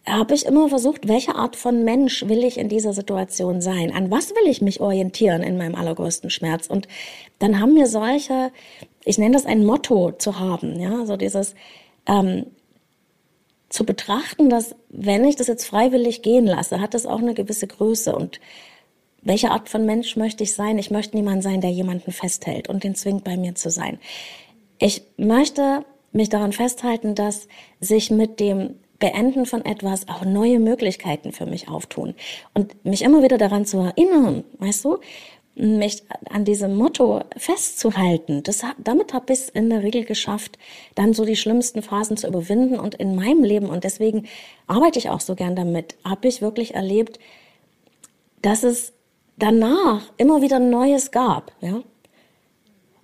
habe 0.08 0.34
ich 0.34 0.46
immer 0.46 0.70
versucht, 0.70 1.08
welche 1.08 1.36
Art 1.36 1.56
von 1.56 1.84
Mensch 1.84 2.28
will 2.28 2.44
ich 2.44 2.58
in 2.58 2.70
dieser 2.70 2.94
Situation 2.94 3.62
sein? 3.62 3.92
An 3.92 4.10
was 4.10 4.32
will 4.32 4.50
ich 4.50 4.62
mich 4.62 4.80
orientieren 4.80 5.44
in 5.44 5.58
meinem 5.58 5.76
allergrößten 5.76 6.30
Schmerz? 6.30 6.68
Und 6.68 6.88
dann 7.40 7.60
haben 7.60 7.74
mir 7.74 7.88
solche, 7.88 8.52
ich 9.04 9.18
nenne 9.18 9.34
das 9.34 9.46
ein 9.46 9.66
Motto 9.66 10.14
zu 10.14 10.40
haben, 10.40 10.80
ja, 10.80 11.06
so 11.06 11.18
dieses 11.18 11.56
ähm, 12.06 12.46
zu 13.70 13.86
betrachten, 13.86 14.50
dass 14.50 14.76
wenn 14.90 15.26
ich 15.26 15.36
das 15.36 15.48
jetzt 15.48 15.66
freiwillig 15.66 16.22
gehen 16.22 16.46
lasse, 16.46 16.80
hat 16.80 16.94
das 16.94 17.06
auch 17.06 17.20
eine 17.20 17.34
gewisse 17.34 17.68
Größe 17.68 18.16
und 18.16 18.40
welche 19.28 19.52
Art 19.52 19.70
von 19.70 19.86
Mensch 19.86 20.16
möchte 20.16 20.44
ich 20.44 20.54
sein? 20.54 20.78
Ich 20.78 20.90
möchte 20.90 21.18
niemand 21.18 21.44
sein, 21.44 21.60
der 21.60 21.70
jemanden 21.70 22.12
festhält 22.12 22.70
und 22.70 22.84
den 22.84 22.96
zwingt, 22.96 23.24
bei 23.24 23.36
mir 23.36 23.56
zu 23.56 23.70
sein. 23.70 24.00
Ich 24.80 25.04
möchte 25.18 25.86
mich 26.12 26.30
daran 26.30 26.54
festhalten, 26.54 27.14
dass 27.14 27.48
sich 27.82 28.10
mit 28.10 28.40
dem 28.40 28.76
Beenden 29.00 29.46
von 29.46 29.66
etwas 29.66 30.08
auch 30.08 30.24
neue 30.24 30.60
Möglichkeiten 30.60 31.34
für 31.34 31.46
mich 31.46 31.68
auftun. 31.68 32.16
Und 32.54 32.84
mich 32.86 33.02
immer 33.04 33.22
wieder 33.22 33.38
daran 33.38 33.66
zu 33.66 33.80
erinnern, 33.80 34.44
weißt 34.60 34.86
du, 34.86 34.98
mich 35.56 36.04
an 36.30 36.46
diesem 36.46 36.76
Motto 36.76 37.22
festzuhalten, 37.36 38.44
das, 38.44 38.62
damit 38.78 39.14
habe 39.14 39.34
ich 39.34 39.40
es 39.40 39.50
in 39.50 39.72
der 39.72 39.82
Regel 39.82 40.06
geschafft, 40.06 40.60
dann 40.94 41.14
so 41.14 41.26
die 41.26 41.36
schlimmsten 41.36 41.82
Phasen 41.82 42.16
zu 42.16 42.28
überwinden. 42.28 42.80
Und 42.80 42.96
in 42.96 43.16
meinem 43.16 43.44
Leben, 43.44 43.68
und 43.68 43.84
deswegen 43.84 44.28
arbeite 44.68 45.00
ich 45.00 45.10
auch 45.10 45.20
so 45.20 45.36
gern 45.36 45.56
damit, 45.56 45.96
habe 46.06 46.28
ich 46.28 46.42
wirklich 46.42 46.76
erlebt, 46.76 47.20
dass 48.42 48.64
es 48.64 48.94
danach 49.38 50.02
immer 50.18 50.42
wieder 50.42 50.60
Neues 50.60 51.12
gab. 51.12 51.52
Ja? 51.62 51.82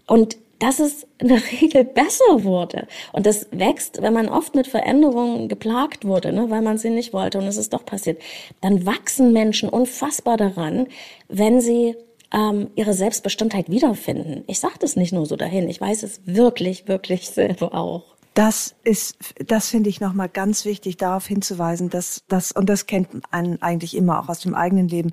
Und 0.07 0.37
dass 0.59 0.79
es 0.79 1.05
in 1.17 1.27
der 1.27 1.41
Regel 1.61 1.83
besser 1.83 2.43
wurde. 2.43 2.87
Und 3.11 3.25
das 3.25 3.47
wächst, 3.51 4.01
wenn 4.01 4.13
man 4.13 4.29
oft 4.29 4.55
mit 4.55 4.67
Veränderungen 4.67 5.49
geplagt 5.49 6.05
wurde, 6.05 6.31
ne, 6.31 6.49
weil 6.49 6.61
man 6.61 6.77
sie 6.77 6.89
nicht 6.89 7.13
wollte 7.13 7.37
und 7.37 7.45
es 7.45 7.57
ist 7.57 7.73
doch 7.73 7.85
passiert. 7.85 8.21
Dann 8.61 8.85
wachsen 8.85 9.33
Menschen 9.33 9.69
unfassbar 9.69 10.37
daran, 10.37 10.87
wenn 11.27 11.59
sie 11.59 11.95
ähm, 12.33 12.69
ihre 12.75 12.93
Selbstbestimmtheit 12.93 13.69
wiederfinden. 13.69 14.43
Ich 14.47 14.59
sage 14.59 14.75
das 14.79 14.95
nicht 14.95 15.13
nur 15.13 15.25
so 15.25 15.35
dahin, 15.35 15.69
ich 15.69 15.81
weiß 15.81 16.03
es 16.03 16.21
wirklich, 16.25 16.87
wirklich 16.87 17.29
selber 17.29 17.73
auch. 17.73 18.03
Das 18.33 18.73
ist, 18.83 19.17
das 19.45 19.67
finde 19.67 19.89
ich 19.89 20.01
nochmal 20.01 20.29
ganz 20.29 20.65
wichtig, 20.65 20.97
darauf 20.97 21.27
hinzuweisen, 21.27 21.91
dass 21.91 22.23
das, 22.29 22.51
und 22.51 22.67
das 22.67 22.87
kennt 22.87 23.09
man 23.31 23.61
eigentlich 23.61 23.95
immer 23.95 24.19
auch 24.19 24.29
aus 24.29 24.39
dem 24.39 24.55
eigenen 24.55 24.87
Leben, 24.87 25.11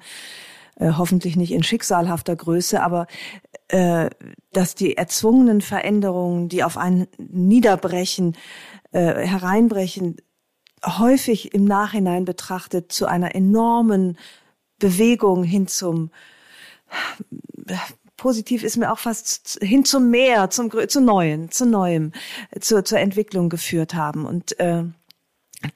äh, 0.81 0.93
hoffentlich 0.97 1.37
nicht 1.37 1.53
in 1.53 1.63
schicksalhafter 1.63 2.35
Größe, 2.35 2.83
aber 2.83 3.07
äh, 3.69 4.11
dass 4.53 4.75
die 4.75 4.97
erzwungenen 4.97 5.61
Veränderungen, 5.61 6.49
die 6.49 6.65
auf 6.65 6.77
einen 6.77 7.07
niederbrechen, 7.19 8.37
äh, 8.93 9.27
hereinbrechen, 9.27 10.17
häufig 10.85 11.55
im 11.55 11.67
Nachhinein 11.67 12.25
betrachtet 12.25 12.91
zu 12.91 13.07
einer 13.07 13.35
enormen 13.35 14.19
Bewegung 14.79 15.45
hin 15.45 15.69
zum 15.69 16.11
positiv 18.17 18.65
ist 18.65 18.77
mir 18.77 18.93
auch 18.93 18.99
fast 18.99 19.59
hin 19.63 19.85
zum 19.85 20.11
Meer, 20.11 20.51
zum 20.51 20.71
zu 20.89 21.01
Neuen, 21.01 21.51
zu 21.51 21.65
Neuem, 21.65 22.13
zur, 22.61 22.85
zur 22.85 22.99
Entwicklung 22.99 23.49
geführt 23.49 23.95
haben. 23.95 24.27
Und 24.27 24.59
äh, 24.59 24.85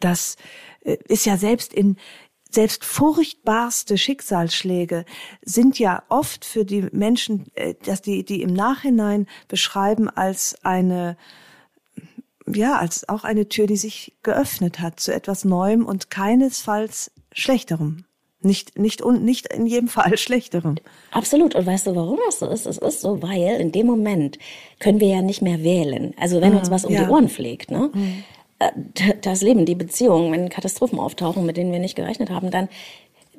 das 0.00 0.36
äh, 0.80 0.98
ist 1.09 1.24
ja 1.24 1.36
selbst 1.36 1.72
in 1.72 1.96
selbst 2.55 2.84
furchtbarste 2.84 3.98
Schicksalsschläge 3.98 5.05
sind 5.42 5.78
ja 5.78 6.02
oft 6.09 6.44
für 6.44 6.64
die 6.64 6.88
Menschen, 6.92 7.46
äh, 7.55 7.74
dass 7.84 8.02
die, 8.02 8.24
die 8.24 8.42
im 8.42 8.52
Nachhinein 8.52 9.26
beschreiben 9.48 10.09
als 10.09 10.57
eine, 10.62 11.16
ja, 12.46 12.78
als 12.78 13.09
auch 13.09 13.24
eine 13.24 13.48
Tür, 13.48 13.66
die 13.66 13.76
sich 13.76 14.14
geöffnet 14.22 14.80
hat 14.80 15.00
zu 15.00 15.12
etwas 15.12 15.44
Neuem 15.44 15.84
und 15.84 16.11
keinesfalls 16.11 17.11
Schlechterem. 17.32 18.05
Nicht, 18.40 18.78
nicht, 18.78 19.00
und 19.00 19.24
nicht 19.24 19.52
in 19.52 19.66
jedem 19.66 19.88
Fall 19.88 20.16
Schlechterem. 20.18 20.76
Absolut. 21.11 21.55
Und 21.55 21.66
weißt 21.66 21.86
du, 21.86 21.96
warum 21.96 22.18
das 22.26 22.38
so 22.38 22.48
ist? 22.48 22.66
Es 22.66 22.78
ist 22.78 23.00
so, 23.00 23.22
weil 23.22 23.61
in 23.61 23.72
dem 23.72 23.86
Moment 23.86 24.38
können 24.80 25.00
wir 25.00 25.09
ja 25.09 25.22
nicht 25.22 25.42
mehr 25.42 25.62
wählen. 25.62 26.14
Also 26.18 26.40
wenn 26.40 26.55
uns 26.55 26.70
was 26.70 26.84
um 26.84 26.92
ja. 26.92 27.05
die 27.05 27.11
Ohren 27.11 27.28
fliegt, 27.28 27.70
ne? 27.70 27.90
Mhm. 27.92 28.24
Das 29.22 29.42
Leben, 29.42 29.66
die 29.66 29.74
Beziehungen, 29.74 30.32
wenn 30.32 30.48
Katastrophen 30.48 30.98
auftauchen, 30.98 31.44
mit 31.44 31.57
denen 31.57 31.72
wir 31.72 31.80
nicht 31.80 31.96
gerechnet 31.96 32.30
haben, 32.30 32.50
dann 32.50 32.68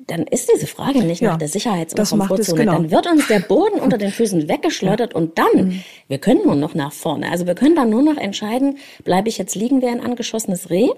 dann 0.08 0.24
ist 0.28 0.52
diese 0.54 0.68
Frage 0.68 1.04
nicht 1.04 1.22
ja, 1.22 1.32
nach 1.32 1.38
der 1.38 1.48
Sicherheits- 1.48 1.94
und 1.94 2.20
Komfortzone. 2.20 2.60
Genau. 2.60 2.74
Dann 2.74 2.92
wird 2.92 3.08
uns 3.08 3.28
der 3.28 3.40
Boden 3.40 3.80
unter 3.80 3.98
den 3.98 4.12
Füßen 4.12 4.48
weggeschleudert 4.48 5.14
ja. 5.14 5.18
und 5.18 5.38
dann, 5.38 5.68
mhm. 5.68 5.84
wir 6.08 6.20
können 6.20 6.44
nur 6.46 6.56
noch 6.56 6.76
nach 6.76 6.92
vorne. 6.92 7.32
Also 7.32 7.48
wir 7.48 7.56
können 7.56 7.76
dann 7.76 7.90
nur 7.90 8.04
noch 8.04 8.18
entscheiden, 8.18 8.78
bleibe 9.04 9.30
ich 9.30 9.38
jetzt 9.38 9.56
liegen 9.56 9.82
wie 9.82 9.88
ein 9.88 10.02
angeschossenes 10.02 10.70
Reh 10.70 10.90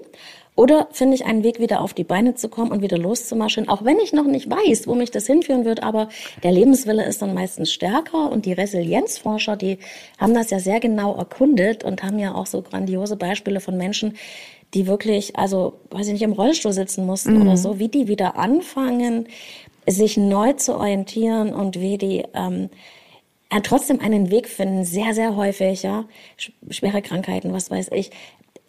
oder 0.57 0.87
finde 0.91 1.13
ich 1.13 1.25
einen 1.25 1.43
Weg, 1.43 1.59
wieder 1.59 1.81
auf 1.81 1.93
die 1.93 2.03
Beine 2.03 2.33
zu 2.33 2.49
kommen 2.49 2.71
und 2.71 2.81
wieder 2.81 2.97
loszumaschen, 2.97 3.69
auch 3.69 3.85
wenn 3.85 3.99
ich 3.99 4.11
noch 4.11 4.25
nicht 4.25 4.49
weiß, 4.49 4.87
wo 4.87 4.95
mich 4.95 5.11
das 5.11 5.27
hinführen 5.27 5.65
wird, 5.65 5.83
aber 5.83 6.09
der 6.41 6.51
Lebenswille 6.51 7.05
ist 7.05 7.21
dann 7.21 7.35
meistens 7.35 7.71
stärker 7.71 8.31
und 8.31 8.45
die 8.47 8.53
Resilienzforscher, 8.53 9.55
die 9.55 9.77
haben 10.17 10.33
das 10.33 10.49
ja 10.49 10.59
sehr 10.59 10.79
genau 10.79 11.15
erkundet 11.15 11.83
und 11.83 12.01
haben 12.01 12.17
ja 12.17 12.33
auch 12.33 12.47
so 12.47 12.63
grandiose 12.63 13.17
Beispiele 13.17 13.59
von 13.59 13.77
Menschen, 13.77 14.17
die 14.73 14.87
wirklich, 14.87 15.35
also, 15.35 15.79
weiß 15.91 16.07
ich 16.07 16.13
nicht, 16.13 16.23
im 16.23 16.33
Rollstuhl 16.33 16.73
sitzen 16.73 17.05
mussten 17.05 17.35
mhm. 17.35 17.43
oder 17.43 17.55
so, 17.55 17.77
wie 17.77 17.87
die 17.87 18.07
wieder 18.07 18.35
anfangen, 18.35 19.27
sich 19.85 20.17
neu 20.17 20.53
zu 20.53 20.75
orientieren 20.75 21.53
und 21.53 21.79
wie 21.79 21.99
die, 21.99 22.23
ähm, 22.33 22.69
trotzdem 23.63 23.99
einen 23.99 24.31
Weg 24.31 24.49
finden, 24.49 24.85
sehr, 24.85 25.13
sehr 25.13 25.35
häufig, 25.35 25.83
ja, 25.83 26.05
schwere 26.69 27.03
Krankheiten, 27.03 27.53
was 27.53 27.69
weiß 27.69 27.91
ich, 27.93 28.09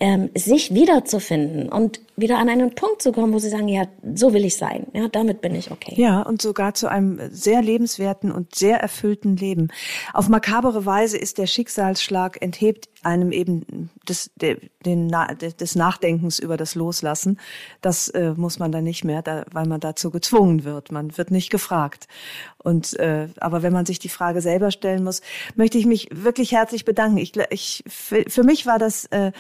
ähm, 0.01 0.31
sich 0.35 0.73
wiederzufinden 0.75 1.69
und 1.69 2.01
wieder 2.17 2.39
an 2.39 2.49
einen 2.49 2.75
Punkt 2.75 3.03
zu 3.03 3.13
kommen, 3.13 3.33
wo 3.33 3.39
sie 3.39 3.49
sagen, 3.49 3.69
ja, 3.69 3.85
so 4.15 4.33
will 4.33 4.45
ich 4.45 4.57
sein, 4.57 4.87
ja, 4.93 5.09
damit 5.09 5.41
bin 5.41 5.55
ich 5.55 5.71
okay. 5.71 5.95
Ja, 5.97 6.23
und 6.23 6.43
sogar 6.43 6.75
zu 6.75 6.89
einem 6.89 7.21
sehr 7.31 7.63
lebenswerten 7.63 8.33
und 8.33 8.55
sehr 8.55 8.81
erfüllten 8.81 9.37
Leben. 9.37 9.69
Auf 10.13 10.29
makabere 10.29 10.85
Weise 10.85 11.17
ist 11.17 11.39
der 11.39 11.47
Schicksalsschlag 11.47 12.41
enthebt 12.43 12.89
einem 13.03 13.31
eben 13.31 13.91
des, 14.09 14.31
de, 14.37 14.59
den, 14.85 15.15
des 15.61 15.75
Nachdenkens 15.77 16.39
über 16.39 16.57
das 16.57 16.75
Loslassen. 16.75 17.39
Das 17.81 18.09
äh, 18.09 18.35
muss 18.37 18.59
man 18.59 18.73
dann 18.73 18.85
nicht 18.85 19.05
mehr, 19.05 19.23
da, 19.23 19.45
weil 19.53 19.67
man 19.67 19.81
dazu 19.81 20.11
gezwungen 20.11 20.65
wird. 20.65 20.91
Man 20.91 21.17
wird 21.17 21.31
nicht 21.31 21.51
gefragt. 21.51 22.09
Und 22.59 22.99
äh, 22.99 23.29
aber 23.39 23.63
wenn 23.63 23.73
man 23.73 23.87
sich 23.87 23.99
die 24.01 24.09
Frage 24.09 24.41
selber 24.41 24.71
stellen 24.73 25.05
muss, 25.05 25.23
möchte 25.55 25.79
ich 25.79 25.87
mich 25.87 26.09
wirklich 26.13 26.53
herzlich 26.53 26.85
bedanken. 26.85 27.19
Ich, 27.19 27.33
ich 27.51 27.85
für 27.87 28.43
mich 28.43 28.67
war 28.67 28.79
das 28.79 29.07
äh, 29.07 29.33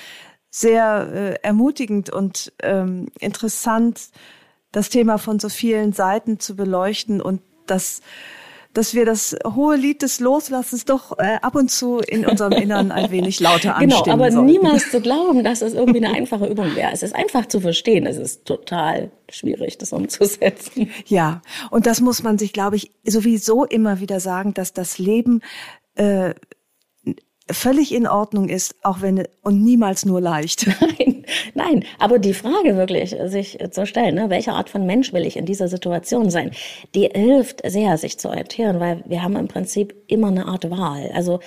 sehr 0.50 1.08
äh, 1.42 1.46
ermutigend 1.46 2.10
und 2.10 2.52
ähm, 2.62 3.08
interessant, 3.20 4.10
das 4.72 4.88
Thema 4.88 5.18
von 5.18 5.38
so 5.38 5.48
vielen 5.48 5.92
Seiten 5.92 6.40
zu 6.40 6.56
beleuchten 6.56 7.20
und 7.20 7.40
dass 7.66 8.00
dass 8.74 8.94
wir 8.94 9.04
das 9.04 9.34
hohe 9.44 9.76
Lied 9.76 10.02
des 10.02 10.20
Loslassens 10.20 10.84
doch 10.84 11.18
äh, 11.18 11.38
ab 11.42 11.56
und 11.56 11.70
zu 11.70 11.98
in 11.98 12.26
unserem 12.26 12.52
Innern 12.52 12.92
ein 12.92 13.10
wenig 13.10 13.40
lauter 13.40 13.74
anstimmen 13.76 14.04
Genau, 14.04 14.12
aber 14.14 14.30
sollten. 14.30 14.46
niemals 14.46 14.90
zu 14.90 15.00
glauben, 15.00 15.42
dass 15.42 15.62
es 15.62 15.74
irgendwie 15.74 16.04
eine 16.04 16.14
einfache 16.14 16.46
Übung 16.46 16.76
wäre. 16.76 16.92
Es 16.92 17.02
ist 17.02 17.14
einfach 17.14 17.46
zu 17.46 17.60
verstehen. 17.60 18.06
Es 18.06 18.18
ist 18.18 18.44
total 18.44 19.10
schwierig, 19.30 19.78
das 19.78 19.92
umzusetzen. 19.92 20.90
Ja, 21.06 21.40
und 21.70 21.86
das 21.86 22.00
muss 22.00 22.22
man 22.22 22.38
sich, 22.38 22.52
glaube 22.52 22.76
ich, 22.76 22.92
sowieso 23.04 23.64
immer 23.64 24.00
wieder 24.00 24.20
sagen, 24.20 24.54
dass 24.54 24.72
das 24.74 24.98
Leben 24.98 25.40
äh, 25.96 26.34
völlig 27.50 27.94
in 27.94 28.06
Ordnung 28.06 28.48
ist, 28.48 28.74
auch 28.82 29.00
wenn 29.00 29.26
und 29.42 29.62
niemals 29.62 30.04
nur 30.04 30.20
leicht. 30.20 30.66
Nein, 30.80 31.24
nein. 31.54 31.84
Aber 31.98 32.18
die 32.18 32.34
Frage 32.34 32.76
wirklich 32.76 33.16
sich 33.26 33.58
zu 33.70 33.86
stellen, 33.86 34.14
ne, 34.14 34.30
welche 34.30 34.52
Art 34.52 34.70
von 34.70 34.86
Mensch 34.86 35.12
will 35.12 35.26
ich 35.26 35.36
in 35.36 35.44
dieser 35.44 35.68
Situation 35.68 36.30
sein, 36.30 36.52
die 36.94 37.08
hilft 37.12 37.60
sehr, 37.68 37.98
sich 37.98 38.18
zu 38.18 38.28
orientieren, 38.28 38.80
weil 38.80 39.02
wir 39.06 39.22
haben 39.22 39.36
im 39.36 39.48
Prinzip 39.48 39.94
immer 40.06 40.28
eine 40.28 40.46
Art 40.46 40.70
Wahl. 40.70 41.10
Also 41.14 41.40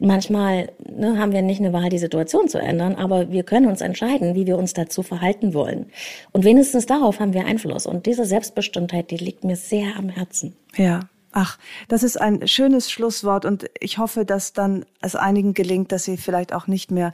manchmal 0.00 0.70
ne, 0.88 1.18
haben 1.18 1.32
wir 1.32 1.42
nicht 1.42 1.60
eine 1.60 1.72
Wahl, 1.72 1.88
die 1.88 1.98
Situation 1.98 2.48
zu 2.48 2.58
ändern, 2.58 2.94
aber 2.94 3.30
wir 3.30 3.42
können 3.42 3.66
uns 3.66 3.80
entscheiden, 3.80 4.34
wie 4.34 4.46
wir 4.46 4.56
uns 4.56 4.72
dazu 4.72 5.02
verhalten 5.02 5.54
wollen. 5.54 5.86
Und 6.32 6.44
wenigstens 6.44 6.86
darauf 6.86 7.20
haben 7.20 7.34
wir 7.34 7.46
Einfluss. 7.46 7.86
Und 7.86 8.06
diese 8.06 8.24
Selbstbestimmtheit, 8.24 9.10
die 9.10 9.16
liegt 9.16 9.44
mir 9.44 9.56
sehr 9.56 9.96
am 9.96 10.08
Herzen. 10.08 10.56
Ja, 10.76 11.08
Ach, 11.32 11.58
das 11.88 12.02
ist 12.02 12.18
ein 12.18 12.48
schönes 12.48 12.90
Schlusswort 12.90 13.44
und 13.44 13.70
ich 13.80 13.98
hoffe, 13.98 14.24
dass 14.24 14.54
dann 14.54 14.86
es 15.02 15.14
einigen 15.14 15.52
gelingt, 15.52 15.92
dass 15.92 16.04
sie 16.04 16.16
vielleicht 16.16 16.54
auch 16.54 16.66
nicht 16.66 16.90
mehr 16.90 17.12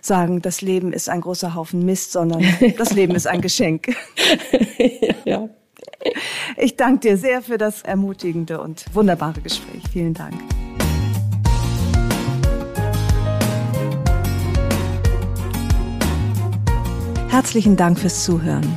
sagen, 0.00 0.40
das 0.40 0.62
Leben 0.62 0.92
ist 0.92 1.10
ein 1.10 1.20
großer 1.20 1.54
Haufen 1.54 1.84
Mist, 1.84 2.12
sondern 2.12 2.42
das 2.78 2.92
Leben 2.92 3.14
ist 3.14 3.26
ein 3.26 3.42
Geschenk. 3.42 3.94
ja. 5.24 5.48
Ich 6.56 6.76
danke 6.76 7.00
dir 7.00 7.16
sehr 7.18 7.42
für 7.42 7.58
das 7.58 7.82
ermutigende 7.82 8.60
und 8.62 8.84
wunderbare 8.94 9.40
Gespräch. 9.42 9.82
Vielen 9.92 10.14
Dank. 10.14 10.40
Herzlichen 17.28 17.76
Dank 17.76 17.98
fürs 17.98 18.24
Zuhören. 18.24 18.76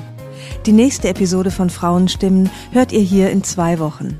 Die 0.65 0.73
nächste 0.73 1.09
Episode 1.09 1.51
von 1.51 1.69
Frauenstimmen 1.69 2.49
hört 2.71 2.91
ihr 2.91 3.01
hier 3.01 3.31
in 3.31 3.43
zwei 3.43 3.79
Wochen. 3.79 4.19